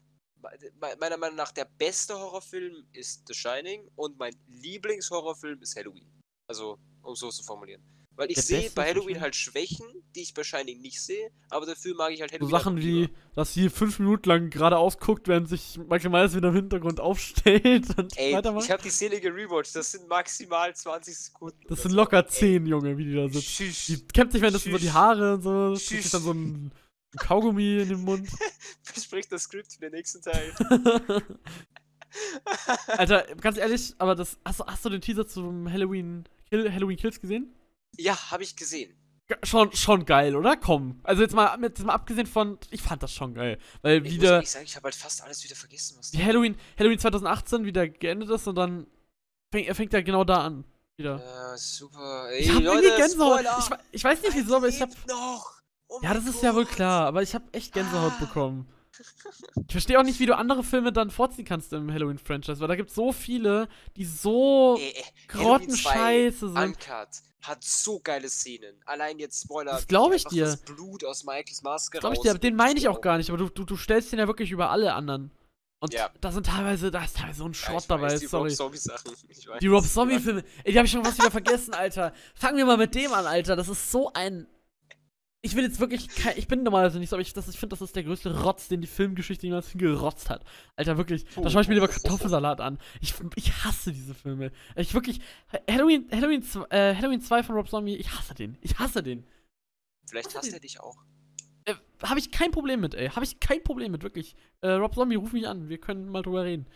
me- 0.79 0.97
meiner 1.01 1.17
Meinung 1.17 1.37
nach 1.37 1.53
der 1.53 1.65
beste 1.65 2.15
Horrorfilm 2.15 2.87
ist 2.93 3.27
The 3.29 3.33
Shining 3.35 3.89
und 3.97 4.19
mein 4.19 4.35
Lieblingshorrorfilm 4.47 5.63
ist 5.63 5.75
Halloween. 5.75 6.07
Also, 6.49 6.79
um 7.03 7.15
so 7.15 7.31
zu 7.31 7.43
formulieren. 7.43 7.83
Weil 8.17 8.31
ich 8.31 8.39
sehe 8.41 8.71
bei 8.71 8.87
Halloween 8.87 9.21
halt 9.21 9.37
Schwächen, 9.37 9.87
die 10.15 10.23
ich 10.23 10.33
bei 10.33 10.43
Shining 10.43 10.81
nicht 10.81 11.03
sehe, 11.03 11.31
aber 11.51 11.67
dafür 11.67 11.95
mag 11.95 12.13
ich 12.13 12.23
halt 12.23 12.31
so 12.31 12.37
Halloween. 12.39 12.51
Sachen 12.51 12.77
wie, 12.81 13.09
dass 13.35 13.53
sie 13.53 13.69
fünf 13.69 13.99
Minuten 13.99 14.27
lang 14.29 14.49
geradeaus 14.49 14.97
guckt, 14.99 15.29
während 15.29 15.51
sich 15.51 15.77
Michael 15.87 16.09
Myers 16.11 16.35
wieder 16.35 16.49
im 16.49 16.55
Hintergrund 16.55 16.99
aufstellt 16.99 17.87
und 17.99 18.17
Ey, 18.17 18.33
weitermacht. 18.33 18.65
ich 18.65 18.71
habe 18.71 18.83
die 18.83 18.89
Szene 18.91 19.21
gerewatcht, 19.21 19.77
das 19.77 19.93
sind 19.93 20.09
maximal 20.09 20.75
20 20.75 21.15
Sekunden. 21.17 21.61
Das 21.69 21.83
sind 21.83 21.91
so. 21.91 21.97
locker 21.99 22.25
Ey, 22.25 22.27
zehn, 22.27 22.65
Junge, 22.67 22.97
wie 22.97 23.05
die 23.05 23.15
da 23.15 23.29
sitzen. 23.29 23.43
Schüss. 23.43 23.87
Die 23.87 24.07
kämmt 24.09 24.33
sich 24.33 24.41
währenddessen 24.41 24.73
so 24.73 24.79
die. 24.79 24.91
Haare 24.91 25.35
und 25.35 25.43
so, 25.43 25.75
kriegt 25.87 26.15
dann 26.15 26.23
so 26.23 26.33
ein, 26.33 26.73
Kaugummi 27.19 27.83
in 27.83 27.89
den 27.91 28.01
Mund. 28.03 28.29
Bespricht 28.95 29.31
das 29.31 29.43
Skript 29.43 29.73
für 29.75 29.81
den 29.81 29.93
nächsten 29.93 30.23
Teil. 30.23 30.55
Alter, 32.89 33.27
ganz 33.41 33.59
ehrlich, 33.59 33.95
aber 33.99 34.15
das. 34.15 34.39
Hast, 34.45 34.61
du- 34.61 34.65
hast 34.67 34.85
du 34.85 34.89
den 34.89 35.01
Teaser 35.01 35.27
zum 35.27 35.71
Halloween, 35.71 36.25
Kill, 36.49 36.73
Halloween 36.73 36.97
Kills 36.97 37.21
gesehen? 37.21 37.53
Ja, 37.97 38.31
habe 38.31 38.43
ich 38.43 38.57
gesehen. 38.57 38.97
Ge- 39.29 39.39
Schon, 39.43 39.73
schon 39.75 40.05
geil, 40.05 40.37
oder? 40.37 40.57
Komm. 40.57 41.01
Also 41.03 41.23
jetzt 41.23 41.35
mal, 41.35 41.59
jetzt 41.61 41.85
mal 41.85 41.95
abgesehen 41.95 42.27
von. 42.27 42.59
Ich 42.71 42.81
fand 42.83 43.03
das 43.03 43.13
schon 43.13 43.35
geil. 43.35 43.59
Weil 43.83 43.97
Ich 43.99 44.03
muss 44.05 44.13
wieder. 44.15 44.33
ehrlich 44.35 44.51
sagen, 44.51 44.65
ich 44.65 44.77
habe 44.77 44.85
halt 44.85 44.95
fast 44.95 45.23
alles 45.23 45.43
wieder 45.43 45.57
vergessen, 45.57 45.97
was 45.99 46.11
Die 46.13 46.25
Halloween, 46.25 46.57
Halloween 46.79 46.99
2018 46.99 47.65
wieder 47.65 47.89
geendet 47.89 48.31
ist 48.31 48.47
und 48.47 48.55
dann 48.55 48.87
fängt, 49.53 49.67
er 49.69 49.75
fängt 49.75 49.93
ja 49.93 50.01
genau 50.01 50.23
da 50.25 50.45
an. 50.45 50.65
Wieder. 50.99 51.19
Ja, 51.19 51.57
super. 51.59 52.29
Ey, 52.31 52.41
ich 52.41 52.49
hab 52.55 52.63
Leute, 52.63 52.87
irgendwie 52.87 53.03
Gänsehaut. 53.03 53.41
Ich, 53.43 53.77
ich 53.93 54.05
weiß 54.05 54.23
nicht 54.23 54.35
wieso, 54.37 54.57
aber 54.57 54.69
ich 54.69 54.81
hab. 54.81 54.91
Noch. 55.09 55.61
Oh 55.89 56.01
Ja, 56.03 56.15
das 56.15 56.25
ist 56.27 56.43
ja 56.43 56.55
wohl 56.55 56.65
Gott. 56.65 56.75
klar, 56.75 57.07
aber 57.07 57.23
ich 57.23 57.35
hab 57.35 57.43
echt 57.55 57.73
Gänsehaut 57.75 58.13
Ah. 58.17 58.21
bekommen. 58.21 58.67
Ich 59.67 59.73
verstehe 59.73 59.99
auch 59.99 60.05
nicht, 60.05 60.21
wie 60.21 60.27
du 60.27 60.37
andere 60.37 60.63
Filme 60.63 60.93
dann 60.93 61.11
vorziehen 61.11 61.45
kannst 61.45 61.73
im 61.73 61.93
Halloween-Franchise, 61.93 62.61
weil 62.61 62.69
da 62.69 62.77
gibt 62.77 62.91
es 62.91 62.97
so 62.97 63.13
viele, 63.13 63.69
die 63.97 64.05
so 64.05 64.79
Halloween 64.79 64.95
2 65.29 65.43
grottenscheiße 65.43 66.49
sind. 66.49 66.57
Uncut 66.59 67.09
hat 67.43 67.63
so 67.63 68.01
geile 68.01 68.29
Szenen. 68.29 68.75
Allein 68.87 69.19
jetzt 69.19 69.43
Spoiler. 69.45 69.73
Das 69.73 69.83
wie 69.83 69.87
glaub 69.87 70.13
ich 70.13 70.25
dir. 70.25 70.45
Das 70.47 70.57
Blut 70.59 71.05
aus 71.05 71.25
Michaels 71.25 71.63
Maske 71.63 71.99
Glaub 72.01 72.15
ich 72.15 72.21
dir, 72.21 72.35
den 72.35 72.57
meine 72.57 72.79
ich 72.79 72.89
auch 72.89 72.93
rausgeht. 72.95 73.03
gar 73.05 73.17
nicht, 73.19 73.29
aber 73.31 73.39
du, 73.39 73.49
du, 73.49 73.65
du 73.65 73.77
stellst 73.77 74.11
den 74.13 74.19
ja 74.19 74.27
wirklich 74.27 74.51
über 74.51 74.71
alle 74.71 74.95
anderen. 74.95 75.31
Und 75.79 75.93
Ja. 75.93 76.11
da 76.21 76.33
sind 76.33 76.47
teilweise, 76.47 76.91
da 76.91 77.05
ist 77.05 77.19
teilweise 77.19 77.39
so 77.39 77.45
ein 77.45 77.53
Ja, 77.53 77.59
Schrott 77.59 77.83
ich 77.83 77.87
dabei, 77.89 78.03
weiß, 78.13 78.21
die 78.21 78.27
sorry. 78.27 78.49
Rob 78.49 78.57
Zombie 78.57 78.79
Sachen. 78.79 79.13
Ich 79.29 79.47
weiß. 79.47 79.59
Die 79.61 79.67
Rob 79.69 79.85
Zombie-Filme, 79.85 80.43
ey, 80.65 80.73
die 80.73 80.79
habe 80.79 80.87
ich 80.87 80.93
schon 80.93 81.05
was 81.05 81.19
wieder 81.19 81.31
vergessen, 81.31 81.75
Alter. 81.75 82.13
Fangen 82.35 82.57
wir 82.57 82.65
mal 82.67 82.79
mit 82.79 82.95
dem 82.95 83.13
an, 83.13 83.27
Alter. 83.27 83.55
Das 83.57 83.69
ist 83.69 83.93
so 83.93 84.11
ein. 84.15 84.49
Ich 85.47 85.55
will 85.57 85.65
jetzt 85.65 85.81
wirklich. 85.81 86.09
Kein, 86.09 86.37
ich 86.37 86.49
bin 86.49 86.63
normalerweise 86.63 86.99
nicht 86.99 87.09
so, 87.09 87.17
aber 87.17 87.23
ich, 87.23 87.33
das- 87.33 87.49
ich 87.49 87.59
finde, 87.59 87.75
das 87.77 87.81
ist 87.81 87.95
der 87.97 88.03
größte 88.05 88.43
Rotz, 88.43 88.69
den 88.69 88.81
die 88.81 88.87
Filmgeschichte 88.87 89.47
jemals 89.47 89.71
hingerotzt 89.71 90.29
hat. 90.29 90.45
Alter, 90.77 90.97
wirklich. 90.99 91.25
Da 91.41 91.49
schaue 91.49 91.63
ich 91.63 91.69
mir 91.69 91.75
lieber 91.75 91.89
Kartoffelsalat 91.89 92.61
an. 92.61 92.79
Ich, 93.01 93.15
ich 93.37 93.53
hasse 93.65 93.93
diese 93.93 94.15
Filme. 94.15 94.51
Ich 94.75 94.93
wirklich. 94.95 95.21
Halloween, 95.71 96.07
Halloween, 96.11 96.43
äh, 96.71 96.95
Halloween 96.95 97.21
2 97.21 97.43
von 97.45 97.55
Rob 97.55 97.69
Zombie, 97.69 97.97
ich 97.97 98.11
hasse 98.11 98.35
den. 98.35 98.59
Ich 98.61 98.79
hasse 98.79 99.03
den. 99.03 99.25
Vielleicht 100.09 100.35
hasst 100.37 100.53
er 100.53 100.61
dich 100.61 100.81
auch. 100.81 100.97
Äh, 101.65 101.75
habe 102.03 102.19
ich 102.21 102.31
kein 102.31 102.51
Problem 102.51 102.81
mit, 102.81 102.95
ey. 102.95 103.09
Habe 103.09 103.25
ich 103.25 103.41
kein 103.41 103.63
Problem 103.63 103.93
mit, 103.93 104.03
wirklich. 104.03 104.37
Äh, 104.61 104.69
Rob 104.73 104.95
Zombie, 104.95 105.17
ruf 105.17 105.33
mich 105.33 105.47
an. 105.49 105.69
Wir 105.69 105.79
können 105.79 106.09
mal 106.09 106.23
drüber 106.23 106.45
reden. 106.45 106.67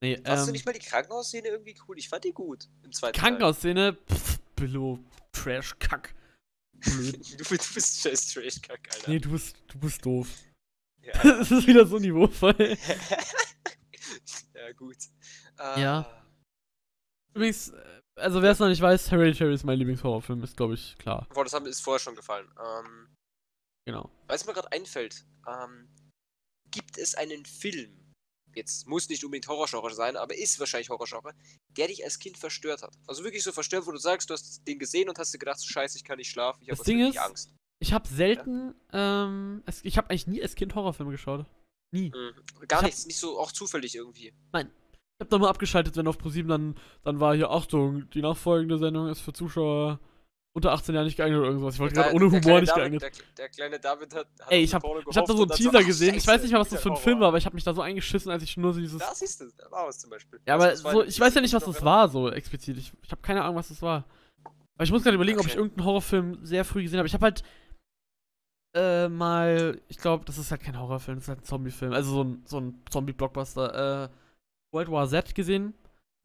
Nee, 0.00 0.16
du 0.16 0.30
ähm, 0.32 0.50
nicht 0.50 0.66
mal 0.66 0.72
die 0.72 0.80
Krankenhausszene 0.80 1.46
irgendwie 1.48 1.76
cool? 1.86 1.96
Ich 1.96 2.08
fand 2.08 2.24
die 2.24 2.32
gut. 2.32 2.68
Im 2.82 2.90
zweiten 2.92 3.16
Krankenhausszene, 3.18 3.96
pff, 4.10 4.38
Billo, 4.56 4.98
Trash, 5.32 5.76
Kack. 5.78 6.14
Blöd. 6.84 7.16
Du, 7.38 7.44
du 7.44 7.74
bist 7.74 8.00
scheiß 8.02 8.32
Trash-Kack, 8.32 8.88
Alter. 8.94 9.10
Nee, 9.10 9.18
du 9.18 9.30
bist, 9.30 9.56
du 9.68 9.78
bist 9.78 10.04
doof. 10.04 10.28
Ja. 11.00 11.12
Es 11.40 11.50
ist 11.50 11.66
wieder 11.66 11.86
so 11.86 11.98
niveauvoll. 11.98 12.54
ja, 14.54 14.72
gut. 14.76 14.96
Äh, 15.58 15.80
Ja. 15.80 16.22
Übrigens, 17.34 17.70
äh, 17.70 18.00
also 18.16 18.42
wer 18.42 18.50
es 18.50 18.58
noch 18.58 18.68
nicht 18.68 18.80
weiß, 18.82 19.10
Hereditary 19.10 19.54
ist 19.54 19.64
mein 19.64 19.78
Lieblingshorrorfilm, 19.78 20.42
ist 20.42 20.56
glaube 20.56 20.74
ich 20.74 20.96
klar. 20.98 21.26
Boah, 21.32 21.44
das 21.44 21.52
haben, 21.54 21.66
ist 21.66 21.80
vorher 21.80 22.00
schon 22.00 22.14
gefallen. 22.16 22.48
Ähm, 22.58 23.08
Genau. 23.84 24.10
Du, 24.28 24.46
mir 24.46 24.52
gerade 24.52 24.70
einfällt, 24.70 25.24
ähm, 25.48 25.88
gibt 26.70 26.98
es 26.98 27.14
einen 27.16 27.44
Film, 27.44 28.01
jetzt 28.54 28.86
muss 28.86 29.08
nicht 29.08 29.24
unbedingt 29.24 29.48
Horrorgenre 29.48 29.94
sein, 29.94 30.16
aber 30.16 30.36
ist 30.36 30.58
wahrscheinlich 30.60 30.90
Horrorgenre, 30.90 31.34
der 31.76 31.88
dich 31.88 32.04
als 32.04 32.18
Kind 32.18 32.36
verstört 32.38 32.82
hat? 32.82 32.94
Also 33.06 33.24
wirklich 33.24 33.42
so 33.42 33.52
verstört, 33.52 33.86
wo 33.86 33.92
du 33.92 33.98
sagst, 33.98 34.30
du 34.30 34.34
hast 34.34 34.66
den 34.66 34.78
gesehen 34.78 35.08
und 35.08 35.18
hast 35.18 35.32
dir 35.34 35.38
gedacht, 35.38 35.58
so, 35.60 35.66
scheiße, 35.68 35.96
ich 35.98 36.04
kann 36.04 36.18
nicht 36.18 36.30
schlafen, 36.30 36.60
ich 36.62 36.68
Das 36.68 36.78
habe 36.80 36.86
Ding 36.86 36.98
wirklich 36.98 37.16
ist- 37.16 37.22
Angst. 37.22 37.52
Ich 37.80 37.92
habe 37.92 38.06
selten, 38.08 38.74
ähm, 38.92 39.62
es, 39.66 39.84
ich 39.84 39.96
habe 39.98 40.08
eigentlich 40.10 40.28
nie 40.28 40.40
als 40.40 40.54
Kind 40.54 40.74
Horrorfilme 40.74 41.10
geschaut. 41.10 41.46
Nie. 41.92 42.10
Mhm. 42.10 42.66
Gar 42.68 42.78
hab- 42.78 42.86
nichts, 42.86 43.06
nicht 43.06 43.18
so 43.18 43.38
auch 43.40 43.50
zufällig 43.50 43.94
irgendwie. 43.96 44.28
Ich 44.54 44.54
habe 44.54 45.28
da 45.28 45.38
nur 45.38 45.48
abgeschaltet, 45.48 45.96
wenn 45.96 46.06
auf 46.06 46.16
ProSieben 46.18 46.48
dann, 46.48 46.78
dann 47.02 47.18
war 47.20 47.34
hier, 47.34 47.50
Achtung, 47.50 48.08
die 48.10 48.22
nachfolgende 48.22 48.78
Sendung 48.78 49.08
ist 49.08 49.20
für 49.20 49.32
Zuschauer 49.32 49.98
unter 50.54 50.72
18 50.72 50.94
Jahren 50.94 51.06
nicht 51.06 51.16
geeignet 51.16 51.38
oder 51.40 51.48
irgendwas. 51.48 51.74
Ich 51.74 51.80
wollte 51.80 51.94
gerade 51.94 52.14
ohne 52.14 52.28
der 52.30 52.42
Humor 52.42 52.60
nicht 52.60 52.70
David, 52.70 53.00
geeignet. 53.00 53.02
Der, 53.02 53.10
der 53.38 53.48
kleine 53.48 53.80
David 53.80 54.14
hat, 54.14 54.26
hat 54.40 54.50
Ey, 54.52 54.62
ich 54.62 54.70
den 54.70 54.74
hab, 54.74 54.82
Porno 54.82 55.00
ich 55.08 55.16
hab 55.16 55.24
da 55.26 55.34
so 55.34 55.42
einen 55.42 55.50
Teaser 55.52 55.78
ach, 55.80 55.86
gesehen. 55.86 56.14
Ich 56.14 56.22
Scheiße, 56.24 56.28
weiß 56.34 56.42
nicht 56.42 56.52
mal, 56.52 56.60
was 56.60 56.68
das 56.68 56.82
für 56.82 56.90
ein. 56.90 56.96
Film 56.96 57.20
war, 57.20 57.28
aber 57.28 57.38
ich 57.38 57.46
habe 57.46 57.54
mich 57.54 57.64
da 57.64 57.72
so 57.72 57.80
eingeschissen, 57.80 58.30
als 58.30 58.42
ich 58.42 58.56
nur 58.56 58.74
so 58.74 58.80
dieses. 58.80 58.98
Das 58.98 59.22
ist 59.22 59.40
es, 59.40 59.56
da 59.56 59.70
war 59.70 59.88
es 59.88 59.98
zum 59.98 60.10
Beispiel. 60.10 60.40
Ja, 60.46 60.58
Also, 60.58 60.66
aber 60.88 60.96
war 60.96 61.04
so, 61.04 61.08
ich 61.08 61.18
weiß 61.18 61.34
ja 61.34 61.40
nicht, 61.40 61.54
was 61.54 61.64
das 61.64 61.82
war, 61.82 62.08
so 62.08 62.30
explizit. 62.30 62.76
Ich, 62.76 62.92
ich 63.02 63.10
habe 63.10 63.22
keine 63.22 63.42
Ahnung, 63.42 63.56
was 63.56 63.68
das 63.68 63.80
war. 63.80 64.04
Aber 64.74 64.84
ich 64.84 64.92
muss 64.92 65.02
gerade 65.02 65.14
überlegen, 65.14 65.38
ob 65.38 65.46
ich 65.46 65.52
Okay. 65.52 65.60
irgendeinen 65.60 65.86
Horrorfilm 65.86 66.38
sehr 66.44 66.64
früh 66.64 66.82
gesehen 66.82 66.98
habe. 66.98 67.06
Ich 67.08 67.14
habe 67.14 67.24
halt 67.24 67.42
äh, 68.74 69.08
mal, 69.08 69.80
ich 69.88 69.98
glaube, 69.98 70.24
das 70.24 70.38
ist 70.38 70.50
halt 70.50 70.62
kein 70.62 70.78
Horrorfilm, 70.78 71.16
das 71.16 71.24
ist 71.24 71.28
halt 71.28 71.40
ein 71.40 71.44
Zombiefilm. 71.44 71.92
Also 71.92 72.10
so 72.12 72.24
ein, 72.24 72.42
so 72.46 72.58
ein 72.58 72.82
Zombie-Blockbuster. 72.90 74.04
Äh, 74.04 74.08
World 74.74 74.90
War 74.90 75.08
Z 75.08 75.34
gesehen. 75.34 75.74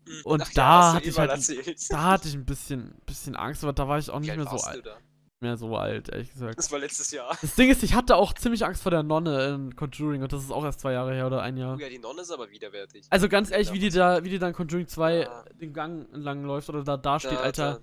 Mhm. 0.07 0.21
und 0.23 0.41
Ach 0.41 0.47
ja, 0.47 0.53
da 0.53 0.89
du 0.91 0.95
hatte 0.97 1.09
ich 1.09 1.17
halt-. 1.17 1.91
Da 1.91 2.03
hatte 2.03 2.27
ich 2.27 2.33
ein 2.35 2.45
bisschen, 2.45 2.95
bisschen 3.05 3.35
Angst, 3.35 3.63
aber 3.63 3.73
da 3.73 3.87
war 3.87 3.99
ich 3.99 4.09
auch 4.09 4.19
nicht 4.19 4.35
mehr 4.35 4.45
so 4.45 4.51
warst 4.51 4.67
alt, 4.67 4.85
du 4.85 4.89
da? 4.89 4.97
mehr 5.39 5.55
so 5.57 5.75
alt, 5.77 6.09
ehrlich 6.09 6.31
gesagt. 6.31 6.57
Das 6.57 6.71
war 6.71 6.79
letztes 6.79 7.11
Jahr. 7.11 7.37
Das 7.41 7.53
Ding 7.55 7.69
ist, 7.69 7.83
ich 7.83 7.93
hatte 7.93 8.15
auch 8.15 8.33
ziemlich 8.33 8.65
Angst 8.65 8.81
vor 8.81 8.89
der 8.91 9.03
Nonne 9.03 9.53
in 9.55 9.75
Conjuring 9.75 10.23
und 10.23 10.33
das 10.33 10.43
ist 10.43 10.51
auch 10.51 10.63
erst 10.63 10.79
zwei 10.79 10.93
Jahre 10.93 11.13
her 11.13 11.27
oder 11.27 11.41
ein 11.43 11.57
Jahr. 11.57 11.75
Oh 11.75 11.79
ja, 11.79 11.89
die 11.89 11.99
Nonne 11.99 12.21
ist 12.21 12.31
aber 12.31 12.49
widerwärtig. 12.49 13.05
Also 13.11 13.29
ganz 13.29 13.51
ehrlich, 13.51 13.71
wie 13.71 13.79
die 13.79 13.89
da, 13.89 14.23
wie 14.23 14.29
die 14.29 14.39
da 14.39 14.47
in 14.47 14.53
Conjuring 14.55 14.87
2 14.87 15.27
Ah. 15.29 15.45
den 15.61 15.73
Gang 15.73 16.11
entlang 16.13 16.43
läuft 16.43 16.69
oder 16.69 16.83
da 16.83 16.97
dasteht, 16.97 17.33
Da- 17.33 17.41
Alter. 17.41 17.73
da- 17.73 17.79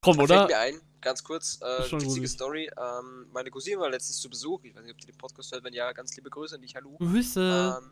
Komm, 0.00 0.16
Da 0.16 0.22
oder? 0.24 0.36
Fällt 0.38 0.48
mir 0.50 0.58
ein, 0.58 0.80
ganz 1.00 1.22
kurz, 1.24 1.60
äh, 1.60 1.82
schon 1.84 2.00
witzige 2.00 2.20
gruselig. 2.22 2.30
Story. 2.30 2.70
Ähm, 2.78 3.26
meine 3.32 3.50
Cousine 3.50 3.80
war 3.80 3.90
letztens 3.90 4.20
zu 4.20 4.30
Besuch. 4.30 4.62
Ich 4.64 4.74
weiß 4.76 4.82
nicht, 4.84 4.92
ob 4.92 4.98
die 4.98 5.06
den 5.06 5.18
Podcast 5.18 5.50
hört. 5.52 5.64
Wenn 5.64 5.72
ja, 5.74 5.90
ganz 5.92 6.14
liebe 6.16 6.30
Grüße 6.30 6.54
an 6.54 6.62
dich. 6.62 6.74
Hallo. 6.76 6.96
Grüße. 6.98 7.78
Ähm, 7.80 7.90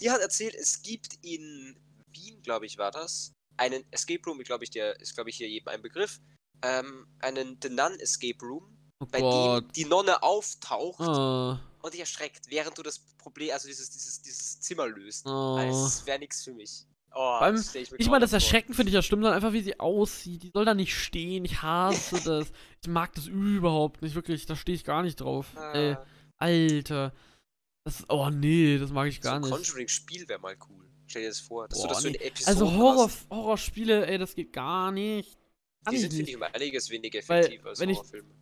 die 0.00 0.10
hat 0.10 0.20
erzählt, 0.22 0.54
es 0.54 0.82
gibt 0.82 1.14
in 1.22 1.76
Wien, 2.18 2.42
glaube 2.42 2.66
ich, 2.66 2.78
war 2.78 2.90
das, 2.90 3.32
einen 3.56 3.84
Escape 3.92 4.22
Room. 4.26 4.40
Ich 4.40 4.46
glaube, 4.46 4.64
ich, 4.64 4.70
der 4.70 4.98
ist, 5.00 5.14
glaube 5.14 5.30
ich, 5.30 5.36
hier 5.36 5.48
jedem 5.48 5.68
ein 5.68 5.82
Begriff. 5.82 6.20
Ähm, 6.62 7.06
einen 7.20 7.58
The 7.62 7.68
Nun 7.70 7.98
Escape 8.00 8.38
Room, 8.44 8.76
oh 9.00 9.06
bei 9.06 9.20
Gott. 9.20 9.64
dem 9.64 9.72
die 9.72 9.84
Nonne 9.84 10.22
auftaucht 10.22 10.98
Oh, 11.00 11.56
und 11.82 11.92
dich 11.94 12.00
erschreckt, 12.00 12.46
während 12.50 12.76
du 12.76 12.82
das 12.82 12.98
Problem, 13.16 13.52
also 13.52 13.68
dieses, 13.68 13.90
dieses, 13.90 14.22
dieses 14.22 14.60
Zimmer 14.60 14.88
löst. 14.88 15.24
oh. 15.26 15.56
Das 15.56 16.04
wäre 16.06 16.18
nichts 16.18 16.42
für 16.42 16.52
mich. 16.52 16.84
Oh, 17.14 17.38
stell 17.56 17.82
ich 17.82 17.92
Ich 17.96 18.08
meine, 18.08 18.22
das. 18.22 18.32
Erschrecken 18.34 18.74
finde 18.74 18.90
ich 18.90 18.94
ja 18.94 19.02
schlimm, 19.02 19.20
sondern 19.22 19.34
einfach 19.34 19.52
wie 19.52 19.62
sie 19.62 19.78
aussieht. 19.80 20.42
Die 20.42 20.50
soll 20.52 20.64
da 20.66 20.74
nicht 20.74 20.94
stehen. 20.94 21.44
Ich 21.44 21.62
hasse 21.62 22.20
das. 22.24 22.48
Ich 22.82 22.88
mag 22.88 23.12
das 23.14 23.26
überhaupt 23.28 24.02
nicht, 24.02 24.14
wirklich. 24.14 24.44
Da 24.46 24.56
stehe 24.56 24.76
ich 24.76 24.84
gar 24.84 25.02
nicht 25.02 25.16
drauf. 25.20 25.46
Ey, 25.72 25.92
Ah, 25.94 26.04
Alter. 26.36 27.12
Das, 27.84 28.04
oh 28.10 28.28
nee, 28.30 28.76
das 28.78 28.90
mag 28.90 29.06
ich 29.08 29.16
so 29.16 29.22
gar 29.22 29.36
ein 29.36 29.40
nicht. 29.42 29.50
Conjuring-Spiel 29.50 30.28
wäre 30.28 30.38
mal 30.40 30.56
cool. 30.68 30.86
Stell 31.08 31.22
dir 31.22 31.28
das 31.28 31.40
vor, 31.40 31.66
dass 31.68 31.78
Boah, 31.78 31.88
du 31.88 31.94
das 31.94 32.02
so 32.02 32.08
nee. 32.08 32.14
in 32.16 32.20
Episoden 32.20 32.48
Also 32.48 32.72
Horror, 32.72 33.04
hast. 33.06 33.30
Horrorspiele, 33.30 34.06
ey, 34.06 34.18
das 34.18 34.34
geht 34.34 34.52
gar 34.52 34.92
nicht. 34.92 35.38
Die 35.90 35.96
sind, 35.98 36.12
finde 36.12 36.30
ich, 36.30 36.36
um 36.36 36.42
einiges 36.42 36.90
weniger 36.90 37.20
Weil, 37.26 37.40
effektiv 37.40 37.64
als 37.66 37.80
wenn 37.80 37.88
ich- 37.88 37.96
Horrorfilme. 37.96 38.34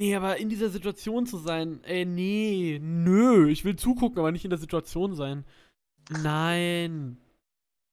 Nee, 0.00 0.16
aber 0.16 0.38
in 0.38 0.48
dieser 0.48 0.70
Situation 0.70 1.26
zu 1.26 1.36
sein, 1.38 1.84
ey, 1.84 2.04
nee, 2.06 2.80
nö. 2.82 3.50
Ich 3.50 3.64
will 3.64 3.76
zugucken, 3.76 4.18
aber 4.18 4.32
nicht 4.32 4.44
in 4.44 4.50
der 4.50 4.58
Situation 4.58 5.14
sein. 5.14 5.44
Nein. 6.10 7.18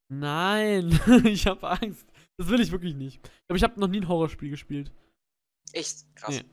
Nein. 0.08 1.00
ich 1.26 1.45
habe 1.45 1.69
Angst. 1.69 2.08
Das 2.38 2.48
will 2.48 2.62
ich 2.62 2.72
wirklich 2.72 2.95
nicht. 2.95 3.19
Aber 3.48 3.58
ich 3.58 3.63
habe 3.63 3.80
noch 3.80 3.89
nie 3.89 4.00
ein 4.00 4.08
Horrorspiel 4.08 4.50
gespielt. 4.50 4.91
Echt 5.74 6.06
krass. 6.15 6.36
Nee. 6.36 6.45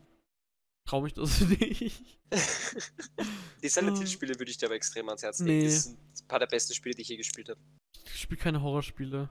Trau 0.87 1.01
mich 1.03 1.13
das 1.15 1.41
nicht. 1.49 2.03
Die 3.63 3.69
Silent. 3.69 3.99
Hill 3.99 4.07
Spiele 4.07 4.39
würde 4.39 4.51
ich 4.51 4.59
dir 4.59 4.67
aber 4.67 4.75
extrem 4.77 5.09
ans 5.09 5.23
Herz 5.23 5.41
legen. 5.41 5.59
Nee. 5.59 5.65
Das 5.67 5.85
sind 5.85 5.99
ein 6.23 6.29
paar 6.29 6.39
der 6.39 6.47
besten 6.47 6.75
Spiele, 6.75 6.95
die 6.95 7.03
ich 7.03 7.09
je 7.09 7.17
gespielt 7.17 7.49
habe. 7.49 7.61
Ich 8.05 8.21
spiele 8.21 8.41
keine 8.41 8.63
Horrorspiele. 8.63 9.29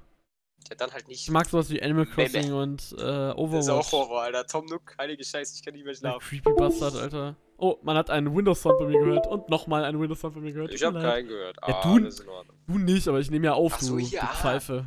Ja, 0.69 0.75
dann 0.75 0.91
halt 0.91 1.07
nicht. 1.07 1.21
Ich 1.21 1.29
mag 1.29 1.47
sowas 1.47 1.69
wie 1.69 1.81
Animal. 1.81 2.05
Crossing 2.07 2.51
und 2.53 2.95
äh, 2.97 3.03
Overwatch. 3.31 3.51
Das 3.57 3.65
ist 3.65 3.69
auch 3.69 3.91
Horror, 3.91 4.21
Alter. 4.23 4.47
Tom 4.47 4.65
Nook, 4.65 4.95
heilige 4.97 5.23
Scheiße, 5.23 5.53
ich 5.55 5.63
kann 5.63 5.73
nicht 5.73 5.83
mehr 5.83 5.93
Der 5.93 5.99
schlafen. 5.99 6.19
Creepy 6.41 6.53
Bastard, 6.57 6.95
Alter. 6.95 7.35
Oh, 7.57 7.77
man 7.83 7.95
hat 7.95 8.09
einen 8.09 8.35
Windows-Sound 8.35 8.79
bei 8.79 8.85
mir 8.87 8.99
gehört 8.99 9.27
und 9.27 9.47
nochmal 9.49 9.85
einen 9.85 9.99
Windows-Sound 9.99 10.33
bei 10.35 10.41
mir 10.41 10.51
gehört. 10.51 10.73
Ich 10.73 10.79
Tut 10.81 10.87
hab 10.87 10.93
mir 10.95 11.01
leid. 11.03 11.13
keinen 11.13 11.27
gehört. 11.29 11.57
Ja, 11.67 11.75
Ah, 11.75 11.81
du- 11.83 11.97
in 11.97 12.29
Ordnung. 12.29 12.57
Du 12.67 12.77
nicht, 12.79 13.07
aber 13.07 13.19
ich 13.19 13.29
nehme 13.31 13.45
ja 13.45 13.53
auf, 13.53 13.73
Ach 13.75 13.81
so, 13.81 13.93
du, 13.97 13.99
ja. 13.99 14.21
du 14.25 14.37
Pfeife. 14.37 14.85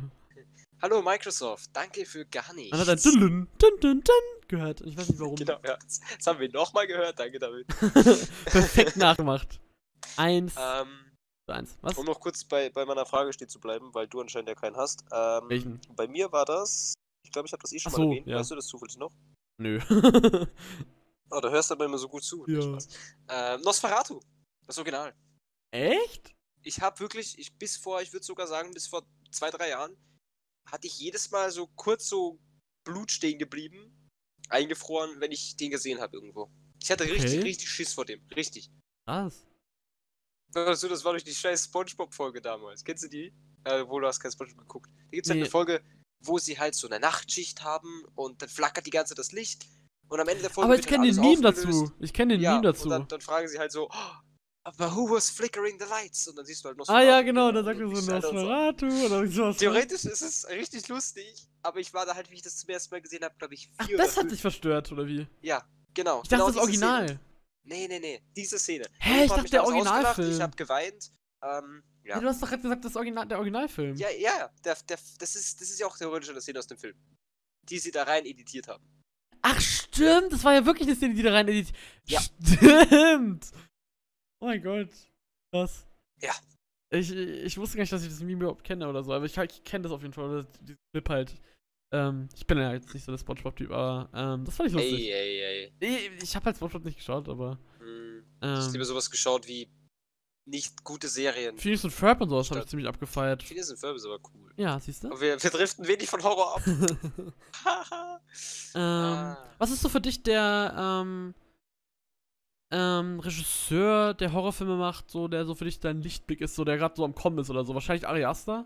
Hallo 0.81 1.01
Microsoft, 1.01 1.69
danke 1.73 2.05
für 2.05 2.25
gar 2.25 2.53
nichts. 2.53 2.71
Man 2.71 2.79
hat 2.79 2.89
ein 2.89 2.97
Dünn, 2.97 3.47
Dünn, 3.61 3.79
Dünn, 3.81 4.01
Dünn 4.03 4.47
gehört. 4.47 4.81
Ich 4.81 4.95
weiß 4.97 5.09
nicht 5.09 5.19
warum. 5.19 5.35
Genau, 5.35 5.59
ja. 5.65 5.77
Das 5.77 6.25
haben 6.25 6.39
wir 6.39 6.49
nochmal 6.51 6.87
gehört, 6.87 7.19
danke 7.19 7.37
David. 7.37 7.67
Perfekt 8.45 8.95
nachgemacht. 8.95 9.59
Eins 10.15 10.53
Ähm, 10.57 10.87
zu 11.47 11.53
eins. 11.53 11.77
Was? 11.81 11.97
um 11.97 12.05
noch 12.05 12.19
kurz 12.21 12.45
bei, 12.45 12.69
bei 12.69 12.85
meiner 12.85 13.05
Frage 13.05 13.33
stehen 13.33 13.49
zu 13.49 13.59
bleiben, 13.59 13.93
weil 13.93 14.07
du 14.07 14.21
anscheinend 14.21 14.47
ja 14.49 14.55
keinen 14.55 14.77
hast. 14.77 15.03
Ähm, 15.11 15.49
Welchen? 15.49 15.81
Bei 15.95 16.07
mir 16.07 16.31
war 16.31 16.45
das, 16.45 16.93
ich 17.25 17.31
glaube, 17.31 17.47
ich 17.47 17.51
habe 17.51 17.61
das 17.61 17.73
eh 17.73 17.79
schon 17.79 17.91
Ach 17.93 17.97
mal 17.97 18.03
so, 18.05 18.09
erwähnt. 18.11 18.27
ja. 18.27 18.37
Weißt 18.39 18.51
du 18.51 18.55
das 18.55 18.67
zufällig 18.67 18.97
noch? 18.97 19.11
Nö. 19.57 19.79
Oh, 21.31 21.39
da 21.41 21.49
hörst 21.51 21.69
du 21.69 21.75
aber 21.75 21.85
immer 21.85 21.99
so 21.99 22.09
gut 22.09 22.23
zu. 22.23 22.43
Ja. 22.47 22.75
Ähm, 23.29 23.61
Nosferatu, 23.61 24.19
das 24.65 24.79
Original. 24.79 25.13
Echt? 25.69 26.33
Ich 26.63 26.81
habe 26.81 26.99
wirklich, 27.01 27.37
ich 27.37 27.55
bis 27.55 27.77
vor, 27.77 28.01
ich 28.01 28.11
würde 28.13 28.25
sogar 28.25 28.47
sagen, 28.47 28.71
bis 28.73 28.87
vor 28.87 29.03
zwei, 29.31 29.51
drei 29.51 29.69
Jahren, 29.69 29.95
hatte 30.71 30.87
ich 30.87 30.99
jedes 30.99 31.31
Mal 31.31 31.51
so 31.51 31.67
kurz 31.75 32.07
so 32.09 32.39
Blut 32.83 33.11
stehen 33.11 33.37
geblieben, 33.39 34.09
eingefroren, 34.49 35.19
wenn 35.19 35.31
ich 35.31 35.55
den 35.57 35.71
gesehen 35.71 35.99
habe 35.99 36.17
irgendwo. 36.17 36.49
Ich 36.81 36.89
hatte 36.91 37.03
richtig, 37.03 37.31
Okay. 37.33 37.41
richtig 37.41 37.69
Schiss 37.69 37.93
vor 37.93 38.05
dem. 38.05 38.21
Richtig. 38.35 38.71
Was? 39.05 39.45
Also, 40.55 40.87
das 40.87 41.03
war 41.03 41.11
durch 41.11 41.23
die 41.23 41.33
scheiß 41.35 41.65
Spongebob-Folge 41.65 42.41
damals. 42.41 42.83
Kennst 42.83 43.03
du 43.03 43.07
die? 43.09 43.33
Äh, 43.65 43.85
wo 43.87 43.99
du 43.99 44.07
hast 44.07 44.19
kein 44.19 44.31
Spongebob 44.31 44.59
geguckt. 44.59 44.89
Da 44.95 45.11
gibt 45.11 45.25
es 45.25 45.29
halt 45.29 45.37
Nee. 45.37 45.43
eine 45.43 45.51
Folge, 45.51 45.83
wo 46.23 46.39
sie 46.39 46.57
halt 46.57 46.73
so 46.75 46.87
eine 46.87 46.99
Nachtschicht 46.99 47.61
haben 47.63 48.05
und 48.15 48.41
dann 48.41 48.49
flackert 48.49 48.85
die 48.85 48.89
ganze 48.89 49.09
Zeit 49.13 49.19
das 49.19 49.31
Licht. 49.31 49.67
Und 50.07 50.19
am 50.19 50.27
Ende 50.27 50.41
der 50.41 50.49
Folge 50.49 50.65
Aber 50.71 50.79
ich 50.79 50.87
kenne 50.87 51.05
den 51.05 51.15
Meme 51.17 51.49
aufgelöst. 51.49 51.65
dazu. 51.67 51.91
Ich 51.99 52.13
kenne 52.13 52.33
den 52.33 52.41
ja, 52.41 52.53
Meme 52.53 52.63
dazu. 52.63 52.83
Und 52.85 52.89
dann, 52.89 53.07
dann 53.07 53.21
fragen 53.21 53.47
sie 53.47 53.59
halt 53.59 53.71
so, 53.71 53.89
oh, 53.91 54.13
aber 54.77 54.95
who 54.95 55.09
was 55.09 55.29
flickering 55.29 55.79
the 55.79 55.85
lights? 55.89 56.27
Und 56.27 56.37
dann 56.37 56.45
siehst 56.45 56.63
du 56.63 56.67
halt 56.69 56.77
noch 56.77 56.87
ah 56.87 57.01
ja, 57.01 57.21
genau, 57.21 57.51
dann 57.51 57.65
sagt 57.65 57.79
er 57.79 57.87
so 57.87 58.11
Nosferatu 58.11 58.85
oder 59.05 59.27
sowas. 59.27 59.57
Theoretisch 59.57 60.05
ist 60.05 60.21
es 60.21 60.47
richtig 60.49 60.87
lustig, 60.87 61.47
aber 61.61 61.79
ich 61.79 61.93
war 61.93 62.05
da 62.05 62.15
halt, 62.15 62.29
wie 62.29 62.35
ich 62.35 62.41
das 62.41 62.57
zum 62.57 62.69
ersten 62.69 62.93
Mal 62.93 63.01
gesehen 63.01 63.23
habe, 63.23 63.35
glaube 63.37 63.53
ich, 63.53 63.69
Ach, 63.77 63.87
vier 63.87 63.97
das 63.97 64.13
oder 64.13 64.23
hat 64.23 64.31
dich 64.31 64.41
verstört, 64.41 64.91
oder 64.91 65.05
wie? 65.07 65.27
Ja, 65.41 65.63
genau. 65.93 66.21
Ich 66.23 66.29
dachte, 66.29 66.43
genau 66.43 66.47
das 66.47 66.57
Original. 66.57 67.07
Szene. 67.07 67.19
Nee, 67.63 67.87
nee, 67.87 67.99
nee, 67.99 68.21
diese 68.35 68.57
Szene. 68.57 68.85
Hä, 68.99 69.25
ich 69.25 69.31
dachte, 69.31 69.49
der 69.49 69.63
Originalfilm. 69.63 70.31
Ich 70.31 70.41
habe 70.41 70.55
geweint. 70.55 71.11
Ähm, 71.43 71.83
Ja. 72.03 72.15
ja. 72.15 72.21
du 72.21 72.27
hast 72.27 72.41
doch 72.41 72.49
gerade 72.49 72.63
gesagt, 72.63 72.85
das 72.85 72.95
Original, 72.95 73.27
der 73.27 73.37
Originalfilm. 73.37 73.95
Ja, 73.95 74.09
ja, 74.09 74.31
ja. 74.39 74.49
Der, 74.63 74.75
der, 74.87 74.97
das, 75.19 75.35
ist, 75.35 75.61
das 75.61 75.69
ist 75.69 75.79
ja 75.79 75.85
auch 75.87 75.97
theoretisch 75.97 76.29
eine 76.29 76.41
Szene 76.41 76.59
aus 76.59 76.67
dem 76.67 76.77
Film. 76.77 76.95
Die 77.69 77.77
sie 77.79 77.91
da 77.91 78.03
rein 78.03 78.25
editiert 78.25 78.67
haben. 78.67 78.83
Ach, 79.41 79.59
stimmt. 79.61 80.33
Das 80.33 80.43
war 80.43 80.53
ja 80.53 80.65
wirklich 80.65 80.87
eine 80.87 80.95
Szene, 80.97 81.13
die 81.13 81.21
da 81.21 81.31
rein 81.31 81.47
editiert. 81.47 81.77
Ja. 82.07 82.21
Stimmt. 82.21 83.51
Oh 84.41 84.45
mein 84.45 84.61
Gott. 84.61 84.89
Krass. 85.53 85.85
Ja. 86.21 86.33
Ich, 86.91 87.11
ich 87.11 87.57
wusste 87.57 87.77
gar 87.77 87.83
nicht, 87.83 87.93
dass 87.93 88.03
ich 88.03 88.09
das 88.09 88.19
Meme 88.21 88.41
überhaupt 88.41 88.63
kenne 88.63 88.87
oder 88.87 89.03
so, 89.03 89.13
aber 89.13 89.25
ich, 89.25 89.37
ich 89.37 89.63
kenne 89.63 89.83
das 89.83 89.91
auf 89.91 90.01
jeden 90.01 90.13
Fall. 90.13 90.25
Oder 90.25 90.43
diesen 90.61 90.77
Clip 90.93 91.09
halt. 91.09 91.35
Ähm, 91.91 92.29
ich 92.35 92.45
bin 92.45 92.57
ja 92.59 92.73
jetzt 92.73 92.93
nicht 92.93 93.03
so 93.03 93.11
der 93.11 93.19
Spongebob-Typ, 93.19 93.71
aber 93.71 94.09
ähm, 94.13 94.45
das 94.45 94.55
fand 94.55 94.69
ich 94.69 94.75
lustig. 94.75 94.93
Ey, 95.09 95.11
ey, 95.11 95.41
ey. 95.41 95.73
Nee, 95.79 96.11
ich 96.21 96.35
habe 96.35 96.45
halt 96.45 96.55
Spongebob 96.55 96.85
nicht 96.85 96.97
geschaut, 96.97 97.27
aber. 97.29 97.57
Hm. 97.79 98.23
Ich 98.41 98.47
habe 98.47 98.61
Ähm, 98.65 98.71
lieber 98.73 98.85
sowas 98.85 99.09
geschaut 99.09 99.47
wie 99.47 99.67
nicht 100.45 100.83
gute 100.83 101.07
Serien. 101.07 101.57
Phoenix 101.57 101.83
und 101.83 101.91
Ferb 101.91 102.21
und 102.21 102.29
sowas 102.29 102.49
habe 102.49 102.61
ich 102.61 102.65
ziemlich 102.67 102.87
abgefeiert. 102.87 103.43
Phineas 103.43 103.69
und 103.69 103.77
Ferb 103.77 103.95
ist 103.95 104.05
aber 104.05 104.19
cool. 104.33 104.51
Ja, 104.57 104.79
siehst 104.79 105.03
du? 105.03 105.09
Wir, 105.19 105.41
wir 105.41 105.49
driften 105.51 105.87
wenig 105.87 106.09
von 106.09 106.23
Horror 106.23 106.55
ab. 106.55 106.63
Ähm, 108.75 108.81
Ah. 108.81 109.37
Was 109.57 109.71
ist 109.71 109.81
so 109.81 109.89
für 109.89 110.01
dich 110.01 110.21
der 110.23 110.75
ähm, 110.77 111.33
ähm, 112.71 113.19
Regisseur, 113.19 114.13
der 114.13 114.31
Horrorfilme 114.33 114.75
macht, 114.77 115.09
so 115.09 115.27
der 115.27 115.45
so 115.45 115.55
für 115.55 115.65
dich 115.65 115.79
dein 115.79 116.01
Lichtblick 116.01 116.41
ist, 116.41 116.55
so 116.55 116.63
der 116.63 116.77
gerade 116.77 116.95
so 116.95 117.03
am 117.03 117.15
Kommen 117.15 117.39
ist 117.39 117.49
oder 117.49 117.65
so? 117.65 117.73
Wahrscheinlich 117.73 118.07
Ari 118.07 118.25
Aster? 118.25 118.65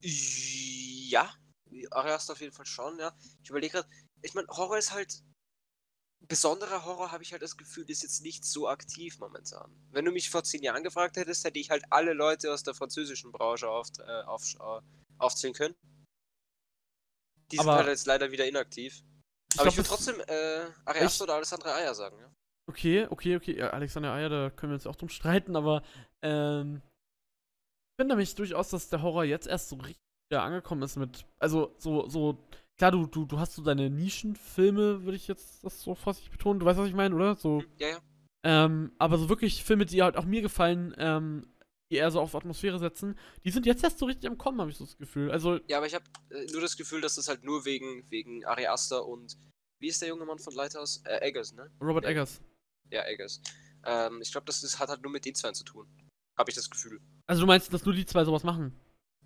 Ja, 0.00 1.34
Ari 1.90 2.10
Aster 2.10 2.32
auf 2.34 2.40
jeden 2.40 2.52
Fall 2.52 2.66
schon, 2.66 2.98
ja. 2.98 3.16
Ich 3.42 3.50
überlege 3.50 3.72
gerade, 3.72 3.88
ich 4.22 4.34
meine, 4.34 4.48
Horror 4.48 4.78
ist 4.78 4.92
halt. 4.92 5.22
Besonderer 6.28 6.84
Horror 6.84 7.12
habe 7.12 7.22
ich 7.22 7.32
halt 7.32 7.42
das 7.42 7.56
Gefühl, 7.56 7.88
ist 7.88 8.02
jetzt 8.02 8.22
nicht 8.22 8.44
so 8.44 8.68
aktiv 8.68 9.18
momentan. 9.20 9.70
Wenn 9.90 10.04
du 10.06 10.10
mich 10.10 10.28
vor 10.30 10.42
zehn 10.42 10.62
Jahren 10.62 10.82
gefragt 10.82 11.16
hättest, 11.16 11.44
hätte 11.44 11.58
ich 11.58 11.70
halt 11.70 11.84
alle 11.90 12.14
Leute 12.14 12.52
aus 12.52 12.62
der 12.64 12.74
französischen 12.74 13.30
Branche 13.30 13.68
auf, 13.68 13.88
äh, 14.00 14.22
auf, 14.22 14.42
äh, 14.54 14.80
aufzählen 15.18 15.54
können. 15.54 15.76
Die 17.52 17.56
sind 17.58 17.68
Aber- 17.68 17.76
halt 17.76 17.88
jetzt 17.88 18.06
leider 18.06 18.32
wieder 18.32 18.46
inaktiv. 18.48 19.04
Ich 19.56 19.60
Aber 19.60 19.70
glaub, 19.70 19.72
ich 19.72 19.76
würde 19.78 19.88
trotzdem 19.88 20.20
äh, 20.28 20.66
Ari 20.84 20.98
Ich- 20.98 21.04
Aster 21.04 21.24
oder 21.24 21.34
Alessandra 21.36 21.74
Eier 21.76 21.94
sagen, 21.94 22.18
ja. 22.20 22.30
Okay, 22.68 23.06
okay, 23.08 23.36
okay. 23.36 23.56
Ja, 23.56 23.70
Alexander 23.70 24.12
Eier, 24.12 24.28
da 24.28 24.50
können 24.50 24.72
wir 24.72 24.74
uns 24.74 24.86
auch 24.86 24.96
drum 24.96 25.08
streiten, 25.08 25.56
aber 25.56 25.82
ähm, 26.22 26.82
ich 26.84 28.02
finde 28.02 28.14
nämlich 28.14 28.34
durchaus, 28.34 28.68
dass 28.70 28.88
der 28.90 29.00
Horror 29.02 29.24
jetzt 29.24 29.46
erst 29.46 29.70
so 29.70 29.76
richtig 29.76 29.96
wieder 30.30 30.42
angekommen 30.42 30.82
ist 30.82 30.96
mit, 30.96 31.24
also 31.38 31.74
so, 31.78 32.06
so, 32.08 32.36
klar, 32.76 32.90
du, 32.90 33.06
du, 33.06 33.24
du 33.24 33.38
hast 33.38 33.54
so 33.54 33.62
deine 33.62 33.88
Nischenfilme, 33.88 35.04
würde 35.04 35.16
ich 35.16 35.28
jetzt 35.28 35.64
das 35.64 35.80
so 35.80 35.94
vorsichtig 35.94 36.32
betonen, 36.32 36.60
du 36.60 36.66
weißt, 36.66 36.78
was 36.78 36.88
ich 36.88 36.94
meine, 36.94 37.14
oder? 37.14 37.36
So, 37.36 37.60
Hm, 37.60 37.66
Ja, 37.78 37.88
ja. 37.88 37.98
ähm, 38.44 38.92
aber 38.98 39.16
so 39.18 39.28
wirklich 39.30 39.64
Filme, 39.64 39.86
die 39.86 40.02
halt 40.02 40.16
auch 40.18 40.24
mir 40.26 40.42
gefallen, 40.42 40.94
ähm, 40.98 41.46
die 41.90 41.96
eher 41.96 42.10
so 42.10 42.20
auf 42.20 42.34
Atmosphäre 42.34 42.78
setzen, 42.78 43.18
die 43.44 43.50
sind 43.50 43.66
jetzt 43.66 43.84
erst 43.84 43.98
so 43.98 44.06
richtig 44.06 44.28
am 44.28 44.38
Kommen, 44.38 44.60
habe 44.60 44.70
ich 44.70 44.76
so 44.76 44.84
das 44.84 44.96
Gefühl. 44.96 45.30
Also, 45.30 45.60
Ja, 45.68 45.78
aber 45.78 45.86
ich 45.86 45.94
habe 45.94 46.04
äh, 46.30 46.46
nur 46.52 46.60
das 46.60 46.76
Gefühl, 46.76 47.00
dass 47.00 47.14
das 47.14 47.28
halt 47.28 47.44
nur 47.44 47.64
wegen, 47.64 48.04
wegen 48.10 48.44
Ari 48.44 48.66
Aster 48.66 49.06
und. 49.06 49.36
Wie 49.78 49.88
ist 49.88 50.00
der 50.00 50.08
junge 50.08 50.24
Mann 50.24 50.38
von 50.38 50.54
Lighthouse? 50.54 51.02
Äh, 51.04 51.18
Eggers, 51.28 51.52
ne? 51.52 51.70
Robert 51.82 52.04
Ja. 52.04 52.10
Eggers. 52.10 52.40
Ja, 52.90 53.04
Eggers. 53.04 53.42
Ähm, 53.84 54.20
ich 54.22 54.32
glaube, 54.32 54.46
das 54.46 54.62
ist, 54.62 54.78
hat 54.78 54.88
halt 54.88 55.02
nur 55.02 55.12
mit 55.12 55.24
den 55.24 55.34
zwei 55.34 55.52
zu 55.52 55.64
tun. 55.64 55.86
Habe 56.38 56.50
ich 56.50 56.56
das 56.56 56.70
Gefühl. 56.70 57.00
Also 57.26 57.42
du 57.42 57.46
meinst, 57.46 57.72
dass 57.72 57.84
nur 57.84 57.94
die 57.94 58.06
zwei 58.06 58.24
sowas 58.24 58.42
machen? 58.42 58.74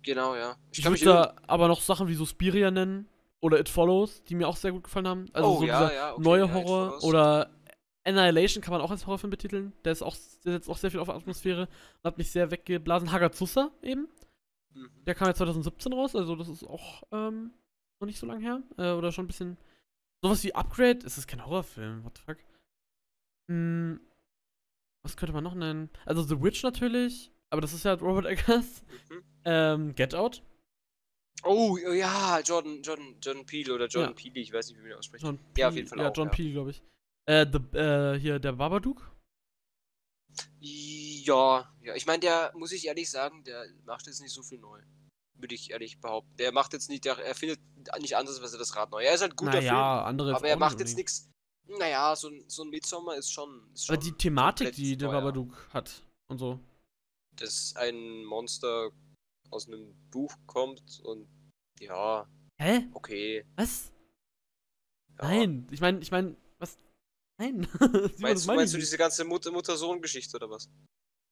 Genau, 0.03 0.35
ja. 0.35 0.57
Ich, 0.71 0.81
kann 0.81 0.91
würde 0.91 0.91
mich 0.91 1.03
da 1.03 1.35
aber 1.47 1.67
noch 1.67 1.81
Sachen 1.81 2.07
wie 2.07 2.15
Suspiria 2.15 2.71
nennen 2.71 3.07
oder 3.39 3.59
It 3.59 3.69
Follows, 3.69 4.23
die 4.23 4.35
mir 4.35 4.47
auch 4.47 4.55
sehr 4.55 4.71
gut 4.71 4.83
gefallen 4.83 5.07
haben. 5.07 5.25
Also 5.33 5.49
oh, 5.49 5.59
so 5.59 5.65
ja, 5.65 5.79
dieser 5.79 5.95
ja, 5.95 6.13
okay, 6.13 6.21
neue 6.21 6.53
Horror 6.53 7.03
oder 7.03 7.49
Annihilation 8.03 8.63
kann 8.63 8.71
man 8.71 8.81
auch 8.81 8.91
als 8.91 9.05
Horrorfilm 9.05 9.29
betiteln. 9.31 9.73
Der 9.85 9.91
ist 9.91 10.01
auch, 10.01 10.15
der 10.43 10.53
setzt 10.53 10.69
auch 10.69 10.77
sehr 10.77 10.89
viel 10.91 10.99
auf 10.99 11.09
Atmosphäre 11.09 11.61
und 11.67 12.03
hat 12.03 12.17
mich 12.17 12.31
sehr 12.31 12.49
weggeblasen. 12.51 13.11
Hagazusa 13.11 13.71
eben. 13.83 14.07
Mhm. 14.73 14.89
Der 15.05 15.15
kam 15.15 15.27
ja 15.27 15.33
2017 15.35 15.93
raus, 15.93 16.15
also 16.15 16.35
das 16.35 16.47
ist 16.47 16.63
auch 16.63 17.03
ähm, 17.11 17.51
noch 17.99 18.07
nicht 18.07 18.17
so 18.19 18.25
lange 18.25 18.41
her. 18.43 18.63
Äh, 18.77 18.93
oder 18.97 19.11
schon 19.11 19.25
ein 19.25 19.27
bisschen. 19.27 19.57
Sowas 20.23 20.43
wie 20.43 20.53
Upgrade. 20.53 20.99
Es 21.05 21.17
ist 21.17 21.27
kein 21.27 21.45
Horrorfilm, 21.45 22.03
what 22.03 22.17
the 22.17 22.23
fuck. 22.23 22.37
Hm, 23.49 23.99
was 25.03 25.17
könnte 25.17 25.33
man 25.33 25.43
noch 25.43 25.55
nennen? 25.55 25.89
Also 26.05 26.21
The 26.23 26.41
Witch 26.41 26.63
natürlich, 26.63 27.31
aber 27.49 27.61
das 27.61 27.73
ist 27.73 27.83
ja 27.85 27.93
Robert 27.93 28.25
Eggers. 28.25 28.83
Mhm. 29.09 29.23
Ähm, 29.45 29.95
Get 29.95 30.13
Out. 30.15 30.43
Oh, 31.43 31.75
ja, 31.77 32.39
Jordan, 32.41 32.81
Jordan, 32.83 33.15
Jordan 33.19 33.45
Peele 33.47 33.73
oder 33.73 33.87
Jordan 33.87 34.11
Ja. 34.11 34.15
Peele, 34.15 34.39
ich 34.41 34.53
weiß 34.53 34.67
nicht, 34.69 34.77
wie 34.77 34.81
man 34.83 34.91
ihn 34.91 34.97
ausspricht. 34.97 35.23
John 35.23 35.39
Ja, 35.57 35.69
auf 35.69 35.75
jeden 35.75 35.87
Fall 35.87 35.97
Ja, 35.99 36.09
auch, 36.09 36.15
John 36.15 36.27
ja. 36.27 36.33
Peel, 36.33 36.51
glaube 36.51 36.69
ich. 36.71 36.83
Äh, 37.25 37.45
the, 37.51 37.77
äh, 37.77 38.19
hier, 38.19 38.39
der 38.39 38.53
Babadook. 38.53 39.11
Ja, 40.59 41.71
ja, 41.81 41.95
ich 41.95 42.05
meine, 42.05 42.19
der, 42.19 42.51
muss 42.55 42.71
ich 42.71 42.85
ehrlich 42.87 43.09
sagen, 43.09 43.43
der 43.43 43.65
macht 43.85 44.07
jetzt 44.07 44.21
nicht 44.21 44.33
so 44.33 44.43
viel 44.43 44.59
neu. 44.59 44.81
Würde 45.35 45.55
ich 45.55 45.71
ehrlich 45.71 45.99
behaupten. 45.99 46.35
Der 46.37 46.51
macht 46.51 46.73
jetzt 46.73 46.89
nicht, 46.89 47.05
der 47.05 47.17
erfindet 47.17 47.59
nicht 47.99 48.15
anders, 48.15 48.41
was 48.41 48.53
er 48.53 48.59
das 48.59 48.75
Rad 48.75 48.91
neu. 48.91 49.03
Er 49.03 49.13
ist 49.15 49.21
halt 49.21 49.33
Film, 49.39 49.51
naja, 49.51 50.03
andere 50.03 50.35
aber 50.35 50.47
er 50.47 50.57
macht 50.57 50.79
jetzt 50.79 50.95
nichts. 50.95 51.29
Naja, 51.67 52.15
so 52.15 52.27
ein, 52.29 52.43
so 52.47 52.63
ein 52.63 52.69
Midsommar 52.69 53.15
ist 53.15 53.31
schon. 53.31 53.71
Ist 53.73 53.85
schon 53.85 53.95
Aber 53.95 54.03
die 54.03 54.11
Thematik, 54.13 54.73
die 54.73 54.97
der 54.97 55.09
neuer. 55.09 55.21
Babadook 55.21 55.69
hat 55.73 56.03
und 56.27 56.37
so. 56.37 56.59
dass 57.37 57.75
ein 57.75 58.23
Monster 58.25 58.91
aus 59.49 59.67
einem 59.67 59.95
Buch 60.11 60.33
kommt 60.47 60.99
und 61.03 61.27
ja, 61.79 62.27
Hä? 62.59 62.87
okay. 62.93 63.45
Was? 63.55 63.91
Ja. 65.17 65.27
Nein. 65.27 65.67
Ich 65.71 65.81
meine, 65.81 65.99
ich 65.99 66.11
meine? 66.11 66.35
Nein. 67.41 67.67
Meinst, 68.19 68.47
du, 68.47 68.53
meinst 68.53 68.73
du 68.73 68.77
ich 68.77 68.83
diese 68.83 68.97
ganze 68.97 69.23
Mutter- 69.25 69.51
Mutter-Sohn-Geschichte 69.51 70.35
oder 70.37 70.49
was? 70.49 70.69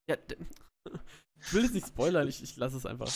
Ja, 0.09 0.17
ich 1.41 1.53
will 1.53 1.63
jetzt 1.63 1.73
nicht 1.73 1.87
spoilern, 1.87 2.27
ich, 2.27 2.41
ich 2.41 2.55
lasse 2.57 2.77
es 2.77 2.85
einfach. 2.85 3.07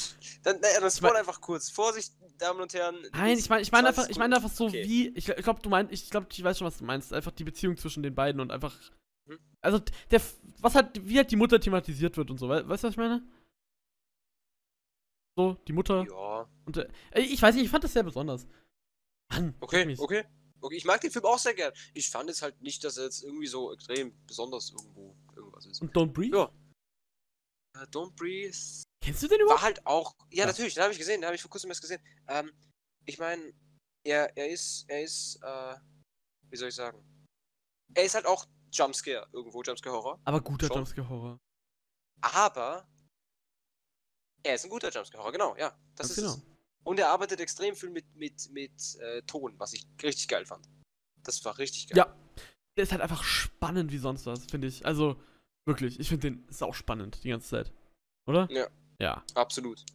Dann, 0.44 0.60
naja, 0.60 0.74
dann 0.76 0.84
mein- 0.84 0.92
spoil 0.92 1.16
einfach 1.16 1.42
kurz. 1.42 1.70
Vorsicht, 1.72 2.14
Damen 2.38 2.62
und 2.62 2.74
Herren. 2.74 2.96
Nein, 3.14 3.38
ich 3.38 3.50
meine, 3.50 3.62
ich 3.64 3.72
meine 3.72 3.88
20 3.88 3.98
einfach, 4.00 4.10
ich 4.12 4.18
meine 4.18 4.36
einfach 4.36 4.52
so 4.52 4.66
Okay. 4.68 4.84
wie, 4.88 5.08
ich, 5.10 5.28
ich 5.30 5.44
glaube, 5.44 5.62
du 5.62 5.70
meinst, 5.70 5.92
ich 5.92 6.10
glaube, 6.10 6.28
ich 6.32 6.44
weiß 6.44 6.58
schon, 6.58 6.68
was 6.68 6.78
du 6.78 6.84
meinst. 6.86 7.14
Einfach 7.14 7.32
die 7.32 7.44
Beziehung 7.44 7.78
zwischen 7.78 8.04
den 8.04 8.14
beiden 8.16 8.40
und 8.42 8.52
einfach, 8.52 8.78
Mhm. 9.26 9.40
also 9.62 9.80
der, 10.12 10.22
was 10.60 10.76
halt, 10.76 11.08
wie 11.08 11.18
halt 11.18 11.32
die 11.32 11.38
Mutter 11.38 11.60
thematisiert 11.60 12.16
wird 12.18 12.30
und 12.30 12.38
so. 12.38 12.50
We 12.50 12.68
weißt 12.68 12.84
du, 12.84 12.88
was 12.88 12.94
ich 12.94 12.98
meine? 12.98 13.24
So, 15.36 15.56
die 15.68 15.74
Mutter 15.74 16.06
Ja, 16.08 16.48
und 16.66 16.78
äh, 16.78 16.88
ich 17.16 17.42
weiß 17.42 17.56
nicht, 17.56 17.64
ich 17.66 17.72
fand 17.72 17.84
das 17.84 17.94
sehr 17.94 18.04
besonders. 18.04 18.46
Mann, 19.32 19.56
okay, 19.62 19.96
okay. 19.98 20.26
Okay, 20.64 20.76
ich 20.78 20.86
mag 20.86 21.02
den 21.02 21.12
Film 21.12 21.26
auch 21.26 21.38
sehr 21.40 21.54
gern. 21.54 21.74
Ich 21.94 22.10
fand 22.10 22.30
es 22.30 22.42
halt 22.42 22.62
nicht, 22.62 22.84
dass 22.84 22.98
er 22.98 23.04
jetzt 23.06 23.22
irgendwie 23.24 23.48
so 23.48 23.74
extrem 23.74 24.16
besonders 24.26 24.72
irgendwo 24.72 25.16
irgendwas 25.36 25.66
ist. 25.66 25.82
Und 25.82 25.94
Don't 25.96 26.14
Breathe? 26.14 26.38
Ja. 26.38 27.82
Äh, 27.82 27.86
Don't 27.88 28.16
Breathe. 28.16 28.56
Kennst 29.04 29.22
du 29.24 29.28
den 29.28 29.42
überhaupt? 29.42 29.60
War 29.60 29.66
halt 29.66 29.86
auch. 29.86 30.16
Ja, 30.30 30.44
Ja. 30.44 30.46
natürlich, 30.46 30.74
den 30.76 30.84
habe 30.84 30.94
ich 30.94 31.00
gesehen, 31.00 31.20
den 31.20 31.26
habe 31.26 31.36
ich 31.36 31.42
vor 31.42 31.52
kurzem 31.52 31.70
erst 31.70 31.82
gesehen. 31.82 32.02
Ähm, 32.28 32.52
ich 33.06 33.20
meine, 33.20 33.54
er, 34.06 34.36
er 34.38 34.50
ist, 34.50 34.86
er 34.88 35.04
ist, 35.04 35.38
äh, 35.44 35.76
wie 36.50 36.56
soll 36.56 36.70
ich 36.70 36.76
sagen? 36.76 37.04
Er 37.94 38.06
ist 38.06 38.16
halt 38.16 38.26
auch 38.26 38.46
Jumpscare, 38.72 39.28
irgendwo 39.34 39.62
Jumpscare-Horror. 39.62 40.22
Aber 40.24 40.40
guter. 40.42 40.68
Jumpscare-Horror. 40.68 41.38
Aber 42.22 42.88
er 44.44 44.56
ist 44.56 44.64
ein 44.64 44.70
guter 44.70 44.90
Jumpscare-Horror, 44.90 45.32
genau, 45.34 45.56
ja. 45.58 45.78
Das 45.96 46.08
Ganz 46.08 46.18
ist 46.18 46.42
genau. 46.42 46.53
Und 46.84 47.00
er 47.00 47.10
arbeitet 47.10 47.40
extrem 47.40 47.76
viel 47.76 47.90
mit, 47.90 48.06
mit, 48.16 48.50
mit 48.52 48.96
äh, 49.00 49.22
Ton, 49.24 49.54
was 49.58 49.74
ich 49.74 49.86
richtig 50.02 50.28
geil 50.28 50.46
fand. 50.46 50.68
Das 51.24 51.44
war 51.46 51.58
richtig 51.58 51.88
geil. 51.88 51.98
Ja. 51.98 52.16
Der 52.76 52.84
ist 52.84 52.92
halt 52.92 53.02
einfach 53.02 53.24
spannend 53.24 53.92
wie 53.92 54.00
sonst 54.00 54.26
was, 54.26 54.46
finde 54.46 54.68
ich. 54.68 54.86
Also, 54.86 55.16
wirklich. 55.66 56.00
Ich 56.00 56.10
finde 56.10 56.32
den 56.32 56.46
sau 56.50 56.74
spannend 56.74 57.24
die 57.24 57.30
ganze 57.30 57.50
Zeit. 57.50 57.72
Oder? 58.28 58.48
Ja. 58.52 58.68
Ja. 59.00 59.24
Absolut. 59.36 59.86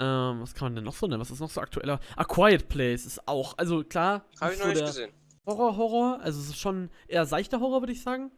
Ähm, 0.00 0.40
was 0.40 0.54
kann 0.54 0.66
man 0.66 0.76
denn 0.76 0.84
noch 0.84 0.94
so 0.94 1.06
nennen? 1.06 1.20
Was 1.20 1.30
ist 1.30 1.40
noch 1.40 1.50
so 1.50 1.60
aktueller? 1.60 2.00
A 2.16 2.24
Quiet 2.24 2.68
Place 2.68 3.06
ist 3.06 3.26
auch. 3.26 3.56
Also, 3.58 3.84
klar. 3.84 4.26
Habe 4.40 4.52
ich 4.52 4.58
so 4.58 4.66
noch 4.66 4.74
nicht 4.74 4.84
gesehen. 4.84 5.12
Horror, 5.46 5.76
Horror. 5.76 6.20
Also, 6.20 6.40
es 6.40 6.48
ist 6.48 6.58
schon 6.58 6.90
eher 7.08 7.26
seichter 7.26 7.60
Horror, 7.60 7.80
würde 7.82 7.92
ich 7.92 8.02
sagen. 8.02 8.30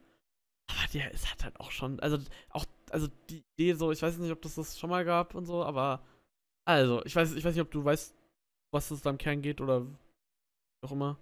Aber 0.68 0.92
der 0.92 1.10
ist 1.12 1.28
halt, 1.28 1.44
halt 1.44 1.60
auch 1.60 1.70
schon. 1.70 1.98
Also, 2.00 2.18
auch. 2.50 2.64
Also, 2.90 3.08
die 3.28 3.42
Idee 3.56 3.74
so. 3.74 3.90
Ich 3.90 4.00
weiß 4.00 4.16
nicht, 4.18 4.30
ob 4.30 4.42
das 4.42 4.54
das 4.54 4.78
schon 4.78 4.90
mal 4.90 5.04
gab 5.04 5.34
und 5.34 5.44
so, 5.44 5.64
aber. 5.64 6.04
Also, 6.66 7.04
ich 7.04 7.14
weiß, 7.14 7.34
ich 7.34 7.44
weiß 7.44 7.54
nicht, 7.54 7.62
ob 7.62 7.70
du 7.70 7.84
weißt, 7.84 8.14
was 8.72 8.90
es 8.90 9.02
da 9.02 9.10
im 9.10 9.18
Kern 9.18 9.40
geht 9.42 9.60
oder. 9.60 9.86
Auch 10.84 10.92
immer. 10.92 11.18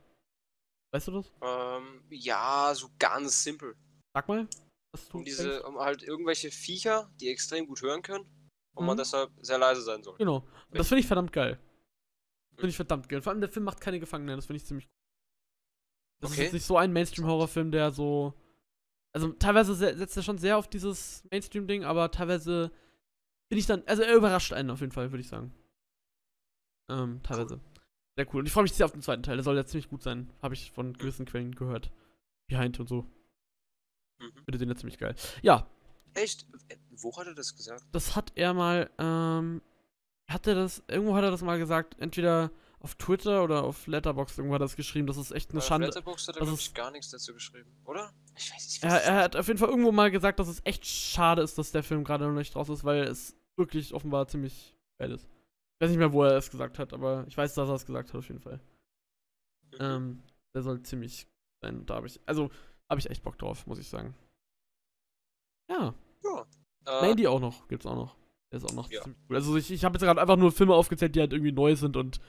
Weißt 0.92 1.08
du 1.08 1.12
das? 1.12 1.32
Ähm, 1.42 2.02
ja, 2.10 2.72
so 2.74 2.88
ganz 2.98 3.42
simpel. 3.42 3.76
Sag 4.14 4.28
mal. 4.28 4.48
Was 4.92 5.08
du 5.08 5.18
Um 5.18 5.24
diese, 5.24 5.48
denkst. 5.48 5.64
um 5.66 5.78
halt 5.78 6.02
irgendwelche 6.02 6.50
Viecher, 6.50 7.10
die 7.20 7.28
extrem 7.28 7.66
gut 7.66 7.82
hören 7.82 8.02
können 8.02 8.24
und 8.76 8.86
man 8.86 8.96
Mhm. 8.96 8.98
deshalb 8.98 9.30
sehr 9.40 9.58
leise 9.58 9.82
sein 9.82 10.02
soll. 10.02 10.16
Genau. 10.18 10.38
Und 10.70 10.78
das 10.78 10.88
finde 10.88 11.00
ich 11.00 11.06
verdammt 11.06 11.32
geil. 11.32 11.58
Finde 12.56 12.68
ich 12.68 12.76
verdammt 12.76 13.08
geil. 13.08 13.20
Vor 13.22 13.32
allem 13.32 13.40
der 13.40 13.50
Film 13.50 13.64
macht 13.64 13.80
keine 13.80 13.98
Gefangenen, 13.98 14.36
das 14.36 14.46
finde 14.46 14.58
ich 14.58 14.66
ziemlich 14.66 14.86
cool. 14.86 14.90
Das 16.20 16.30
ist 16.30 16.36
Okay. 16.36 16.44
jetzt 16.44 16.52
nicht 16.52 16.66
so 16.66 16.76
ein 16.76 16.92
Mainstream-Horrorfilm, 16.92 17.70
der 17.72 17.90
so. 17.90 18.34
Also 19.12 19.32
teilweise 19.32 19.74
se- 19.74 19.96
setzt 19.96 20.16
er 20.16 20.22
schon 20.22 20.38
sehr 20.38 20.56
auf 20.58 20.68
dieses 20.68 21.24
Mainstream-Ding, 21.30 21.84
aber 21.84 22.10
teilweise 22.10 22.70
bin 23.48 23.58
ich 23.58 23.66
dann. 23.66 23.82
Also 23.86 24.02
er 24.02 24.14
überrascht 24.16 24.52
einen 24.52 24.70
auf 24.70 24.80
jeden 24.80 24.92
Fall, 24.92 25.10
würde 25.12 25.20
ich 25.22 25.28
sagen. 25.28 25.52
Ähm, 26.88 27.20
teilweise. 27.22 27.60
Sehr 28.16 28.32
cool. 28.32 28.40
Und 28.40 28.46
ich 28.46 28.52
freue 28.52 28.62
mich 28.62 28.72
sehr 28.72 28.86
auf 28.86 28.92
den 28.92 29.02
zweiten 29.02 29.22
Teil. 29.22 29.36
Der 29.36 29.44
soll 29.44 29.56
ja 29.56 29.64
ziemlich 29.66 29.88
gut 29.88 30.02
sein. 30.02 30.30
Habe 30.42 30.54
ich 30.54 30.70
von 30.72 30.92
gewissen 30.92 31.26
Quellen 31.26 31.54
gehört. 31.54 31.90
Behind 32.46 32.78
und 32.78 32.88
so. 32.88 33.02
Mhm. 34.20 34.32
Finde 34.44 34.58
den 34.58 34.68
ja 34.68 34.76
ziemlich 34.76 34.98
geil. 34.98 35.14
Ja, 35.42 35.66
Echt? 36.16 36.46
Wo 36.90 37.16
hat 37.16 37.26
er 37.26 37.34
das 37.34 37.56
gesagt? 37.56 37.84
das 37.90 38.14
hat 38.14 38.30
er 38.36 38.54
mal, 38.54 38.88
ähm, 38.98 39.60
hat 40.28 40.46
er 40.46 40.54
das, 40.54 40.80
irgendwo 40.86 41.16
hat 41.16 41.24
er 41.24 41.32
das 41.32 41.42
mal 41.42 41.58
gesagt, 41.58 41.96
entweder 41.98 42.52
auf 42.78 42.94
Twitter 42.94 43.42
oder 43.42 43.64
auf 43.64 43.88
Letterboxd, 43.88 44.38
irgendwo 44.38 44.54
hat 44.54 44.60
er 44.60 44.66
das 44.66 44.76
geschrieben, 44.76 45.08
das 45.08 45.16
ist 45.16 45.32
echt 45.32 45.50
eine 45.50 45.58
Auf 45.58 45.66
Schande. 45.66 45.88
Letterboxd 45.88 46.28
hat 46.28 46.36
er, 46.36 46.40
das 46.40 46.48
glaub 46.48 46.58
ist- 46.60 46.66
ich, 46.68 46.74
gar 46.74 46.90
nichts 46.92 47.10
dazu 47.10 47.32
geschrieben, 47.34 47.68
oder? 47.84 48.12
Ich 48.36 48.52
weiß 48.52 48.66
nicht. 48.68 48.84
Er, 48.84 49.02
er 49.02 49.16
hat 49.24 49.36
auf 49.36 49.46
jeden 49.46 49.58
Fall 49.58 49.68
irgendwo 49.68 49.92
mal 49.92 50.10
gesagt, 50.10 50.38
dass 50.38 50.48
es 50.48 50.60
echt 50.64 50.84
schade 50.86 51.42
ist, 51.42 51.56
dass 51.58 51.72
der 51.72 51.82
Film 51.82 52.04
gerade 52.04 52.26
noch 52.26 52.34
nicht 52.34 52.54
raus 52.56 52.68
ist, 52.68 52.84
weil 52.84 53.04
es 53.04 53.36
wirklich 53.56 53.94
offenbar 53.94 54.26
ziemlich 54.28 54.76
geil 54.98 55.12
ist. 55.12 55.24
Ich 55.24 55.80
weiß 55.80 55.90
nicht 55.90 55.98
mehr, 55.98 56.12
wo 56.12 56.22
er 56.24 56.36
es 56.36 56.50
gesagt 56.50 56.78
hat, 56.78 56.92
aber 56.92 57.24
ich 57.28 57.36
weiß, 57.36 57.54
dass 57.54 57.68
er 57.68 57.74
es 57.74 57.86
gesagt 57.86 58.10
hat, 58.10 58.16
auf 58.18 58.28
jeden 58.28 58.40
Fall. 58.40 58.60
Ähm, 59.78 60.22
der 60.54 60.62
soll 60.62 60.82
ziemlich 60.82 61.26
sein, 61.62 61.84
da 61.86 61.96
habe 61.96 62.06
ich, 62.06 62.20
also, 62.26 62.50
habe 62.88 63.00
ich 63.00 63.10
echt 63.10 63.22
Bock 63.22 63.38
drauf, 63.38 63.66
muss 63.66 63.78
ich 63.78 63.88
sagen. 63.88 64.14
Ja, 65.70 65.94
ja. 66.22 66.46
Äh, 66.86 67.06
Mandy 67.08 67.26
auch 67.26 67.40
noch, 67.40 67.66
gibt's 67.68 67.86
auch 67.86 67.96
noch. 67.96 68.16
Der 68.52 68.58
ist 68.58 68.64
auch 68.66 68.74
noch 68.74 68.90
Ja. 68.90 69.02
ziemlich 69.02 69.20
cool. 69.28 69.36
Also 69.36 69.56
ich, 69.56 69.70
ich 69.70 69.84
habe 69.84 69.94
jetzt 69.94 70.02
gerade 70.02 70.20
einfach 70.20 70.36
nur 70.36 70.52
Filme 70.52 70.74
aufgezählt, 70.74 71.14
die 71.16 71.20
halt 71.20 71.32
irgendwie 71.32 71.52
neu 71.52 71.74
sind 71.74 71.96
und 71.96 72.20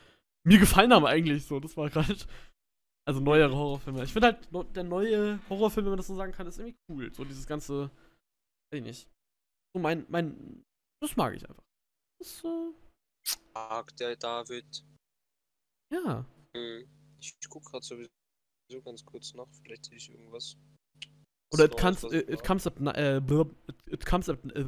mir 0.44 0.58
gefallen 0.60 0.94
haben 0.94 1.06
eigentlich 1.06 1.46
so. 1.46 1.60
Das 1.60 1.76
war 1.78 1.90
gerade. 1.90 2.16
Also 3.08 3.20
neuere 3.20 3.56
Horrorfilme. 3.56 4.04
Ich 4.04 4.14
finde 4.14 4.28
halt, 4.28 4.76
der 4.76 4.84
neue 4.84 5.40
Horrorfilm, 5.50 5.86
wenn 5.86 5.92
man 5.92 5.98
das 5.98 6.08
so 6.08 6.16
sagen 6.16 6.32
kann, 6.32 6.48
ist 6.48 6.58
irgendwie 6.58 6.78
cool. 6.90 7.14
So 7.14 7.24
dieses 7.24 7.46
ganze. 7.46 7.92
Weiß 8.72 8.80
ich 8.80 8.84
nicht. 8.84 9.10
So 9.76 9.82
mein, 9.82 10.06
mein. 10.10 10.64
Das 11.02 11.16
mag 11.16 11.36
ich 11.36 11.48
einfach. 11.48 11.64
Das, 12.20 12.44
äh, 12.44 12.72
Mag 13.54 13.96
der 13.98 14.16
David. 14.16 14.84
ja. 15.94 16.26
Hm. 16.56 16.88
Ich, 17.20 17.36
guck 17.50 17.66
gerade 17.66 17.84
sowieso 17.86 18.10
ganz 18.84 19.04
kurz 19.06 19.34
nach. 19.34 19.48
Vielleicht 19.64 19.86
sehe 19.86 19.98
ich 19.98 20.10
irgendwas. 20.10 20.58
Oder 21.54 21.66
it 21.66 21.78
comes, 21.78 22.04
was 22.04 22.12
it, 22.14 22.44
comes 22.44 22.68
up, 22.68 22.80
äh, 22.80 23.18
it, 23.88 24.06
comes 24.06 24.30
up, 24.30 24.44
äh, 24.56 24.66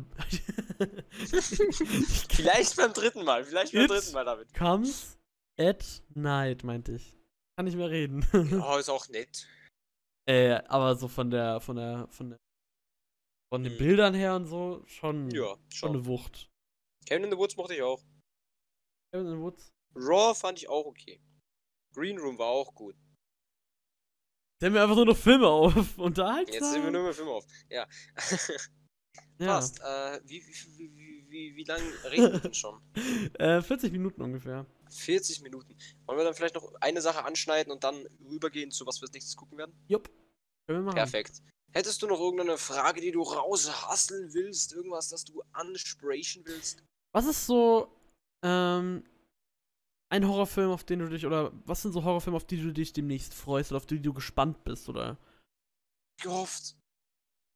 vielleicht 2.30 2.78
beim 2.78 2.94
dritten 2.94 3.24
Mal. 3.26 3.44
Vielleicht 3.44 3.74
beim 3.74 3.84
It- 3.84 3.90
dritten 3.90 4.14
Mal, 4.14 4.26
David. 4.26 4.54
comes 4.54 5.18
at 5.60 6.04
night, 6.14 6.64
meinte 6.64 6.94
ich. 6.94 7.17
Kann 7.58 7.66
nicht 7.66 7.76
mehr 7.76 7.90
reden. 7.90 8.24
Oh, 8.62 8.78
ist 8.80 8.90
auch 8.90 9.08
nett. 9.10 9.48
Äh, 10.30 10.62
aber 10.68 10.96
so 10.96 11.08
von 11.08 11.32
der, 11.32 11.60
von 11.60 11.76
der, 11.76 12.08
von 12.12 12.30
der, 12.30 12.38
von 13.52 13.64
den 13.64 13.72
Hm. 13.72 13.78
Bildern 13.80 14.14
her 14.14 14.36
und 14.36 14.46
so, 14.46 14.84
schon, 14.86 15.32
Ja, 15.32 15.56
schon 15.56 15.72
schon. 15.74 15.90
eine 15.96 16.06
Wucht. 16.06 16.50
Cabin 17.08 17.24
in 17.24 17.32
the 17.32 17.38
Woods 17.38 17.56
mochte 17.58 17.74
ich 17.74 17.82
auch. 17.82 18.04
Cabin 19.12 19.28
in 19.28 19.38
the 19.38 19.42
Woods. 19.42 19.72
Raw 19.96 20.36
fand 20.36 20.60
ich 20.60 20.70
auch 20.70 20.86
okay. 20.86 21.20
Green 21.96 22.20
Room 22.20 22.38
war 22.38 22.48
auch 22.48 22.76
gut. 22.76 22.96
Sehen 24.62 24.74
wir 24.74 24.84
einfach 24.84 24.96
nur 24.96 25.06
noch 25.06 25.18
Filme 25.18 25.48
auf. 25.48 25.74
Unterhaltsam. 25.98 26.54
Jetzt 26.54 26.72
sehen 26.74 26.84
wir 26.84 26.92
nur 26.92 27.04
mehr 27.04 27.14
Filme 27.14 27.32
auf. 27.32 27.46
Ja. 27.70 27.88
ja. 29.40 29.48
Passt. 29.48 29.80
Äh, 29.80 30.20
wie, 30.26 30.46
wie, 30.46 30.78
wie, 30.78 30.96
wie, 30.96 31.30
wie, 31.30 31.56
wie 31.56 31.64
lange 31.64 31.84
reden 32.12 32.34
wir 32.34 32.40
denn 32.40 32.54
schon? 32.54 32.82
Äh, 33.40 33.62
40 33.62 33.92
Minuten 33.92 34.22
ungefähr. 34.22 34.66
40 34.90 35.42
Minuten. 35.42 35.78
Wollen 36.06 36.18
wir 36.18 36.26
dann 36.26 36.34
vielleicht 36.34 36.56
noch 36.56 36.74
eine 36.82 37.02
Sache 37.02 37.24
anschneiden 37.24 37.72
und 37.72 37.84
dann 37.84 38.08
rübergehen 38.30 38.72
zu 38.72 38.86
was 38.86 38.98
wir 39.02 39.04
als 39.08 39.14
nächstes 39.14 39.36
gucken 39.36 39.58
werden? 39.58 39.74
Jupp. 39.88 40.10
Können 40.68 40.80
wir 40.80 40.86
machen. 40.86 40.96
Perfekt. 40.96 41.42
Hättest 41.72 42.02
du 42.02 42.08
noch 42.08 42.20
irgendeine 42.20 42.58
Frage, 42.58 43.02
die 43.02 43.12
du 43.12 43.22
raushasseln 43.22 44.34
willst? 44.34 44.74
Irgendwas, 44.74 45.10
das 45.10 45.24
du 45.26 45.44
ansprechen 45.54 46.44
willst? 46.46 46.84
Was 47.14 47.26
ist 47.26 47.46
so, 47.46 47.92
ähm, 48.44 49.04
ein 50.10 50.28
Horrorfilm, 50.28 50.72
auf 50.72 50.84
den 50.86 51.00
du 51.00 51.10
dich, 51.10 51.26
oder 51.26 51.52
was 51.66 51.82
sind 51.82 51.92
so 51.92 52.04
Horrorfilme, 52.04 52.38
auf 52.38 52.46
die 52.46 52.62
du 52.62 52.72
dich 52.72 52.94
demnächst 52.94 53.34
freust 53.34 53.72
oder 53.72 53.78
auf 53.78 53.86
die 53.86 54.02
du 54.02 54.14
gespannt 54.14 54.64
bist, 54.64 54.88
oder? 54.88 55.18
Gehofft. 56.22 56.76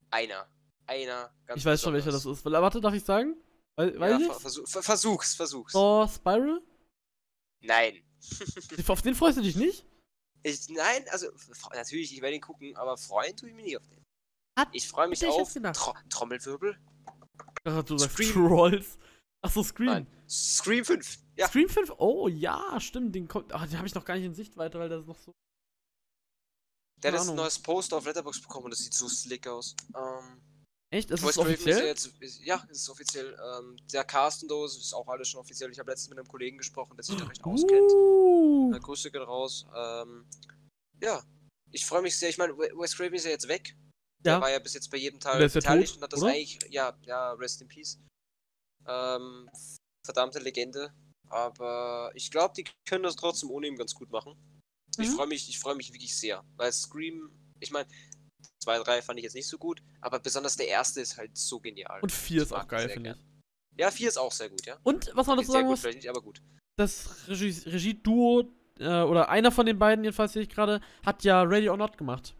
Einer. 0.09 0.47
Einer. 0.87 1.33
Ganz 1.45 1.59
ich 1.59 1.65
weiß 1.65 1.81
schon, 1.81 1.93
welcher 1.93 2.11
das 2.11 2.23
besonders. 2.23 2.39
ist. 2.39 2.45
Warte, 2.61 2.81
darf 2.81 2.93
ich 2.93 3.03
sagen? 3.03 3.35
Weil, 3.77 3.95
Ja, 3.97 4.17
ich? 4.19 4.25
ver 4.27 4.39
versuch, 4.39 4.67
ver 4.67 4.83
versuch's, 4.83 5.35
versuch's. 5.35 5.73
Oh, 5.73 6.05
Spiral? 6.07 6.61
Nein. 7.61 8.03
auf 8.87 9.01
den 9.01 9.15
freust 9.15 9.37
du 9.37 9.41
dich 9.41 9.55
nicht? 9.55 9.85
Ich, 10.43 10.67
nein, 10.69 11.05
also 11.09 11.27
natürlich, 11.73 12.13
ich 12.13 12.21
werde 12.21 12.35
ihn 12.35 12.41
gucken, 12.41 12.75
aber 12.75 12.97
freuen 12.97 13.35
tue 13.37 13.49
ich 13.49 13.55
mich 13.55 13.65
nicht 13.65 13.77
auf 13.77 13.87
den. 13.87 14.03
Hat- 14.57 14.69
Ich 14.71 14.87
freue 14.87 15.07
mich 15.07 15.25
auf. 15.25 15.53
Tro 15.53 15.93
Trommelwirbel. 16.09 16.77
Ach, 17.63 17.83
du 17.83 17.97
sagst 17.97 18.15
Scream. 18.15 18.31
Trolls. 18.33 18.97
Achso, 19.43 19.63
Scream. 19.63 19.85
Nein. 19.87 20.07
Scream 20.29 20.83
5. 20.85 21.19
Ja. 21.37 21.47
Scream 21.47 21.69
5? 21.69 21.93
Oh 21.97 22.27
ja, 22.27 22.79
stimmt. 22.79 23.13
Den, 23.15 23.27
kommt, 23.27 23.53
ach, 23.53 23.65
den 23.67 23.77
habe 23.77 23.87
ich 23.87 23.93
noch 23.95 24.05
gar 24.05 24.15
nicht 24.15 24.25
in 24.25 24.33
Sichtweite, 24.33 24.79
weil 24.79 24.89
der 24.89 24.99
ist 24.99 25.07
noch 25.07 25.19
so. 25.19 25.31
Der 27.03 27.11
hat 27.11 27.19
jetzt 27.19 27.29
ein 27.29 27.35
neues 27.35 27.57
Poster 27.59 27.97
auf 27.97 28.05
Letterboxd 28.05 28.43
bekommen 28.43 28.65
und 28.65 28.71
das 28.71 28.79
sieht 28.79 28.93
so 28.93 29.07
slick 29.07 29.47
aus. 29.47 29.75
Ähm, 29.95 30.41
Echt? 30.93 31.09
Ist 31.09 31.23
Wes 31.23 31.35
das 31.35 31.45
Craven 31.45 31.53
ist 31.53 31.65
ja 31.65 31.71
offiziell? 31.73 31.87
jetzt, 31.87 32.41
ja, 32.45 32.67
es 32.69 32.77
ist 32.81 32.89
offiziell. 32.89 33.37
Ähm, 33.57 33.77
der 33.93 34.03
Cast 34.03 34.43
und 34.43 34.49
so 34.49 34.65
ist 34.65 34.93
auch 34.93 35.07
alles 35.07 35.29
schon 35.29 35.39
offiziell. 35.39 35.71
Ich 35.71 35.79
habe 35.79 35.89
letztens 35.89 36.09
mit 36.09 36.19
einem 36.19 36.27
Kollegen 36.27 36.57
gesprochen, 36.57 36.95
der 36.97 37.03
sich 37.03 37.15
da 37.15 37.23
recht 37.25 37.43
auskennt. 37.43 37.91
Uh. 37.91 38.73
Äh, 38.75 38.79
Grüße 38.79 39.09
gehen 39.09 39.21
raus. 39.21 39.65
Ähm, 39.73 40.25
ja, 41.01 41.23
ich 41.71 41.85
freue 41.85 42.01
mich 42.01 42.17
sehr. 42.17 42.29
Ich 42.29 42.37
meine, 42.37 42.57
We- 42.57 42.71
Wes 42.77 42.95
Craven 42.95 43.13
ist 43.13 43.23
ja 43.23 43.31
jetzt 43.31 43.47
weg. 43.47 43.75
Der 44.23 44.33
Ja. 44.33 44.41
war 44.41 44.51
ja 44.51 44.59
bis 44.59 44.73
jetzt 44.73 44.91
bei 44.91 44.97
jedem 44.97 45.19
Teil 45.19 45.39
Der 45.39 45.47
beteiligt 45.47 45.93
tot, 45.93 45.97
und 45.97 46.03
hat 46.03 46.13
das 46.13 46.21
oder? 46.21 46.31
eigentlich, 46.31 46.59
ja, 46.69 46.95
ja, 47.03 47.31
rest 47.33 47.61
in 47.61 47.67
peace. 47.69 47.97
Ähm, 48.85 49.49
verdammte 50.05 50.39
Legende. 50.39 50.93
Aber 51.29 52.11
ich 52.15 52.29
glaube, 52.29 52.53
die 52.55 52.65
können 52.85 53.03
das 53.03 53.15
trotzdem 53.15 53.49
ohne 53.49 53.67
ihn 53.67 53.77
ganz 53.77 53.95
gut 53.95 54.11
machen. 54.11 54.35
Ich 54.97 55.07
Mhm. 55.09 55.13
freue 55.15 55.27
mich, 55.27 55.47
ich 55.47 55.57
freue 55.57 55.75
mich 55.75 55.93
wirklich 55.93 56.15
sehr. 56.17 56.43
Weil 56.57 56.73
Scream, 56.73 57.31
ich 57.61 57.71
meine, 57.71 57.87
2, 58.63 58.79
3 58.79 59.01
fand 59.01 59.19
ich 59.19 59.23
jetzt 59.23 59.35
nicht 59.35 59.47
so 59.47 59.57
gut, 59.57 59.81
aber 60.01 60.19
besonders 60.19 60.55
der 60.55 60.67
erste 60.67 61.01
ist 61.01 61.17
halt 61.17 61.37
so 61.37 61.59
genial. 61.59 61.99
Und 62.01 62.11
4 62.11 62.37
Ich 62.37 62.43
ist 62.43 62.53
auch 62.53 62.67
geil, 62.67 62.89
finde 62.89 63.11
ich. 63.17 63.79
Ja, 63.79 63.89
4 63.91 64.09
ist 64.09 64.17
auch 64.17 64.31
sehr 64.31 64.49
gut, 64.49 64.65
ja. 64.65 64.77
Und 64.83 65.11
was 65.15 65.27
man 65.27 65.37
dazu 65.37 65.51
sagen 65.51 65.67
gut, 65.67 65.83
muss, 65.83 65.95
nicht, 65.95 66.09
aber 66.09 66.21
gut. 66.21 66.41
das 66.77 67.27
Regie- 67.27 67.65
Regie-Duo, 67.65 68.51
äh, 68.79 69.01
oder 69.01 69.29
einer 69.29 69.51
von 69.51 69.65
den 69.65 69.79
beiden, 69.79 70.03
jedenfalls 70.03 70.33
sehe 70.33 70.43
ich 70.43 70.49
gerade, 70.49 70.81
hat 71.05 71.23
ja 71.23 71.41
Ready 71.41 71.69
or 71.69 71.77
Not 71.77 71.97
gemacht. 71.97 72.35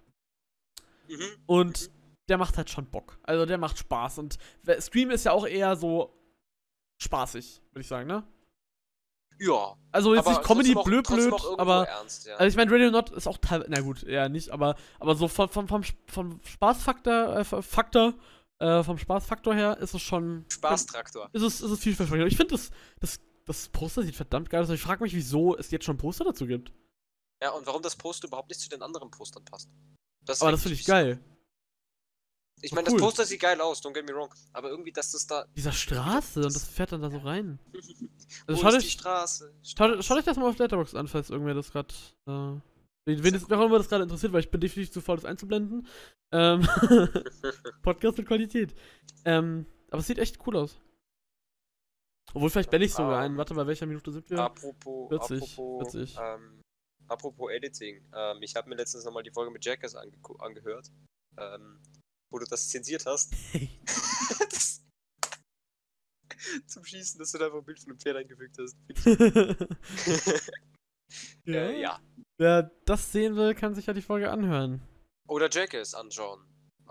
Mhm. 1.07 1.37
Und 1.45 1.89
der 2.29 2.37
macht 2.37 2.57
halt 2.57 2.69
schon 2.69 2.85
Bock. 2.89 3.17
Also 3.23 3.45
der 3.45 3.57
macht 3.57 3.77
Spaß. 3.77 4.19
Und 4.19 4.37
Scream 4.79 5.11
ist 5.11 5.25
ja 5.25 5.31
auch 5.33 5.45
eher 5.45 5.75
so 5.75 6.17
spaßig, 7.01 7.61
würde 7.71 7.81
ich 7.81 7.87
sagen, 7.87 8.07
ne? 8.07 8.23
Ja. 9.41 9.75
Also 9.91 10.13
jetzt 10.13 10.27
nicht 10.27 10.43
Comedy 10.43 10.75
blöd, 10.75 11.07
blöd, 11.07 11.33
aber. 11.57 11.87
ernst, 11.87 12.27
ja. 12.27 12.35
Also 12.35 12.45
ich 12.45 12.55
meine, 12.55 12.71
Radio 12.71 12.91
Not 12.91 13.09
ist 13.09 13.27
auch 13.27 13.39
teilweise, 13.39 13.71
na 13.71 13.81
gut, 13.81 14.03
eher 14.03 14.29
nicht, 14.29 14.51
aber, 14.51 14.75
aber 14.99 15.15
so 15.15 15.27
vom, 15.27 15.49
vom, 15.49 15.67
vom, 15.67 15.83
vom 16.05 16.39
Spaßfaktor, 16.45 17.37
äh, 17.37 17.43
Faktor, 17.43 18.13
äh, 18.59 18.83
vom 18.83 18.99
Spaßfaktor 18.99 19.55
her 19.55 19.79
ist 19.79 19.95
es 19.95 20.01
schon. 20.03 20.45
Spaßtraktor. 20.47 21.27
Ist 21.33 21.41
es, 21.41 21.61
ist 21.61 21.71
es 21.71 21.79
vielversprechend. 21.79 22.31
Ich 22.31 22.37
finde, 22.37 22.53
das, 22.53 22.69
das, 22.99 23.19
das 23.45 23.69
Poster 23.69 24.03
sieht 24.03 24.15
verdammt 24.15 24.51
geil 24.51 24.61
aus. 24.61 24.69
Ich 24.69 24.79
frage 24.79 25.03
mich, 25.03 25.15
wieso 25.15 25.57
es 25.57 25.71
jetzt 25.71 25.85
schon 25.85 25.97
Poster 25.97 26.23
dazu 26.23 26.45
gibt. 26.45 26.71
Ja, 27.41 27.49
und 27.49 27.65
warum 27.65 27.81
das 27.81 27.95
Poster 27.95 28.27
überhaupt 28.27 28.49
nicht 28.49 28.61
zu 28.61 28.69
den 28.69 28.83
anderen 28.83 29.09
Postern 29.09 29.43
passt. 29.43 29.71
Das 30.23 30.39
Aber 30.43 30.51
das 30.51 30.61
finde 30.61 30.75
ich 30.75 30.85
geil. 30.85 31.19
Ich 32.61 32.71
meine, 32.73 32.87
cool. 32.89 32.97
das 32.97 33.01
Poster 33.01 33.25
sieht 33.25 33.41
geil 33.41 33.59
aus, 33.59 33.81
don't 33.83 33.93
get 33.93 34.05
me 34.05 34.13
wrong. 34.13 34.33
Aber 34.53 34.69
irgendwie, 34.69 34.91
dass 34.91 35.11
das 35.11 35.25
da. 35.25 35.45
Dieser 35.55 35.71
Straße 35.71 36.41
und 36.41 36.55
das 36.55 36.67
fährt 36.67 36.91
dann 36.91 37.01
da 37.01 37.09
so 37.09 37.17
rein. 37.17 37.59
also 38.47 38.61
schaut 38.61 38.73
euch, 38.73 38.83
die 38.83 38.89
Straße? 38.89 39.53
Schaut, 39.63 40.03
schaut 40.03 40.17
euch 40.17 40.25
das 40.25 40.37
mal 40.37 40.49
auf 40.49 40.57
Letterboxd 40.57 40.95
an, 40.95 41.07
falls 41.07 41.29
irgendwer 41.29 41.55
das 41.55 41.71
gerade. 41.71 41.93
Äh, 42.27 42.61
wen 43.05 43.35
es 43.35 43.49
cool. 43.49 43.69
das 43.69 43.89
gerade 43.89 44.03
interessiert, 44.03 44.31
weil 44.33 44.41
ich 44.41 44.51
bin 44.51 44.61
definitiv 44.61 44.93
zu 44.93 45.01
faul, 45.01 45.15
das 45.15 45.25
einzublenden. 45.25 45.87
Ähm, 46.31 46.61
Podcast 47.81 48.17
mit 48.17 48.27
Qualität. 48.27 48.75
Ähm, 49.25 49.65
aber 49.89 49.99
es 49.99 50.07
sieht 50.07 50.19
echt 50.19 50.37
cool 50.45 50.57
aus. 50.57 50.79
Obwohl, 52.33 52.49
vielleicht 52.49 52.69
blende 52.69 52.85
ich 52.85 52.93
sogar 52.93 53.17
um, 53.17 53.23
ein. 53.25 53.37
Warte 53.37 53.53
mal, 53.53 53.67
welcher 53.67 53.85
Minute 53.85 54.11
sind 54.11 54.29
wir? 54.29 54.39
Apropos. 54.39 55.09
40. 55.09 55.41
Apropos, 55.41 55.91
40. 55.91 56.17
Ähm, 56.21 56.61
apropos 57.07 57.51
Editing. 57.51 58.05
Ähm, 58.13 58.37
ich 58.41 58.55
habe 58.55 58.69
mir 58.69 58.75
letztens 58.75 59.03
nochmal 59.03 59.23
die 59.23 59.31
Folge 59.31 59.51
mit 59.51 59.65
Jackass 59.65 59.95
ange 59.95 60.13
angehört. 60.39 60.87
Ähm, 61.37 61.79
wo 62.31 62.39
du 62.39 62.45
das 62.45 62.67
zensiert 62.69 63.05
hast. 63.05 63.31
das 64.49 64.81
zum 66.67 66.83
Schießen, 66.83 67.19
dass 67.19 67.31
du 67.31 67.37
da 67.37 67.45
einfach 67.45 67.59
ein 67.59 67.65
Bild 67.65 67.79
von 67.79 67.91
einem 67.91 67.99
Pferd 67.99 68.17
eingefügt 68.17 68.57
hast. 68.59 68.75
ja. 71.45 71.53
Äh, 71.53 71.81
ja. 71.81 71.99
Wer 72.37 72.71
das 72.85 73.11
sehen 73.11 73.35
will, 73.35 73.53
kann 73.53 73.75
sich 73.75 73.85
ja 73.85 73.93
die 73.93 74.01
Folge 74.01 74.31
anhören. 74.31 74.81
Oder 75.27 75.49
Jackass 75.51 75.93
anschauen. 75.93 76.45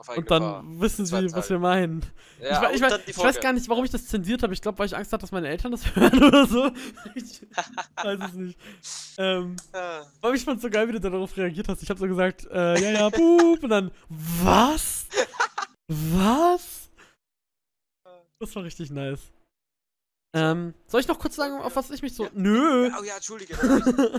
Und 0.08 0.30
dann 0.30 0.42
Gefahr. 0.42 0.64
wissen 0.80 1.06
sie, 1.06 1.32
was 1.32 1.50
wir 1.50 1.58
meinen. 1.58 2.04
Ja, 2.40 2.70
ich, 2.70 2.80
ich, 2.80 2.86
ich, 2.86 3.08
ich 3.08 3.18
weiß 3.18 3.40
gar 3.40 3.52
nicht, 3.52 3.68
warum 3.68 3.84
ich 3.84 3.90
das 3.90 4.06
zensiert 4.06 4.42
habe. 4.42 4.54
Ich 4.54 4.62
glaube, 4.62 4.78
weil 4.78 4.86
ich 4.86 4.96
Angst 4.96 5.12
hatte, 5.12 5.22
dass 5.22 5.32
meine 5.32 5.48
Eltern 5.48 5.72
das 5.72 5.84
hören 5.94 6.22
oder 6.22 6.46
so. 6.46 6.70
Ich 7.14 7.42
weiß 7.96 8.18
es 8.28 8.32
nicht. 8.34 8.58
Ähm, 9.18 9.56
ah. 9.72 10.02
aber 10.22 10.34
ich 10.34 10.44
fand 10.44 10.60
so 10.60 10.70
geil, 10.70 10.88
wie 10.88 10.92
du 10.92 11.00
darauf 11.00 11.36
reagiert 11.36 11.68
hast. 11.68 11.82
Ich 11.82 11.90
habe 11.90 12.00
so 12.00 12.06
gesagt, 12.06 12.46
äh, 12.50 12.80
ja, 12.80 12.90
ja, 12.92 13.08
boop. 13.10 13.62
Und 13.62 13.68
dann, 13.68 13.90
was? 14.08 15.06
was? 15.86 16.90
Das 18.38 18.56
war 18.56 18.64
richtig 18.64 18.90
nice. 18.90 19.20
Ähm, 20.32 20.74
soll 20.86 21.00
ich 21.00 21.08
noch 21.08 21.18
kurz 21.18 21.36
sagen, 21.36 21.60
auf 21.60 21.74
was 21.74 21.90
ich 21.90 22.02
mich 22.02 22.14
so. 22.14 22.24
Ja. 22.24 22.30
Nö! 22.34 22.90
Oh 22.98 23.02
ja, 23.02 23.16
entschuldige. 23.16 23.58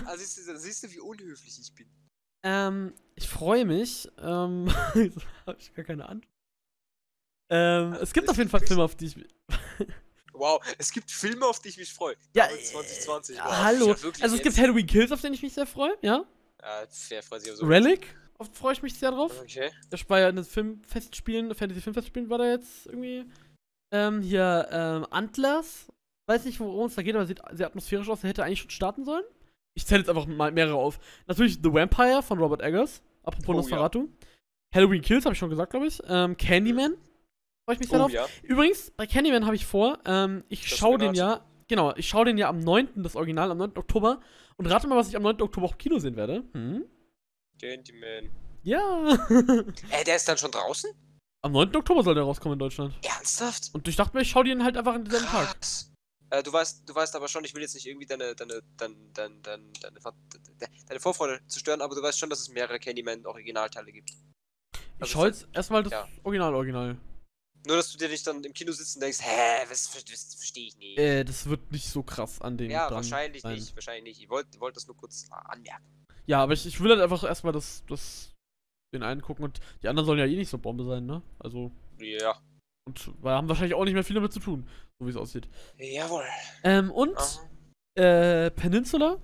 also, 0.06 0.16
siehst, 0.18 0.46
du, 0.46 0.58
siehst 0.58 0.82
du, 0.84 0.90
wie 0.90 1.00
unhöflich 1.00 1.58
ich 1.58 1.74
bin? 1.74 1.88
Ähm, 2.42 2.94
ich 3.14 3.28
freue 3.28 3.64
mich. 3.64 4.08
Ähm, 4.18 4.68
habe 5.46 5.58
ich 5.58 5.74
gar 5.74 5.84
keine 5.84 6.08
Antwort. 6.08 6.32
Ähm, 7.50 7.92
es 8.00 8.12
gibt 8.12 8.28
auf 8.30 8.38
jeden 8.38 8.48
Fall 8.48 8.60
Filme, 8.60 8.82
auf 8.82 8.96
die 8.96 9.06
ich 9.06 9.16
mich. 9.16 9.28
wow, 10.32 10.60
es 10.78 10.90
gibt 10.90 11.10
Filme, 11.10 11.46
auf 11.46 11.60
die 11.60 11.68
ich 11.68 11.76
mich 11.76 11.92
freue. 11.92 12.16
Ja, 12.34 12.48
2020. 12.48 13.36
Wow, 13.36 13.44
hallo. 13.44 13.86
Ja 13.88 14.10
also 14.22 14.36
es 14.36 14.42
gibt 14.42 14.56
Halloween 14.56 14.86
Kills, 14.86 15.12
auf 15.12 15.20
den 15.20 15.34
ich 15.34 15.42
mich 15.42 15.52
sehr 15.52 15.66
freue, 15.66 15.94
ja? 16.00 16.24
Ja, 16.62 16.84
wer 17.08 17.22
freut 17.22 17.42
sich 17.42 17.52
so 17.52 17.66
Relic, 17.66 18.14
auf 18.38 18.48
freue 18.54 18.72
ich 18.72 18.82
mich 18.82 18.98
sehr 18.98 19.10
drauf. 19.10 19.38
Okay. 19.40 19.70
Das 19.90 20.08
war 20.08 20.20
ja 20.20 20.28
in 20.30 20.36
den 20.36 20.44
Filmfestspielen, 20.44 21.54
Fantasy-Filmfestspielen 21.54 22.30
war 22.30 22.38
da 22.38 22.48
jetzt 22.48 22.86
irgendwie. 22.86 23.26
Ähm, 23.92 24.22
hier, 24.22 24.68
ähm, 24.70 25.06
Antlers. 25.10 25.92
Weiß 26.26 26.44
nicht, 26.44 26.58
worum 26.60 26.86
es 26.86 26.94
da 26.94 27.02
geht, 27.02 27.14
aber 27.14 27.26
sieht 27.26 27.42
sehr 27.52 27.66
atmosphärisch 27.66 28.08
aus. 28.08 28.22
Der 28.22 28.30
hätte 28.30 28.44
eigentlich 28.44 28.60
schon 28.60 28.70
starten 28.70 29.04
sollen. 29.04 29.24
Ich 29.74 29.86
zähle 29.86 30.00
jetzt 30.00 30.08
einfach 30.08 30.26
mal 30.26 30.52
mehrere 30.52 30.76
auf. 30.76 30.98
Natürlich 31.26 31.58
The 31.62 31.72
Vampire 31.72 32.22
von 32.22 32.38
Robert 32.38 32.62
Eggers. 32.62 33.02
Apropos 33.22 33.48
oh, 33.48 33.58
Nosferatu. 33.58 34.00
Ja. 34.00 34.26
Halloween 34.74 35.02
Kills, 35.02 35.24
habe 35.24 35.34
ich 35.34 35.38
schon 35.38 35.50
gesagt, 35.50 35.70
glaube 35.70 35.86
ich. 35.86 36.00
Ähm, 36.08 36.36
Candyman. 36.36 36.96
Freue 37.64 37.74
ich 37.74 37.80
mich 37.80 37.88
sehr 37.88 37.98
oh, 37.98 38.02
drauf. 38.02 38.12
Ja. 38.12 38.26
Übrigens, 38.42 38.90
bei 38.90 39.06
Candyman 39.06 39.46
habe 39.46 39.54
ich 39.54 39.66
vor, 39.66 39.98
ähm, 40.04 40.44
ich 40.48 40.66
schaue 40.66 40.98
den 40.98 41.14
ja, 41.14 41.44
genau, 41.68 41.94
ich 41.96 42.08
schaue 42.08 42.24
den 42.24 42.38
ja 42.38 42.48
am 42.48 42.58
9., 42.58 42.88
das 42.96 43.16
Original, 43.16 43.50
am 43.50 43.58
9. 43.58 43.76
Oktober. 43.76 44.20
Und 44.56 44.66
rate 44.66 44.86
mal, 44.86 44.96
was 44.96 45.08
ich 45.08 45.16
am 45.16 45.22
9. 45.22 45.40
Oktober 45.40 45.66
auch 45.66 45.72
im 45.72 45.78
Kino 45.78 45.98
sehen 45.98 46.16
werde. 46.16 46.44
Hm? 46.52 46.84
Candyman. 47.60 48.30
Ja. 48.62 49.18
Ey, 49.90 50.04
der 50.04 50.16
ist 50.16 50.28
dann 50.28 50.38
schon 50.38 50.50
draußen? 50.50 50.90
Am 51.42 51.52
9. 51.52 51.74
Oktober 51.76 52.02
soll 52.02 52.14
der 52.14 52.24
rauskommen 52.24 52.54
in 52.54 52.60
Deutschland. 52.60 52.94
Ernsthaft? 53.04 53.70
Und 53.72 53.86
ich 53.88 53.96
dachte 53.96 54.16
mir, 54.16 54.22
ich 54.22 54.30
schaue 54.30 54.44
den 54.44 54.64
halt 54.64 54.76
einfach 54.76 54.94
in 54.94 55.04
diesem 55.04 55.26
Tag. 55.26 55.56
Äh, 56.32 56.42
du 56.42 56.50
weißt, 56.50 56.88
du 56.88 56.94
weißt 56.94 57.14
aber 57.14 57.28
schon, 57.28 57.44
ich 57.44 57.54
will 57.54 57.60
jetzt 57.60 57.74
nicht 57.74 57.86
irgendwie 57.86 58.06
deine, 58.06 58.34
deine, 58.34 58.62
deine, 58.78 58.94
deine, 59.12 59.36
deine, 59.42 59.70
deine, 59.80 60.00
deine 60.88 61.00
Vorfreude 61.00 61.46
zerstören, 61.46 61.82
aber 61.82 61.94
du 61.94 62.00
weißt 62.00 62.18
schon, 62.18 62.30
dass 62.30 62.40
es 62.40 62.48
mehrere 62.48 62.80
Candyman-Originalteile 62.80 63.92
gibt. 63.92 64.12
Also 64.98 65.04
ich 65.04 65.10
schaue 65.10 65.26
jetzt 65.26 65.46
erstmal 65.52 65.82
das 65.82 65.92
ja. 65.92 66.08
Original-Original. 66.22 66.96
Nur, 67.66 67.76
dass 67.76 67.92
du 67.92 67.98
dir 67.98 68.08
nicht 68.08 68.26
dann 68.26 68.42
im 68.44 68.54
Kino 68.54 68.72
sitzt 68.72 68.96
und 68.96 69.02
denkst, 69.02 69.18
hä, 69.20 69.66
das, 69.68 69.90
das 69.92 70.34
verstehe 70.34 70.68
ich 70.68 70.78
nicht. 70.78 70.98
Äh, 70.98 71.24
das 71.24 71.50
wird 71.50 71.70
nicht 71.70 71.86
so 71.86 72.02
krass 72.02 72.40
an 72.40 72.56
dem. 72.56 72.70
Ja, 72.70 72.90
wahrscheinlich 72.90 73.42
sein. 73.42 73.56
nicht, 73.56 73.76
wahrscheinlich 73.76 74.04
nicht. 74.04 74.22
Ich 74.22 74.30
wollte 74.30 74.58
wollt 74.58 74.74
das 74.74 74.86
nur 74.86 74.96
kurz 74.96 75.26
anmerken. 75.30 75.84
Ja, 76.24 76.42
aber 76.42 76.54
ich, 76.54 76.64
ich 76.64 76.80
will 76.80 76.92
halt 76.92 77.02
einfach 77.02 77.24
erstmal 77.24 77.52
das, 77.52 77.84
das, 77.88 78.34
den 78.94 79.02
einen 79.02 79.20
gucken 79.20 79.44
und 79.44 79.60
die 79.82 79.88
anderen 79.88 80.06
sollen 80.06 80.18
ja 80.18 80.24
eh 80.24 80.36
nicht 80.36 80.48
so 80.48 80.56
Bombe 80.56 80.84
sein, 80.84 81.04
ne? 81.04 81.20
Also. 81.38 81.70
Ja. 81.98 82.40
Und 82.86 83.22
wir 83.22 83.30
haben 83.30 83.48
wahrscheinlich 83.48 83.74
auch 83.74 83.84
nicht 83.84 83.94
mehr 83.94 84.04
viel 84.04 84.14
damit 84.14 84.32
zu 84.32 84.40
tun, 84.40 84.68
so 84.98 85.06
wie 85.06 85.10
es 85.10 85.16
aussieht. 85.16 85.48
Jawohl. 85.78 86.24
Ähm, 86.64 86.90
und 86.90 87.16
äh, 87.94 88.50
Peninsula 88.50 89.18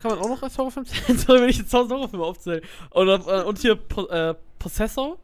kann 0.00 0.12
man 0.12 0.20
auch 0.20 0.28
noch 0.28 0.42
als 0.42 0.56
Horrorfilm 0.58 0.86
zählen, 0.86 1.18
Sorry, 1.18 1.40
wenn 1.42 1.48
ich 1.48 1.58
jetzt 1.58 1.74
1000 1.74 1.92
Horrorfilme 1.92 2.24
aufzähle. 2.24 2.62
Und, 2.90 3.08
äh, 3.08 3.42
und 3.42 3.58
hier 3.58 3.76
po 3.76 4.06
äh, 4.06 4.34
Possessor. 4.58 5.18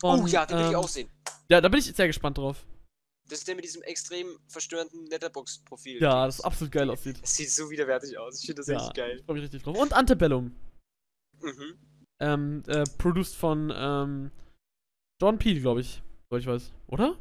Von, 0.00 0.20
oh 0.20 0.26
ja, 0.26 0.44
den 0.44 0.58
will 0.58 0.64
ähm, 0.64 0.70
ich 0.70 0.76
auch 0.76 0.88
sehen. 0.88 1.10
Ja, 1.48 1.60
da 1.60 1.68
bin 1.68 1.80
ich 1.80 1.86
sehr 1.86 2.06
gespannt 2.06 2.38
drauf. 2.38 2.66
Das 3.28 3.40
ist 3.40 3.48
der 3.48 3.56
mit 3.56 3.64
diesem 3.64 3.82
extrem 3.82 4.38
verstörenden 4.46 5.06
Letterbox-Profil. 5.06 6.00
Ja, 6.00 6.26
das 6.26 6.40
absolut 6.40 6.72
geil 6.72 6.88
aussieht. 6.90 7.20
Das 7.20 7.34
sieht 7.34 7.50
so 7.50 7.70
widerwärtig 7.70 8.16
aus. 8.18 8.40
Ich 8.40 8.46
finde 8.46 8.60
das 8.60 8.68
ja, 8.68 8.76
echt 8.76 8.94
geil. 8.94 9.16
Ich 9.18 9.24
freue 9.24 9.34
mich 9.34 9.44
richtig 9.44 9.62
drauf. 9.62 9.76
Und 9.76 9.92
Antebellum. 9.92 10.54
Mhm. 11.40 11.78
Ähm, 12.20 12.62
äh, 12.68 12.84
produced 12.98 13.34
von 13.34 13.72
ähm, 13.74 14.30
John 15.20 15.38
Peel, 15.38 15.60
glaube 15.60 15.80
ich. 15.80 16.02
So 16.30 16.36
ich 16.36 16.46
weiß. 16.46 16.72
Oder? 16.88 17.18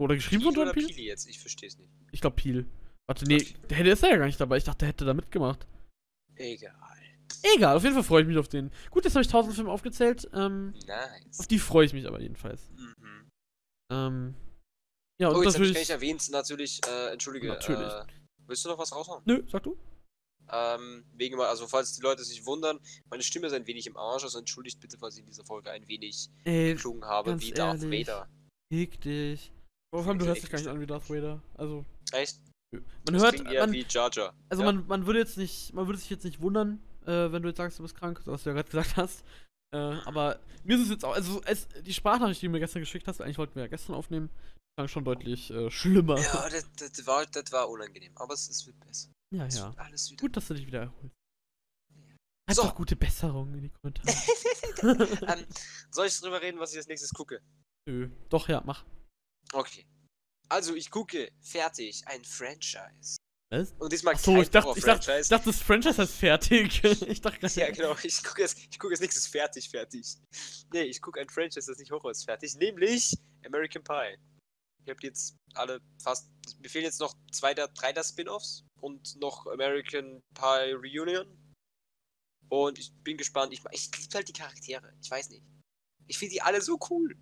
Oder 0.00 0.14
geschrieben 0.14 0.42
Peel 0.42 0.54
von 0.54 0.66
John 0.66 0.74
Peel? 0.74 0.86
Peel 0.86 1.04
jetzt? 1.04 1.26
Ich 1.26 1.38
verstehe 1.38 1.68
es 1.68 1.78
nicht. 1.78 1.90
Ich 2.12 2.20
glaube 2.20 2.36
Peel. 2.36 2.66
Warte, 3.06 3.24
nee, 3.24 3.44
der 3.70 3.86
ist 3.86 4.02
ja 4.02 4.16
gar 4.16 4.26
nicht 4.26 4.40
dabei. 4.40 4.58
Ich 4.58 4.64
dachte, 4.64 4.80
der 4.80 4.88
hätte 4.88 5.04
da 5.04 5.14
mitgemacht. 5.14 5.66
Egal. 6.36 6.74
Egal, 7.42 7.76
auf 7.76 7.82
jeden 7.82 7.94
Fall 7.94 8.04
freue 8.04 8.22
ich 8.22 8.28
mich 8.28 8.38
auf 8.38 8.48
den. 8.48 8.70
Gut, 8.90 9.04
jetzt 9.04 9.14
habe 9.14 9.22
ich 9.22 9.28
1000 9.28 9.54
Filme 9.54 9.70
aufgezählt. 9.70 10.28
Ähm, 10.34 10.74
nice. 10.86 11.40
Auf 11.40 11.46
die 11.46 11.58
freue 11.58 11.86
ich 11.86 11.92
mich 11.92 12.06
aber 12.06 12.20
jedenfalls. 12.20 12.70
Mhm. 12.70 13.30
Ähm, 13.90 14.34
ja, 15.20 15.28
und 15.28 15.36
oh, 15.36 15.42
jetzt 15.42 15.54
habe 15.54 15.66
ich 15.66 15.74
nicht 15.74 15.90
erwähnt, 15.90 16.28
natürlich, 16.30 16.80
äh, 16.86 17.12
entschuldige. 17.12 17.48
Natürlich. 17.48 17.92
Äh, 17.92 18.04
willst 18.46 18.64
du 18.64 18.68
noch 18.68 18.78
was 18.78 18.92
raushauen? 18.92 19.22
Nö, 19.24 19.42
sag 19.48 19.62
du. 19.62 19.76
Ähm, 20.50 21.04
wegen 21.12 21.36
mal, 21.36 21.48
also 21.48 21.66
falls 21.66 21.92
die 21.92 22.02
Leute 22.02 22.24
sich 22.24 22.46
wundern, 22.46 22.80
meine 23.10 23.22
Stimme 23.22 23.48
ist 23.48 23.52
ein 23.52 23.66
wenig 23.66 23.86
im 23.86 23.96
Arsch, 23.96 24.24
also 24.24 24.38
entschuldigt 24.38 24.80
bitte, 24.80 24.96
falls 24.98 25.14
ich 25.14 25.20
in 25.20 25.26
dieser 25.26 25.44
Folge 25.44 25.70
ein 25.70 25.86
wenig 25.88 26.30
Ey, 26.44 26.74
geklungen 26.74 27.04
habe, 27.04 27.38
wie 27.40 27.50
Darth 27.50 27.82
Vader. 27.82 28.28
Fick 28.72 29.00
dich. 29.00 29.52
Warum 29.92 30.18
du 30.18 30.26
hörst 30.26 30.42
dich 30.42 30.50
gar 30.50 30.58
nicht 30.58 30.68
an 30.68 30.80
wie 30.80 30.86
Darth 30.86 31.08
Vader. 31.08 31.42
Also. 31.54 31.84
Echt? 32.12 32.40
Man 32.72 32.84
das 33.14 33.22
hört. 33.22 33.46
Eher 33.46 33.62
man, 33.62 33.72
wie 33.72 33.86
Jar 33.88 34.10
Jar. 34.12 34.34
Also 34.50 34.62
ja. 34.62 34.72
man, 34.72 34.86
man 34.86 35.06
würde 35.06 35.18
jetzt 35.18 35.38
nicht, 35.38 35.72
man 35.72 35.86
würde 35.86 35.98
sich 35.98 36.10
jetzt 36.10 36.24
nicht 36.24 36.40
wundern, 36.40 36.80
äh, 37.06 37.32
wenn 37.32 37.42
du 37.42 37.48
jetzt 37.48 37.56
sagst, 37.56 37.78
du 37.78 37.82
bist 37.82 37.96
krank, 37.96 38.20
was 38.26 38.42
du 38.42 38.50
ja 38.50 38.54
gerade 38.54 38.68
gesagt 38.68 38.96
hast. 38.96 39.24
Äh, 39.74 39.78
aber 39.78 40.40
mir 40.64 40.76
ist 40.76 40.84
es 40.84 40.90
jetzt 40.90 41.04
auch, 41.04 41.14
also 41.14 41.42
es, 41.44 41.68
die 41.82 41.92
Sprachnachricht, 41.92 42.40
die 42.40 42.46
du 42.46 42.52
mir 42.52 42.60
gestern 42.60 42.80
geschickt 42.80 43.06
hast, 43.06 43.20
eigentlich 43.20 43.38
wollten 43.38 43.54
wir 43.54 43.62
ja 43.62 43.68
gestern 43.68 43.94
aufnehmen, 43.94 44.30
klang 44.76 44.88
schon 44.88 45.04
deutlich 45.04 45.50
äh, 45.50 45.70
schlimmer. 45.70 46.18
Ja, 46.18 46.48
das, 46.48 46.66
das, 46.76 47.06
war, 47.06 47.26
das 47.26 47.52
war 47.52 47.68
unangenehm, 47.68 48.12
aber 48.16 48.34
es, 48.34 48.48
es 48.48 48.66
wird 48.66 48.78
besser. 48.80 49.10
Ja, 49.34 49.46
es 49.46 49.56
ja. 49.56 49.74
Alles 49.76 50.10
wieder 50.10 50.20
Gut, 50.20 50.36
dass 50.36 50.48
du 50.48 50.54
dich 50.54 50.66
wieder 50.66 50.80
erholst. 50.80 51.14
Einfach 52.48 52.70
so. 52.70 52.74
gute 52.74 52.96
Besserung 52.96 53.52
in 53.54 53.62
die 53.62 53.70
Kommentare. 53.70 54.08
ähm, 55.38 55.46
soll 55.90 56.06
ich 56.06 56.18
drüber 56.18 56.40
reden, 56.40 56.58
was 56.58 56.72
ich 56.72 56.78
als 56.78 56.86
nächstes 56.86 57.10
gucke? 57.10 57.42
Nö. 57.88 58.10
Doch, 58.28 58.50
ja, 58.50 58.62
mach. 58.66 58.84
Okay. 59.54 59.86
Also, 60.50 60.74
ich 60.74 60.90
gucke 60.90 61.32
fertig 61.40 62.06
ein 62.06 62.22
Franchise. 62.22 63.16
Was? 63.50 63.72
Und 63.78 63.90
diesmal 63.90 64.14
Ach 64.14 64.18
so, 64.18 64.42
ich 64.42 64.50
dachte, 64.50 64.78
ich, 64.78 64.84
dachte, 64.84 65.18
ich 65.18 65.28
dachte, 65.28 65.46
das 65.46 65.62
Franchise 65.62 65.96
heißt 65.96 66.12
fertig. 66.12 66.84
ich 66.84 67.20
dachte 67.22 67.38
gerade. 67.38 67.54
Ja, 67.54 67.70
genau. 67.70 67.96
Ich 68.02 68.22
gucke 68.22 68.42
jetzt, 68.42 68.58
ich 68.58 68.78
gucke 68.78 68.92
jetzt 68.92 69.00
nichts 69.00 69.16
ist 69.16 69.28
fertig, 69.28 69.70
fertig. 69.70 70.18
Nee, 70.70 70.82
ich 70.82 71.00
gucke 71.00 71.18
ein 71.18 71.30
Franchise, 71.30 71.70
das 71.70 71.78
nicht 71.78 71.90
Horror 71.90 72.10
ist 72.10 72.24
fertig. 72.24 72.54
Nämlich 72.56 73.16
American 73.46 73.82
Pie. 73.82 74.18
Ich 74.84 74.90
habe 74.90 75.00
jetzt 75.02 75.34
alle 75.54 75.80
fast. 76.02 76.30
Mir 76.60 76.68
fehlen 76.68 76.84
jetzt 76.84 77.00
noch 77.00 77.14
zwei 77.32 77.54
der 77.54 77.68
drei 77.68 77.94
der 77.94 78.04
Spin-offs 78.04 78.64
und 78.82 79.16
noch 79.16 79.46
American 79.46 80.20
Pie 80.34 80.72
Reunion. 80.74 81.26
Und 82.50 82.78
ich 82.78 82.92
bin 83.02 83.16
gespannt. 83.16 83.54
Ich, 83.54 83.62
ich 83.70 83.90
liebe 83.98 84.14
halt 84.14 84.28
die 84.28 84.34
Charaktere. 84.34 84.92
Ich 85.02 85.10
weiß 85.10 85.30
nicht. 85.30 85.42
Ich 86.06 86.18
finde 86.18 86.34
die 86.34 86.42
alle 86.42 86.60
so 86.60 86.78
cool. 86.90 87.16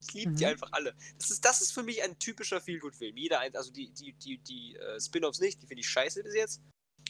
Ich 0.00 0.14
liebe 0.14 0.32
mhm. 0.32 0.36
die 0.36 0.46
einfach 0.46 0.68
alle. 0.72 0.94
Das 1.18 1.30
ist, 1.30 1.44
das 1.44 1.60
ist 1.60 1.72
für 1.72 1.82
mich 1.82 2.02
ein 2.02 2.18
typischer 2.18 2.60
Feelgood-Film. 2.60 3.16
Jeder 3.16 3.40
eins, 3.40 3.56
also 3.56 3.72
die, 3.72 3.90
die, 3.90 4.12
die, 4.12 4.38
die 4.38 4.78
uh, 4.78 5.00
Spin-offs 5.00 5.40
nicht, 5.40 5.60
die 5.62 5.66
finde 5.66 5.80
ich 5.80 5.88
scheiße 5.88 6.22
bis 6.22 6.34
jetzt. 6.34 6.62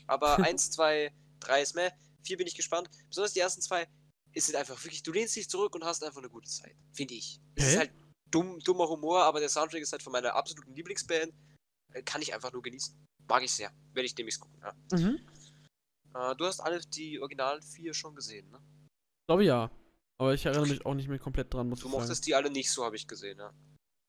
Aber 0.06 0.38
eins, 0.44 0.70
zwei, 0.70 1.12
drei 1.40 1.62
ist 1.62 1.74
mehr. 1.74 1.92
Vier 2.24 2.36
bin 2.36 2.46
ich 2.46 2.54
gespannt. 2.54 2.88
Besonders 3.08 3.32
die 3.32 3.40
ersten 3.40 3.60
zwei, 3.60 3.86
ist 4.32 4.48
es 4.48 4.54
einfach 4.54 4.82
wirklich, 4.84 5.02
du 5.02 5.12
lehnst 5.12 5.36
dich 5.36 5.48
zurück 5.48 5.74
und 5.74 5.84
hast 5.84 6.04
einfach 6.04 6.18
eine 6.18 6.30
gute 6.30 6.48
Zeit. 6.48 6.76
Finde 6.92 7.14
ich. 7.14 7.40
Es 7.54 7.68
ist 7.68 7.78
halt, 7.78 7.92
dumm, 8.30 8.58
dummer 8.60 8.88
Humor, 8.88 9.22
aber 9.22 9.40
der 9.40 9.48
Soundtrack 9.48 9.82
ist 9.82 9.92
halt 9.92 10.02
von 10.02 10.12
meiner 10.12 10.34
absoluten 10.34 10.74
Lieblingsband. 10.74 11.32
Äh, 11.92 12.02
kann 12.02 12.22
ich 12.22 12.34
einfach 12.34 12.52
nur 12.52 12.62
genießen. 12.62 12.94
Mag 13.28 13.42
ich 13.42 13.52
sehr. 13.52 13.72
Werde 13.92 14.06
ich 14.06 14.14
demnächst 14.14 14.40
gucken. 14.40 14.60
Ja. 14.62 14.74
Mhm. 14.96 15.20
Äh, 16.14 16.36
du 16.36 16.46
hast 16.46 16.60
alle 16.60 16.80
die 16.80 17.20
Original 17.20 17.60
vier 17.62 17.94
schon 17.94 18.14
gesehen, 18.14 18.50
ne? 18.50 18.58
Ich 18.58 19.26
glaube 19.26 19.44
ja. 19.44 19.70
Aber 20.20 20.34
ich 20.34 20.44
erinnere 20.46 20.66
mich 20.68 20.84
auch 20.84 20.94
nicht 20.94 21.08
mehr 21.08 21.18
komplett 21.18 21.52
dran, 21.54 21.68
muss 21.68 21.80
Du 21.80 21.86
ich 21.86 21.92
sagen. 21.92 22.02
mochtest 22.02 22.26
die 22.26 22.34
alle 22.34 22.50
nicht 22.50 22.70
so, 22.70 22.84
habe 22.84 22.96
ich 22.96 23.06
gesehen, 23.06 23.38
ja. 23.38 23.52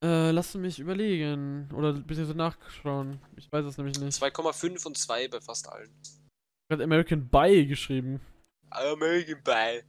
Äh, 0.04 0.32
lass 0.32 0.56
mich 0.56 0.80
überlegen. 0.80 1.70
Oder 1.74 1.90
ein 1.94 2.08
bisschen 2.08 2.26
so 2.26 2.34
nachschauen. 2.34 3.22
Ich 3.36 3.52
weiß 3.52 3.66
es 3.66 3.78
nämlich 3.78 4.00
nicht. 4.00 4.18
2,5 4.22 4.86
und 4.88 4.98
2 4.98 5.28
bei 5.28 5.42
fast 5.42 5.68
allen. 5.68 5.94
Ich 6.04 6.74
hat 6.74 6.82
American 6.82 7.30
Pie 7.30 7.68
geschrieben. 7.68 8.22
American 8.70 9.44
Pie. 9.44 9.84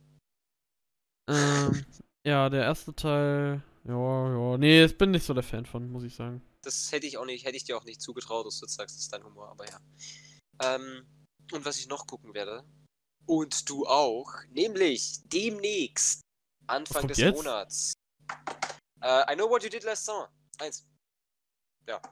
Ähm, 1.29 1.85
ja, 2.27 2.49
der 2.51 2.65
erste 2.65 2.95
Teil. 2.95 3.63
Ja, 3.85 4.53
ja. 4.53 4.59
Nee, 4.59 4.85
ich 4.85 4.99
bin 4.99 5.13
nicht 5.13 5.25
so 5.25 5.33
der 5.33 5.43
Fan 5.43 5.65
von, 5.65 5.91
muss 5.91 6.03
ich 6.03 6.15
sagen. 6.15 6.43
Das 6.63 6.91
hätte 6.93 7.07
ich 7.07 7.17
auch 7.17 7.25
nicht, 7.25 7.47
hätte 7.47 7.57
ich 7.57 7.65
dir 7.65 7.77
auch 7.77 7.85
nicht 7.85 8.03
zugetraut, 8.03 8.47
dass 8.47 8.59
du 8.59 8.67
jetzt 8.67 8.75
sagst, 8.75 8.97
das 8.97 9.05
ist 9.05 9.13
dein 9.13 9.25
Humor, 9.25 9.49
aber 9.49 9.65
ja. 9.67 9.79
Ähm, 10.63 11.07
und 11.53 11.65
was 11.65 11.79
ich 11.79 11.89
noch 11.89 12.07
gucken 12.07 12.35
werde, 12.35 12.65
und 13.31 13.71
du 13.71 13.87
auch, 13.87 14.33
nämlich 14.51 15.21
demnächst, 15.27 16.21
Anfang 16.67 17.07
des 17.07 17.19
jetzt? 17.19 17.37
Monats. 17.37 17.93
Äh, 19.01 19.33
I 19.33 19.37
Know 19.37 19.49
What 19.49 19.63
You 19.63 19.69
Did 19.69 19.85
Last 19.85 20.05
Summer. 20.05 20.29
Eins. 20.59 20.85
Ja. 21.87 22.03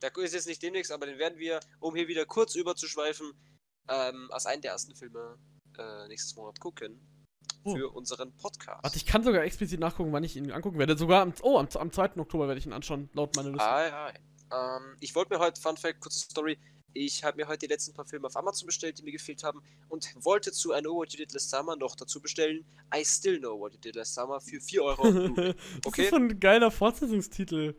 Der 0.00 0.16
ist 0.16 0.32
jetzt 0.32 0.46
nicht 0.46 0.62
demnächst, 0.62 0.92
aber 0.92 1.06
den 1.06 1.18
werden 1.18 1.40
wir, 1.40 1.58
um 1.80 1.96
hier 1.96 2.06
wieder 2.06 2.24
kurz 2.24 2.54
überzuschweifen, 2.54 3.32
ähm, 3.88 4.28
als 4.30 4.46
einen 4.46 4.62
der 4.62 4.72
ersten 4.72 4.94
Filme 4.94 5.38
äh, 5.76 6.06
nächstes 6.06 6.36
Monat 6.36 6.60
gucken. 6.60 7.00
Oh. 7.64 7.74
Für 7.74 7.88
unseren 7.90 8.36
Podcast. 8.36 8.84
Warte, 8.84 8.96
ich 8.96 9.06
kann 9.06 9.24
sogar 9.24 9.42
explizit 9.42 9.80
nachgucken, 9.80 10.12
wann 10.12 10.22
ich 10.22 10.36
ihn 10.36 10.52
angucken 10.52 10.78
werde. 10.78 10.96
Sogar 10.96 11.22
am, 11.22 11.34
oh, 11.42 11.58
am, 11.58 11.66
am 11.74 11.90
2. 11.90 12.16
Oktober 12.18 12.46
werde 12.46 12.60
ich 12.60 12.66
ihn 12.66 12.72
anschauen, 12.72 13.10
laut 13.12 13.34
meiner 13.34 13.50
Liste. 13.50 13.64
Hi, 13.64 13.90
hi. 13.90 14.12
Ähm, 14.52 14.96
ich 15.00 15.16
wollte 15.16 15.34
mir 15.34 15.40
heute, 15.40 15.60
Fun 15.60 15.76
Fact, 15.76 16.00
kurze 16.00 16.20
Story, 16.20 16.58
ich 16.94 17.22
habe 17.24 17.36
mir 17.36 17.48
heute 17.48 17.66
die 17.66 17.72
letzten 17.72 17.92
paar 17.92 18.04
Filme 18.06 18.26
auf 18.28 18.36
Amazon 18.36 18.66
bestellt, 18.66 18.98
die 18.98 19.02
mir 19.02 19.12
gefehlt 19.12 19.42
haben 19.44 19.62
und 19.88 20.08
wollte 20.24 20.52
zu 20.52 20.72
I 20.72 20.80
Know 20.80 20.94
What 20.94 21.12
You 21.12 21.18
Did 21.18 21.32
Last 21.32 21.50
Summer 21.50 21.76
noch 21.76 21.96
dazu 21.96 22.20
bestellen 22.20 22.64
I 22.94 23.04
Still 23.04 23.38
Know 23.40 23.58
What 23.58 23.74
You 23.74 23.80
Did 23.80 23.96
Last 23.96 24.14
Summer 24.14 24.40
für 24.40 24.60
4 24.60 24.82
Euro. 24.82 25.02
Blu-ray. 25.10 25.54
das 25.82 25.86
Okay. 25.86 26.06
ist 26.06 26.14
ein 26.14 26.40
geiler 26.40 26.70
Fortsetzungstitel. 26.70 27.74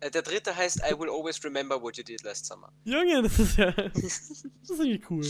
äh, 0.00 0.10
der 0.10 0.22
dritte 0.22 0.56
heißt 0.56 0.78
I 0.78 0.98
Will 0.98 1.08
Always 1.10 1.42
Remember 1.44 1.80
What 1.82 1.96
You 1.98 2.04
Did 2.04 2.22
Last 2.24 2.46
Summer. 2.46 2.72
Junge, 2.84 3.22
das 3.22 3.38
ist 3.38 3.56
ja. 3.56 3.70
Das 3.92 4.04
ist 4.04 4.44
irgendwie 4.70 5.02
cool. 5.10 5.26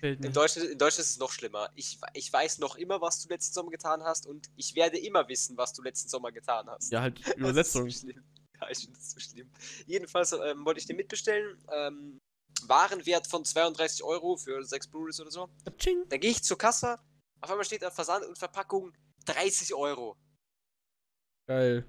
In 0.00 0.32
Deutschland, 0.32 0.68
in 0.70 0.78
Deutschland 0.78 1.00
ist 1.06 1.10
es 1.10 1.18
noch 1.18 1.32
schlimmer. 1.32 1.70
Ich, 1.74 1.98
ich 2.14 2.32
weiß 2.32 2.58
noch 2.58 2.76
immer, 2.76 3.00
was 3.00 3.20
du 3.20 3.28
letzten 3.28 3.52
Sommer 3.54 3.70
getan 3.72 4.04
hast 4.04 4.26
und 4.28 4.48
ich 4.54 4.76
werde 4.76 4.96
immer 4.96 5.26
wissen, 5.28 5.56
was 5.56 5.72
du 5.72 5.82
letzten 5.82 6.08
Sommer 6.08 6.30
getan 6.30 6.68
hast. 6.68 6.92
Ja, 6.92 7.00
halt 7.02 7.18
Das 7.20 7.26
ist 7.30 7.36
Übersetzung. 7.36 7.90
so 7.90 7.98
schlimm. 7.98 8.22
Ja, 8.60 8.70
ich 8.70 8.78
finde 8.78 8.96
das 8.96 9.10
so 9.10 9.18
schlimm. 9.18 9.50
Jedenfalls 9.86 10.32
ähm, 10.32 10.64
wollte 10.64 10.78
ich 10.78 10.86
den 10.86 10.96
mitbestellen. 10.96 11.58
Ähm, 11.72 12.18
Warenwert 12.66 13.26
von 13.26 13.44
32 13.44 14.02
Euro 14.02 14.36
für 14.36 14.64
6 14.64 14.88
Blu-rays 14.88 15.20
oder 15.20 15.30
so. 15.30 15.48
Tsching. 15.76 16.04
Da 16.08 16.16
gehe 16.16 16.30
ich 16.30 16.42
zur 16.42 16.58
Kasse. 16.58 16.98
Auf 17.40 17.50
einmal 17.50 17.64
steht 17.64 17.82
da 17.82 17.90
Versand 17.90 18.24
und 18.24 18.38
Verpackung 18.38 18.92
30 19.26 19.74
Euro. 19.74 20.16
Geil. 21.46 21.86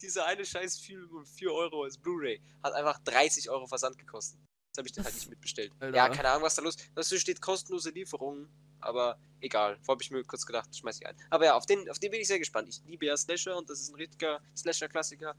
Dieser 0.00 0.26
eine 0.26 0.44
scheiß 0.44 0.78
Film 0.78 1.10
um 1.14 1.26
4 1.26 1.52
Euro 1.52 1.82
als 1.82 1.98
Blu-ray 1.98 2.40
hat 2.62 2.72
einfach 2.72 2.98
30 3.00 3.50
Euro 3.50 3.66
Versand 3.66 3.98
gekostet. 3.98 4.40
Das 4.72 4.78
habe 4.78 4.88
ich 4.88 4.94
dann 4.94 5.04
halt 5.04 5.14
nicht 5.14 5.28
mitbestellt. 5.28 5.72
Alter. 5.80 5.96
Ja, 5.96 6.08
keine 6.08 6.30
Ahnung, 6.30 6.44
was 6.44 6.54
da 6.54 6.62
los 6.62 6.76
ist. 6.76 6.90
Da 6.94 7.18
steht 7.18 7.42
kostenlose 7.42 7.90
Lieferung. 7.90 8.48
Aber 8.80 9.18
egal. 9.40 9.76
Vorher 9.76 9.94
habe 9.94 10.02
ich 10.02 10.10
mir 10.10 10.24
kurz 10.24 10.44
gedacht, 10.44 10.74
schmeiß 10.74 10.98
ich 11.00 11.06
ein. 11.06 11.16
Aber 11.30 11.44
ja, 11.44 11.54
auf 11.54 11.66
den, 11.66 11.88
auf 11.88 11.98
den 11.98 12.10
bin 12.10 12.20
ich 12.20 12.26
sehr 12.26 12.38
gespannt. 12.38 12.68
Ich 12.68 12.82
liebe 12.84 13.06
ja 13.06 13.16
Slasher 13.16 13.56
und 13.56 13.68
das 13.70 13.80
ist 13.80 13.90
ein 13.90 13.96
richtiger 13.96 14.40
Slasher-Klassiker. 14.56 15.36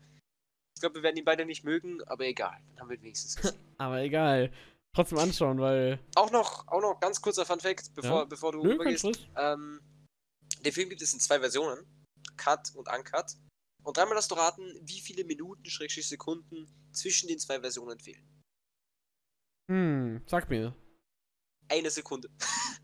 Ich 0.75 0.81
glaube, 0.81 0.95
wir 0.95 1.03
werden 1.03 1.17
ihn 1.17 1.25
beide 1.25 1.45
nicht 1.45 1.63
mögen, 1.63 2.01
aber 2.03 2.25
egal. 2.25 2.61
Dann 2.69 2.79
haben 2.81 2.89
wir 2.89 2.97
ihn 2.97 3.03
wenigstens 3.03 3.35
gesehen. 3.35 3.57
Aber 3.77 4.01
egal. 4.01 4.51
Trotzdem 4.95 5.17
anschauen, 5.17 5.59
weil. 5.59 5.99
auch 6.15 6.29
noch, 6.31 6.67
auch 6.67 6.81
noch 6.81 6.99
ganz 6.99 7.19
kurzer 7.21 7.45
Fun 7.45 7.59
Fact, 7.59 7.93
bevor, 7.95 8.19
Ja. 8.19 8.25
bevor 8.25 8.51
du 8.51 8.59
Nö, 8.63 8.69
kein 8.69 8.75
übergehst. 8.75 8.99
Stress. 9.07 9.27
Ähm, 9.35 9.79
den 10.63 10.71
Film 10.71 10.89
gibt 10.89 11.01
es 11.01 11.13
in 11.13 11.19
zwei 11.19 11.39
Versionen. 11.39 11.85
Cut 12.37 12.73
und 12.75 12.87
Uncut. 12.89 13.25
Und 13.83 13.97
dreimal 13.97 14.15
hast 14.17 14.29
du 14.31 14.35
raten, 14.35 14.63
wie 14.83 14.99
viele 15.01 15.23
Minuten, 15.25 15.65
Schrägstrich 15.65 16.07
Sekunden 16.07 16.67
zwischen 16.93 17.27
den 17.27 17.39
zwei 17.39 17.59
Versionen 17.59 17.99
fehlen. 17.99 18.25
Hm, 19.71 20.21
sag 20.27 20.49
mir. 20.49 20.75
Eine 21.69 21.89
Sekunde. 21.89 22.29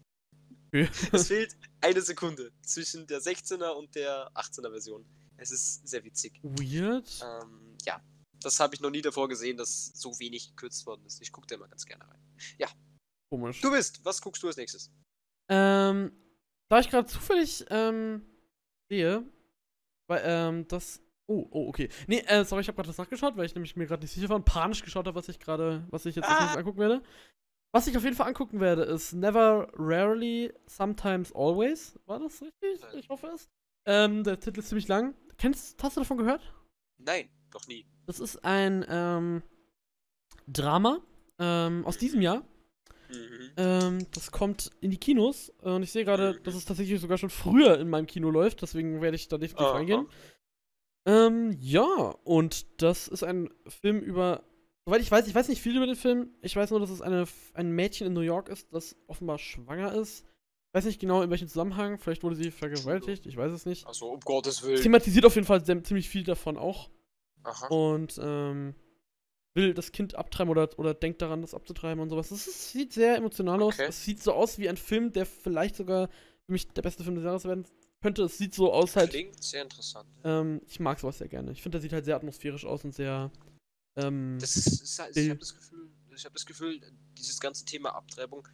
Es 0.72 1.28
fehlt 1.30 1.58
eine 1.82 2.00
Sekunde 2.02 2.52
zwischen 2.62 3.08
der 3.08 3.20
16er 3.22 3.72
und 3.72 3.96
der 3.96 4.30
18er 4.36 4.70
Version. 4.70 5.04
Es 5.38 5.50
ist 5.50 5.88
sehr 5.88 6.04
witzig. 6.04 6.40
Weird. 6.44 7.10
Ähm, 7.24 7.69
ja, 7.86 8.02
das 8.42 8.60
habe 8.60 8.76
ich 8.76 8.82
noch 8.82 8.90
nie 8.90 9.02
davor 9.02 9.28
gesehen, 9.28 9.58
dass 9.58 9.88
so 9.88 10.18
wenig 10.20 10.50
gekürzt 10.50 10.86
worden 10.86 11.06
ist. 11.06 11.22
Ich 11.22 11.32
gucke 11.32 11.48
da 11.48 11.56
immer 11.56 11.68
ganz 11.68 11.86
gerne 11.86 12.08
rein. 12.08 12.20
Komisch. 13.32 13.62
Du 13.62 13.70
bist, 13.72 14.04
was 14.04 14.22
guckst 14.22 14.42
du 14.42 14.48
als 14.48 14.58
nächstes? 14.58 14.92
Ähm, 15.50 16.12
da 16.70 16.80
ich 16.80 16.90
gerade 16.90 17.08
zufällig 17.08 17.64
ähm, 17.70 18.26
sehe, 18.90 19.24
weil, 20.08 20.22
ähm, 20.26 20.68
das. 20.68 21.02
Oh, 21.28 21.48
oh, 21.52 21.68
okay. 21.70 21.90
Nee, 22.08 22.22
äh, 22.22 22.44
sorry, 22.44 22.62
ich 22.62 22.68
habe 22.68 22.76
gerade 22.76 22.90
was 22.90 22.98
nachgeschaut, 22.98 23.38
weil 23.38 23.46
ich 23.46 23.54
nämlich 23.54 23.76
mir 23.76 23.86
gerade 23.86 24.02
nicht 24.02 24.14
sicher 24.14 24.30
war 24.30 24.36
und 24.38 24.46
panisch 24.46 24.82
geschaut 24.82 25.06
habe, 25.06 25.14
was 25.16 25.30
ich 25.30 25.40
gerade, 25.40 25.86
was 25.92 26.08
ich 26.08 26.16
jetzt 26.16 26.26
Ah. 26.28 26.40
nächstes 26.40 26.58
angucken 26.58 26.80
werde. 26.80 27.04
Was 27.72 27.86
ich 27.86 27.96
auf 27.96 28.04
jeden 28.04 28.16
Fall 28.16 28.28
angucken 28.30 28.60
werde, 28.60 28.82
ist 28.82 29.14
Never, 29.14 29.72
Rarely, 29.74 30.52
Sometimes, 30.66 31.32
Always. 31.36 32.00
War 32.08 32.18
das 32.20 32.42
richtig? 32.42 32.82
Ich 32.96 33.10
hoffe 33.10 33.28
es. 33.28 33.48
Ähm, 33.86 34.24
der 34.24 34.40
Titel 34.40 34.60
ist 34.62 34.70
ziemlich 34.70 34.88
lang. 34.88 35.14
Kennst, 35.38 35.82
hast 35.84 35.98
du 35.98 36.02
davon 36.02 36.18
gehört? 36.18 36.42
Nein, 36.98 37.30
noch 37.54 37.68
nie. 37.68 37.86
Das 38.06 38.20
ist 38.20 38.44
ein, 38.44 38.86
ähm, 38.90 39.44
Drama, 40.48 41.00
ähm, 41.38 41.86
aus 41.86 41.98
diesem 41.98 42.22
Jahr. 42.22 42.44
Mhm. 43.10 43.52
Ähm, 43.58 44.08
das 44.14 44.32
kommt 44.32 44.72
in 44.82 44.92
die 44.92 44.98
Kinos. 44.98 45.52
äh, 45.64 45.70
Und 45.70 45.84
ich 45.84 45.92
sehe 45.92 46.06
gerade, 46.06 46.40
dass 46.42 46.56
es 46.56 46.66
tatsächlich 46.66 47.00
sogar 47.02 47.18
schon 47.18 47.30
früher 47.30 47.80
in 47.80 47.90
meinem 47.90 48.08
Kino 48.08 48.30
läuft. 48.30 48.62
Deswegen 48.62 49.02
werde 49.02 49.16
ich 49.16 49.28
da 49.28 49.38
definitiv 49.38 49.66
Aha. 49.66 49.76
reingehen. 49.76 50.08
Ähm, 51.06 51.56
ja, 51.60 51.86
und 52.24 52.82
das 52.82 53.08
ist 53.08 53.24
ein 53.24 53.50
Film 53.68 54.00
über. 54.00 54.44
Soweit 54.86 55.02
ich 55.02 55.12
weiß, 55.12 55.28
ich 55.28 55.36
weiß 55.36 55.48
nicht 55.50 55.62
viel 55.62 55.76
über 55.76 55.86
den 55.86 55.96
Film. 55.96 56.32
Ich 56.42 56.56
weiß 56.56 56.72
nur, 56.72 56.80
dass 56.80 56.90
es 56.90 57.02
eine, 57.02 57.26
ein 57.54 57.72
Mädchen 57.72 58.08
in 58.08 58.14
New 58.14 58.22
York 58.22 58.50
ist, 58.50 58.74
das 58.74 58.96
offenbar 59.08 59.38
schwanger 59.38 59.94
ist. 59.94 60.26
Ich 60.68 60.74
weiß 60.74 60.86
nicht 60.86 61.00
genau, 61.00 61.22
in 61.22 61.30
welchem 61.30 61.48
Zusammenhang. 61.48 62.00
Vielleicht 62.00 62.24
wurde 62.24 62.36
sie 62.36 62.52
vergewaltigt. 62.52 63.26
Ich 63.26 63.38
weiß 63.38 63.52
es 63.52 63.66
nicht. 63.66 63.88
Achso, 63.88 64.08
um 64.14 64.20
Gottes 64.20 64.64
Willen. 64.64 64.82
Thematisiert 64.82 65.26
auf 65.26 65.36
jeden 65.36 65.48
Fall 65.48 65.64
ziemlich 65.64 66.10
viel 66.10 66.24
davon 66.24 66.58
auch. 66.58 66.90
Aha. 67.44 67.68
Und 67.68 68.20
ähm, 68.22 68.76
will 69.56 69.74
das 69.74 69.92
Kind 69.92 70.16
abtreiben 70.16 70.50
oder, 70.50 70.70
oder 70.78 70.94
denkt 70.94 71.22
daran, 71.22 71.42
das 71.42 71.54
abzutreiben 71.54 72.02
und 72.02 72.10
sowas. 72.10 72.30
Das 72.30 72.48
ist, 72.48 72.72
sieht 72.72 72.94
sehr 72.94 73.16
emotional 73.16 73.62
aus. 73.62 73.80
Es 73.80 74.04
sieht 74.04 74.22
so 74.22 74.34
aus 74.34 74.58
wie 74.58 74.70
ein 74.70 74.78
Film, 74.78 75.12
der 75.12 75.26
vielleicht 75.26 75.76
sogar 75.76 76.08
für 76.46 76.52
mich 76.52 76.68
der 76.70 76.82
beste 76.82 77.04
Film 77.04 77.16
des 77.16 77.24
Jahres 77.24 77.46
werden 77.46 77.66
könnte. 78.02 78.24
Es 78.24 78.38
sieht 78.38 78.54
so 78.54 78.72
aus 78.72 78.96
halt. 78.96 79.12
Klingt 79.12 79.44
sehr 79.44 79.64
interessant. 79.64 80.10
Ähm, 80.24 80.62
ich 80.68 80.80
mag 80.80 81.00
sowas 81.00 81.18
sehr 81.18 81.28
gerne. 81.28 81.52
Ich 81.52 81.62
finde, 81.62 81.78
der 81.78 81.82
sieht 81.82 81.94
halt 81.94 82.06
sehr 82.06 82.16
atmosphärisch 82.16 82.66
aus 82.66 82.84
und 82.84 82.94
sehr. 82.94 83.32
Ähm, 83.98 84.38
Das 84.40 84.56
ist, 84.56 84.82
ist 84.82 85.18
ich 85.18 85.30
habe 85.30 85.40
das 85.40 85.56
Gefühl, 85.56 85.90
ich 86.16 86.26
habe 86.26 86.34
das 86.34 86.46
Gefühl, 86.46 86.82
dieses 87.18 87.40
ganze 87.40 87.66
Thema 87.66 87.96
Abtreibung, 87.96 88.48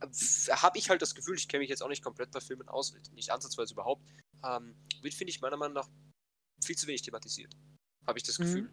habe 0.00 0.78
ich 0.78 0.90
halt 0.90 1.02
das 1.02 1.14
Gefühl, 1.14 1.36
ich 1.36 1.48
kenne 1.48 1.60
mich 1.60 1.70
jetzt 1.70 1.82
auch 1.82 1.88
nicht 1.88 2.02
komplett 2.02 2.30
bei 2.32 2.40
Filmen 2.40 2.68
aus, 2.68 2.94
nicht 3.12 3.30
ansatzweise 3.30 3.74
überhaupt, 3.74 4.04
ähm, 4.44 4.74
wird, 5.02 5.14
finde 5.14 5.30
ich, 5.30 5.40
meiner 5.40 5.56
Meinung 5.56 5.74
nach 5.74 5.88
viel 6.62 6.76
zu 6.76 6.86
wenig 6.86 7.02
thematisiert. 7.02 7.54
Habe 8.06 8.18
ich 8.18 8.24
das 8.24 8.38
Mhm. 8.38 8.42
Gefühl. 8.44 8.70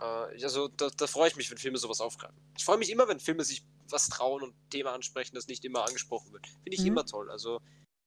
Äh, 0.00 0.04
also, 0.44 0.68
da, 0.68 0.88
da 0.96 1.06
freue 1.06 1.28
ich 1.28 1.36
mich, 1.36 1.50
wenn 1.50 1.58
Filme 1.58 1.78
sowas 1.78 2.00
aufgreifen. 2.00 2.36
Ich 2.56 2.64
freue 2.64 2.78
mich 2.78 2.90
immer, 2.90 3.08
wenn 3.08 3.20
Filme 3.20 3.44
sich 3.44 3.64
was 3.88 4.08
trauen 4.08 4.42
und 4.42 4.54
Thema 4.70 4.92
ansprechen, 4.94 5.34
das 5.34 5.48
nicht 5.48 5.64
immer 5.64 5.84
angesprochen 5.86 6.32
wird. 6.32 6.46
Finde 6.46 6.72
ich 6.72 6.80
Mhm. 6.80 6.86
immer 6.88 7.04
toll. 7.06 7.30
Also, 7.30 7.60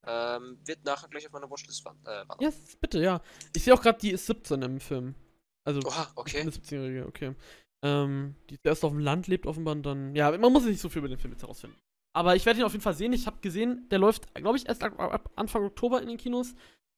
ähm, 0.06 0.58
wird 0.64 0.84
nachher 0.84 1.08
gleich 1.08 1.26
auf 1.26 1.32
meiner 1.32 1.50
Watchlist 1.50 1.84
wan- 1.84 1.98
äh, 2.04 2.28
wandern. 2.28 2.38
ja, 2.40 2.50
bitte, 2.80 3.00
ja. 3.02 3.20
Ich 3.54 3.64
sehe 3.64 3.74
auch 3.74 3.82
gerade, 3.82 3.98
die 3.98 4.10
ist 4.10 4.26
17 4.26 4.62
im 4.62 4.80
Film. 4.80 5.14
Also, 5.64 5.80
Oha, 5.84 6.10
okay. 6.14 6.40
eine 6.40 6.50
17-Jährige, 6.50 7.06
okay. 7.06 7.34
Ähm, 7.82 8.34
die 8.50 8.58
zuerst 8.60 8.84
auf 8.84 8.92
dem 8.92 9.00
Land 9.00 9.26
lebt, 9.26 9.46
offenbar, 9.46 9.72
und 9.74 9.82
dann. 9.84 10.14
Ja, 10.16 10.36
man 10.36 10.52
muss 10.52 10.64
nicht 10.64 10.80
so 10.80 10.88
viel 10.88 11.00
über 11.00 11.08
den 11.08 11.18
Film 11.18 11.32
jetzt 11.32 11.42
herausfinden. 11.42 11.76
Aber 12.14 12.34
ich 12.34 12.46
werde 12.46 12.60
ihn 12.60 12.64
auf 12.64 12.72
jeden 12.72 12.82
Fall 12.82 12.94
sehen. 12.94 13.12
Ich 13.12 13.26
habe 13.26 13.40
gesehen, 13.40 13.86
der 13.90 13.98
läuft, 13.98 14.32
glaube 14.34 14.56
ich, 14.56 14.66
erst 14.66 14.82
ab, 14.82 14.98
ab 14.98 15.30
Anfang 15.36 15.64
Oktober 15.64 16.00
in 16.00 16.08
den 16.08 16.16
Kinos. 16.16 16.54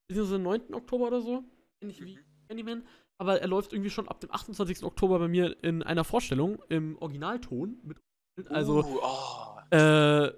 Beziehungsweise 0.07 0.39
9. 0.39 0.73
Oktober 0.73 1.07
oder 1.07 1.21
so. 1.21 1.43
Ähnlich 1.81 1.99
wie 2.01 2.15
Mhm. 2.15 2.25
Candyman. 2.47 2.87
Aber 3.19 3.41
er 3.41 3.47
läuft 3.47 3.73
irgendwie 3.73 3.89
schon 3.89 4.07
ab 4.07 4.19
dem 4.21 4.31
28. 4.31 4.83
Oktober 4.83 5.19
bei 5.19 5.27
mir 5.27 5.61
in 5.63 5.83
einer 5.83 6.03
Vorstellung 6.05 6.61
im 6.69 6.97
Originalton. 6.99 7.77
Mit, 7.83 7.97
also, 8.49 8.83
Uh, 8.83 8.99
oh, 9.01 9.75
äh, 9.75 10.31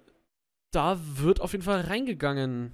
da 0.72 1.00
wird 1.18 1.42
auf 1.42 1.52
jeden 1.52 1.64
Fall 1.64 1.82
reingegangen. 1.82 2.74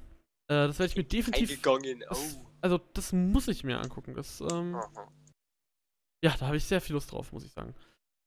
Äh, 0.49 0.67
das 0.67 0.79
werde 0.79 0.91
ich 0.91 0.95
mir 0.97 1.03
definitiv. 1.03 1.49
eingegangen. 1.49 2.03
Das, 2.07 2.37
Oh. 2.39 2.45
also, 2.61 2.79
das 2.93 3.11
muss 3.11 3.49
ich 3.49 3.63
mir 3.65 3.79
angucken. 3.81 4.13
Das, 4.15 4.39
ähm, 4.39 4.77
ja, 6.23 6.33
da 6.39 6.47
habe 6.47 6.57
ich 6.57 6.63
sehr 6.63 6.79
viel 6.81 6.93
Lust 6.93 7.11
drauf, 7.11 7.31
muss 7.33 7.43
ich 7.43 7.51
sagen. 7.51 7.75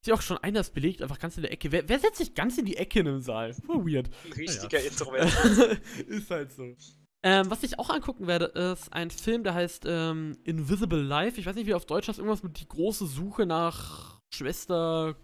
Ist 0.03 0.09
ja 0.09 0.14
auch 0.14 0.22
schon 0.22 0.39
einer 0.39 0.61
ist 0.61 0.72
belegt, 0.74 1.03
einfach 1.03 1.18
ganz 1.18 1.37
in 1.37 1.43
der 1.43 1.53
Ecke. 1.53 1.72
Wer, 1.72 1.89
wer 1.89 1.99
setzt 1.99 2.18
sich 2.18 2.35
ganz 2.35 2.57
in 2.59 2.64
die 2.64 2.76
Ecke 2.76 3.01
in 3.01 3.09
einem 3.09 3.20
Saal? 3.20 3.53
Voll 3.55 3.85
weird. 3.87 4.11
Ein 4.26 4.33
richtiger 4.33 4.81
Ja. 4.81 4.87
Introvert. 4.91 5.81
ist 6.09 6.31
halt 6.31 6.53
so. 6.53 6.74
Ähm, 7.22 7.50
was 7.50 7.62
ich 7.62 7.78
auch 7.78 7.90
angucken 7.90 8.26
werde, 8.26 8.46
ist 8.46 8.92
ein 8.92 9.10
Film, 9.10 9.44
der 9.44 9.52
heißt 9.54 9.84
ähm, 9.86 10.38
Invisible 10.44 11.02
Life. 11.02 11.38
Ich 11.38 11.44
weiß 11.46 11.54
nicht, 11.54 11.66
wie 11.66 11.74
auf 11.74 11.84
Deutsch 11.84 12.08
heißt. 12.08 12.18
Irgendwas 12.18 12.42
mit 12.42 12.58
die 12.58 12.66
große 12.68 13.06
Suche 13.06 13.44
nach 13.44 14.20
Schwester. 14.34 15.16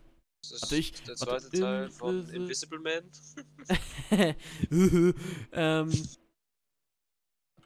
Das 0.43 0.53
ist 0.53 0.63
Warte, 0.63 0.77
ich- 0.77 0.93
der 1.05 1.21
warte, 1.21 1.49
zweite 1.51 1.61
Teil 1.61 1.91
von 1.91 2.29
Invisible- 2.29 2.81
Man. 2.81 4.35
ähm, 5.53 5.93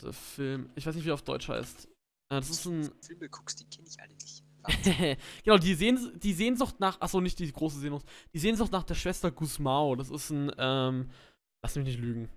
der 0.00 0.12
Film. 0.12 0.70
Ich 0.76 0.86
weiß 0.86 0.94
nicht, 0.94 1.04
wie 1.04 1.10
er 1.10 1.14
auf 1.14 1.22
Deutsch 1.22 1.48
heißt. 1.48 1.86
Äh, 1.86 1.88
das 2.36 2.50
ist 2.50 2.64
ein. 2.66 2.90
Filme 3.04 3.28
guckst, 3.28 3.60
die 3.60 3.64
kenne 3.66 3.88
ich 3.88 4.00
alle 4.00 4.14
nicht. 4.14 4.44
genau, 5.44 5.58
die, 5.58 5.74
Sehns 5.74 6.08
die 6.18 6.34
Sehnsucht 6.34 6.78
nach. 6.80 7.00
Achso, 7.00 7.20
nicht 7.20 7.38
die 7.38 7.50
große 7.50 7.80
Sehnsucht. 7.80 8.06
Die 8.32 8.38
Sehnsucht 8.38 8.70
nach 8.72 8.84
der 8.84 8.94
Schwester 8.94 9.30
Gusmao. 9.30 9.96
Das 9.96 10.10
ist 10.10 10.30
ein. 10.30 10.52
Ähm, 10.56 11.10
lass 11.62 11.74
mich 11.76 11.84
nicht 11.86 11.98
lügen. 11.98 12.28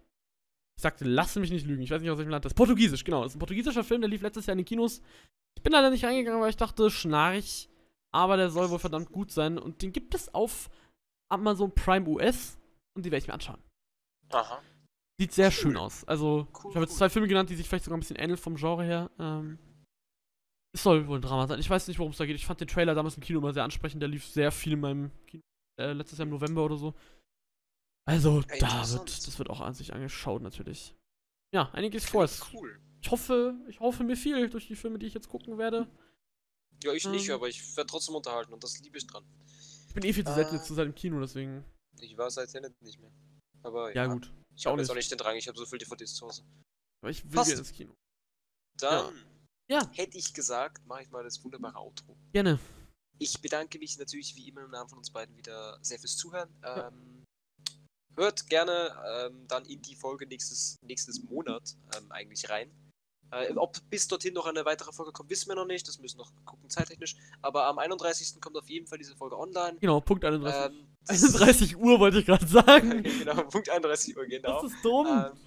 Ich 0.84 0.86
sagte, 0.86 1.06
lass 1.06 1.34
mich 1.38 1.50
nicht 1.50 1.66
lügen. 1.66 1.82
Ich 1.82 1.92
weiß 1.92 2.02
nicht, 2.02 2.12
aus 2.12 2.18
welchem 2.18 2.32
Land 2.32 2.44
das 2.44 2.52
ist. 2.52 2.58
Portugiesisch, 2.58 3.06
genau. 3.06 3.24
Das 3.24 3.32
ist 3.32 3.38
ein 3.38 3.40
portugiesischer 3.40 3.86
Film, 3.86 4.02
der 4.02 4.10
lief 4.10 4.22
letztes 4.22 4.48
Jahr 4.48 4.52
in 4.52 4.58
den 4.58 4.66
Kinos. 4.66 5.02
Ich 5.56 5.64
bin 5.64 5.72
leider 5.72 5.90
nicht 5.90 6.04
reingegangen, 6.04 6.42
weil 6.42 6.50
ich 6.50 6.58
dachte, 6.58 6.92
schnarch. 6.92 7.70
Aber 8.12 8.36
der 8.36 8.50
soll 8.50 8.70
wohl 8.70 8.80
verdammt 8.80 9.10
gut 9.10 9.32
sein. 9.32 9.58
Und 9.58 9.82
den 9.82 9.94
gibt 9.94 10.14
es 10.14 10.34
auf 10.34 10.70
Amazon 11.32 11.74
Prime 11.74 12.06
US. 12.06 12.60
Und 12.98 13.06
die 13.06 13.12
werde 13.12 13.24
ich 13.24 13.28
mir 13.30 13.34
anschauen. 13.34 13.64
Aha. 14.34 14.62
Sieht 15.18 15.32
sehr 15.32 15.52
schön 15.52 15.78
aus. 15.78 16.04
Also, 16.04 16.50
Cool, 16.54 16.72
ich 16.72 16.76
habe 16.76 16.86
jetzt 16.86 16.98
zwei 16.98 17.08
Filme 17.08 17.30
genannt, 17.30 17.50
die 17.50 17.56
sich 17.56 17.70
vielleicht 17.70 17.86
sogar 17.86 17.96
ein 17.96 18.02
bisschen 18.02 18.18
ähneln 18.18 18.36
vom 18.38 18.58
Genre 18.58 18.84
her. 18.84 19.10
Ähm, 19.20 19.60
es 20.76 20.84
soll 20.84 21.08
wohl 21.08 21.20
ein 21.20 21.22
Drama 21.22 21.48
sein. 21.48 21.62
Ich 21.62 21.70
weiß 21.70 21.88
nicht, 21.88 22.00
worum 22.00 22.12
es 22.12 22.18
da 22.18 22.26
geht. 22.26 22.36
Ich 22.36 22.46
fand 22.46 22.60
den 22.60 22.68
Trailer 22.68 22.94
damals 22.94 23.16
im 23.16 23.24
Kino 23.24 23.40
immer 23.40 23.54
sehr 23.54 23.64
ansprechend. 23.64 24.02
Der 24.02 24.10
lief 24.10 24.26
sehr 24.26 24.52
viel 24.52 24.74
in 24.74 24.82
meinem 24.82 25.12
Kino. 25.28 25.44
Äh, 25.80 25.94
letztes 25.94 26.20
Jahr 26.20 26.26
im 26.26 26.32
November 26.32 26.66
oder 26.66 26.76
so. 26.76 26.94
Also, 28.06 28.42
Ja, 28.42 28.48
da 28.48 28.54
interessant. 28.56 29.00
wird, 29.10 29.28
das 29.28 29.38
wird 29.40 29.50
auch 29.50 29.62
an 29.62 29.74
sich 29.74 29.94
angeschaut, 29.94 30.42
natürlich. 30.42 30.96
Ja, 31.54 31.70
einiges 31.72 32.06
vor. 32.06 32.28
Cool. 32.54 32.80
Ich 33.02 33.12
hoffe, 33.12 33.56
ich 33.68 33.80
hoffe 33.80 34.04
mir 34.04 34.16
viel 34.18 34.50
durch 34.50 34.68
die 34.68 34.76
Filme, 34.76 34.98
die 35.00 35.06
ich 35.08 35.14
jetzt 35.14 35.30
gucken 35.30 35.58
werde. 35.58 35.88
Ja, 36.84 36.92
ich 36.94 37.08
nicht, 37.08 37.30
Ähm. 37.30 37.36
aber 37.36 37.48
ich 37.48 37.76
werde 37.78 37.90
trotzdem 37.90 38.16
unterhalten 38.16 38.54
und 38.54 38.64
das 38.64 38.80
liebe 38.80 38.98
ich 38.98 39.08
dran. 39.08 39.24
Ich 39.88 39.94
bin 39.94 40.04
eh 40.04 40.14
viel 40.14 40.26
zu 40.26 40.34
selten 40.34 40.56
Äh. 40.56 40.58
jetzt 40.58 40.68
zu 40.68 40.74
seinem 40.74 40.96
Kino, 40.96 41.20
deswegen. 41.20 41.64
Ich 42.02 42.18
war 42.18 42.30
seit 42.32 42.50
Tenet 42.52 42.82
nicht 42.82 43.00
mehr. 43.00 43.12
Aber 43.62 43.94
Ja, 43.96 44.08
gut. 44.08 44.32
Ich 44.56 44.66
habe 44.66 44.76
auch 44.76 44.80
jetzt 44.80 44.90
auch 44.90 44.96
nicht. 44.96 45.10
den 45.12 45.18
Drang, 45.18 45.36
ich 45.38 45.48
habe 45.48 45.58
so 45.58 45.66
viel 45.66 45.80
DVDs 45.80 46.16
zu 46.16 46.26
Hause. 46.26 46.44
Aber 47.02 47.12
ich 47.12 47.24
will 47.24 47.32
Passt. 47.32 47.52
wieder 47.52 47.60
ins 47.60 47.72
Kino. 47.72 47.94
Dann 48.80 49.14
Ja. 49.70 49.90
hätte 49.94 50.18
ich 50.18 50.34
gesagt, 50.34 50.86
mache 50.86 51.04
ich 51.04 51.10
mal 51.12 51.24
das 51.24 51.44
wunderbare 51.44 51.78
Outro. 51.78 52.18
Gerne. 52.34 52.60
Ich 53.20 53.40
bedanke 53.42 53.78
mich 53.78 53.98
natürlich 53.98 54.36
wie 54.36 54.50
immer 54.50 54.64
im 54.64 54.72
Namen 54.72 54.90
von 54.90 54.98
uns 54.98 55.12
beiden 55.12 55.38
wieder 55.38 55.78
sehr 55.82 56.00
fürs 56.00 56.18
Zuhören. 56.18 56.50
Ähm, 56.64 57.13
hört 58.16 58.48
gerne 58.48 58.96
ähm, 59.08 59.48
dann 59.48 59.66
in 59.66 59.82
die 59.82 59.96
Folge 59.96 60.28
nächstes, 60.28 60.78
nächstes 60.82 61.24
Monat 61.24 61.76
ähm, 61.98 62.12
eigentlich 62.12 62.50
rein. 62.50 62.72
Äh, 63.32 63.54
ob 63.56 63.78
bis 63.90 64.08
dorthin 64.08 64.34
noch 64.34 64.46
eine 64.46 64.64
weitere 64.66 64.92
Folge 64.92 65.12
kommt, 65.12 65.30
wissen 65.30 65.50
wir 65.50 65.56
noch 65.56 65.66
nicht. 65.66 65.88
Das 65.88 65.98
müssen 66.00 66.18
wir 66.20 66.26
noch 66.26 66.32
gucken, 66.46 66.70
zeittechnisch. 66.70 67.16
Aber 67.42 67.66
am 67.66 67.80
31. 67.80 68.40
kommt 68.40 68.56
auf 68.58 68.70
jeden 68.70 68.86
Fall 68.86 69.00
diese 69.00 69.16
Folge 69.16 69.38
online. 69.38 69.78
Genau, 69.80 70.00
Punkt 70.02 70.24
31. 70.24 70.72
Ähm, 70.72 70.88
das- 71.06 71.24
31 71.36 71.78
Uhr 71.78 72.00
wollte 72.00 72.20
ich 72.20 72.26
gerade 72.26 72.46
sagen. 72.46 73.02
genau, 73.20 73.44
Punkt 73.46 73.70
31 73.70 74.16
Uhr, 74.16 74.26
genau. 74.26 74.62
Das 74.62 74.72
ist 74.72 74.86
dumm. 74.86 75.08
Ähm, 75.08 75.40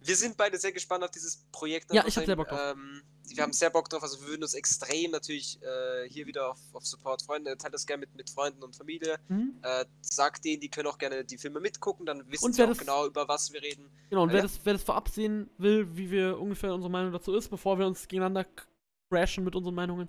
wir 0.00 0.16
sind 0.16 0.36
beide 0.36 0.58
sehr 0.58 0.72
gespannt 0.72 1.04
auf 1.04 1.10
dieses 1.10 1.44
Projekt. 1.52 1.92
Ja, 1.92 2.04
ich 2.06 2.16
hab 2.16 2.26
sehr 2.26 2.36
Bock. 2.36 2.50
Ähm, 2.50 3.02
wir 3.34 3.42
haben 3.42 3.52
sehr 3.52 3.70
Bock 3.70 3.88
drauf, 3.88 4.02
also 4.02 4.20
wir 4.20 4.28
würden 4.28 4.42
uns 4.42 4.54
extrem 4.54 5.10
natürlich 5.10 5.58
äh, 5.62 6.08
hier 6.08 6.26
wieder 6.26 6.50
auf, 6.50 6.58
auf 6.72 6.86
Support 6.86 7.22
freuen. 7.22 7.46
Äh, 7.46 7.56
Teilt 7.56 7.74
das 7.74 7.86
gerne 7.86 8.00
mit, 8.00 8.14
mit 8.14 8.30
Freunden 8.30 8.62
und 8.62 8.76
Familie. 8.76 9.18
Mhm. 9.28 9.58
Äh, 9.62 9.84
sagt 10.02 10.44
denen, 10.44 10.60
die 10.60 10.68
können 10.68 10.86
auch 10.88 10.98
gerne 10.98 11.24
die 11.24 11.38
Filme 11.38 11.60
mitgucken, 11.60 12.06
dann 12.06 12.30
wissen 12.30 12.52
sie 12.52 12.62
auch 12.62 12.68
das- 12.68 12.78
genau, 12.78 13.06
über 13.06 13.26
was 13.28 13.52
wir 13.52 13.62
reden. 13.62 13.90
Genau, 14.10 14.22
und 14.22 14.30
Ah, 14.30 14.32
wer, 14.32 14.38
ja. 14.40 14.42
das, 14.42 14.60
wer 14.64 14.72
das 14.74 14.82
vorab 14.82 15.08
sehen 15.08 15.50
will, 15.58 15.88
wie 15.96 16.10
wir 16.10 16.38
ungefähr 16.38 16.72
unsere 16.74 16.90
Meinung 16.90 17.12
dazu 17.12 17.34
ist, 17.34 17.48
bevor 17.48 17.78
wir 17.78 17.86
uns 17.86 18.06
gegeneinander 18.08 18.46
crashen 19.10 19.44
mit 19.44 19.54
unseren 19.54 19.74
Meinungen, 19.74 20.08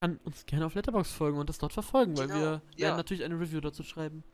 kann 0.00 0.18
uns 0.24 0.44
gerne 0.46 0.66
auf 0.66 0.74
Letterboxd 0.74 1.12
folgen 1.14 1.38
und 1.38 1.48
das 1.48 1.58
dort 1.58 1.72
verfolgen, 1.72 2.16
weil 2.18 2.26
Genau, 2.26 2.38
wir 2.40 2.46
werden 2.50 2.62
ja. 2.76 2.96
natürlich 2.96 3.22
eine 3.24 3.38
Review 3.38 3.60
dazu 3.60 3.82
schreiben. 3.84 4.24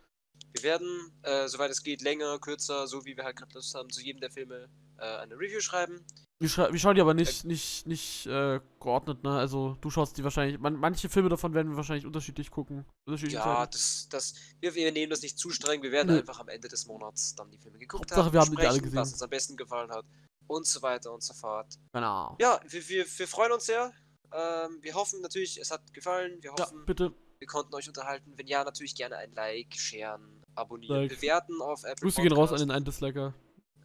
Wir 0.52 0.62
werden, 0.62 1.12
äh, 1.22 1.46
soweit 1.48 1.70
es 1.70 1.82
geht, 1.82 2.02
länger, 2.02 2.38
kürzer, 2.38 2.86
so 2.86 3.04
wie 3.04 3.16
wir 3.16 3.24
halt 3.24 3.36
gerade 3.36 3.52
Lust 3.54 3.74
haben, 3.74 3.90
zu 3.90 4.00
jedem 4.00 4.20
der 4.20 4.30
Filme 4.30 4.68
äh, 4.98 5.04
eine 5.18 5.34
Review 5.34 5.60
schreiben. 5.60 6.04
Wir, 6.40 6.48
schrei 6.48 6.72
wir 6.72 6.78
schauen 6.78 6.94
die 6.94 7.00
aber 7.00 7.14
nicht, 7.14 7.44
nicht, 7.44 7.86
nicht 7.86 8.26
äh, 8.26 8.60
geordnet, 8.80 9.24
ne? 9.24 9.36
Also 9.36 9.76
du 9.80 9.90
schaust 9.90 10.16
die 10.16 10.24
wahrscheinlich, 10.24 10.58
man, 10.60 10.74
manche 10.76 11.08
Filme 11.08 11.28
davon 11.28 11.52
werden 11.52 11.70
wir 11.70 11.76
wahrscheinlich 11.76 12.06
unterschiedlich 12.06 12.50
gucken. 12.50 12.84
Unterschiedliche 13.06 13.38
Ja, 13.38 13.66
das, 13.66 14.08
das, 14.08 14.34
wir, 14.60 14.74
wir 14.74 14.92
nehmen 14.92 15.10
das 15.10 15.22
nicht 15.22 15.36
zu 15.36 15.50
streng. 15.50 15.82
Wir 15.82 15.90
werden 15.90 16.12
Nö. 16.12 16.18
einfach 16.20 16.38
am 16.38 16.48
Ende 16.48 16.68
des 16.68 16.86
Monats 16.86 17.34
dann 17.34 17.50
die 17.50 17.58
Filme 17.58 17.78
geguckt 17.78 18.02
Hauptsache, 18.02 18.26
haben, 18.26 18.32
wir 18.32 18.40
haben 18.40 18.56
die 18.56 18.66
alle 18.66 18.80
gesehen. 18.80 18.98
was 18.98 19.12
uns 19.12 19.22
am 19.22 19.30
besten 19.30 19.56
gefallen 19.56 19.90
hat 19.90 20.04
und 20.46 20.64
so 20.66 20.80
weiter 20.80 21.12
und 21.12 21.22
so 21.24 21.34
fort. 21.34 21.74
Genau. 21.92 22.36
Ja, 22.40 22.60
wir, 22.68 22.88
wir, 22.88 23.04
wir 23.04 23.28
freuen 23.28 23.52
uns 23.52 23.66
sehr. 23.66 23.92
Ähm, 24.32 24.78
wir 24.80 24.94
hoffen 24.94 25.20
natürlich, 25.20 25.58
es 25.58 25.70
hat 25.72 25.92
gefallen. 25.92 26.38
Wir 26.40 26.52
Ja, 26.56 26.64
hoffen, 26.64 26.84
bitte. 26.86 27.12
wir 27.38 27.46
konnten 27.48 27.74
euch 27.74 27.88
unterhalten. 27.88 28.32
Wenn 28.36 28.46
ja, 28.46 28.62
natürlich 28.62 28.94
gerne 28.94 29.16
ein 29.16 29.32
Like, 29.34 29.74
sharen, 29.74 30.37
abonnieren, 30.58 31.02
Like. 31.02 31.10
bewerten 31.10 31.60
auf 31.62 31.84
Apple 31.84 32.02
Grüße 32.02 32.20
gehen 32.22 32.32
raus 32.32 32.52
an 32.52 32.58
den 32.58 32.70
einen 32.70 32.84
Disliker. 32.84 33.32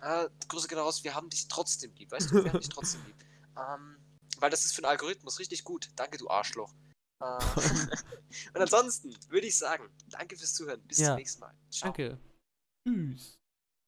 Ah, 0.02 0.28
Grüße 0.50 0.68
gehen 0.68 0.78
raus, 0.80 1.04
wir 1.04 1.16
haben 1.16 1.30
dich 1.30 1.48
trotzdem 1.48 1.94
lieb, 1.96 2.12
weißt 2.12 2.32
du? 2.32 2.44
Wir 2.44 2.52
haben 2.52 2.60
dich 2.60 2.70
trotzdem 2.70 3.02
lieb. 3.06 3.16
Ähm, 3.56 3.98
weil 4.40 4.50
das 4.50 4.66
ist 4.66 4.74
für 4.74 4.82
den 4.82 4.88
Algorithmus 4.88 5.38
richtig 5.38 5.64
gut. 5.64 5.90
Danke, 5.96 6.18
du 6.18 6.30
Arschloch. 6.30 6.74
Äh, 7.22 7.26
und 8.56 8.62
ansonsten 8.62 9.16
würde 9.30 9.46
ich 9.48 9.56
sagen, 9.58 9.90
danke 10.10 10.36
fürs 10.36 10.56
Zuhören. 10.56 10.82
Bis 10.88 10.98
Ja. 10.98 11.10
zum 11.10 11.16
nächsten 11.18 11.40
Mal. 11.42 11.54
Ciao. 11.70 11.90
Danke. 11.94 12.18
Tschüss. 12.86 13.38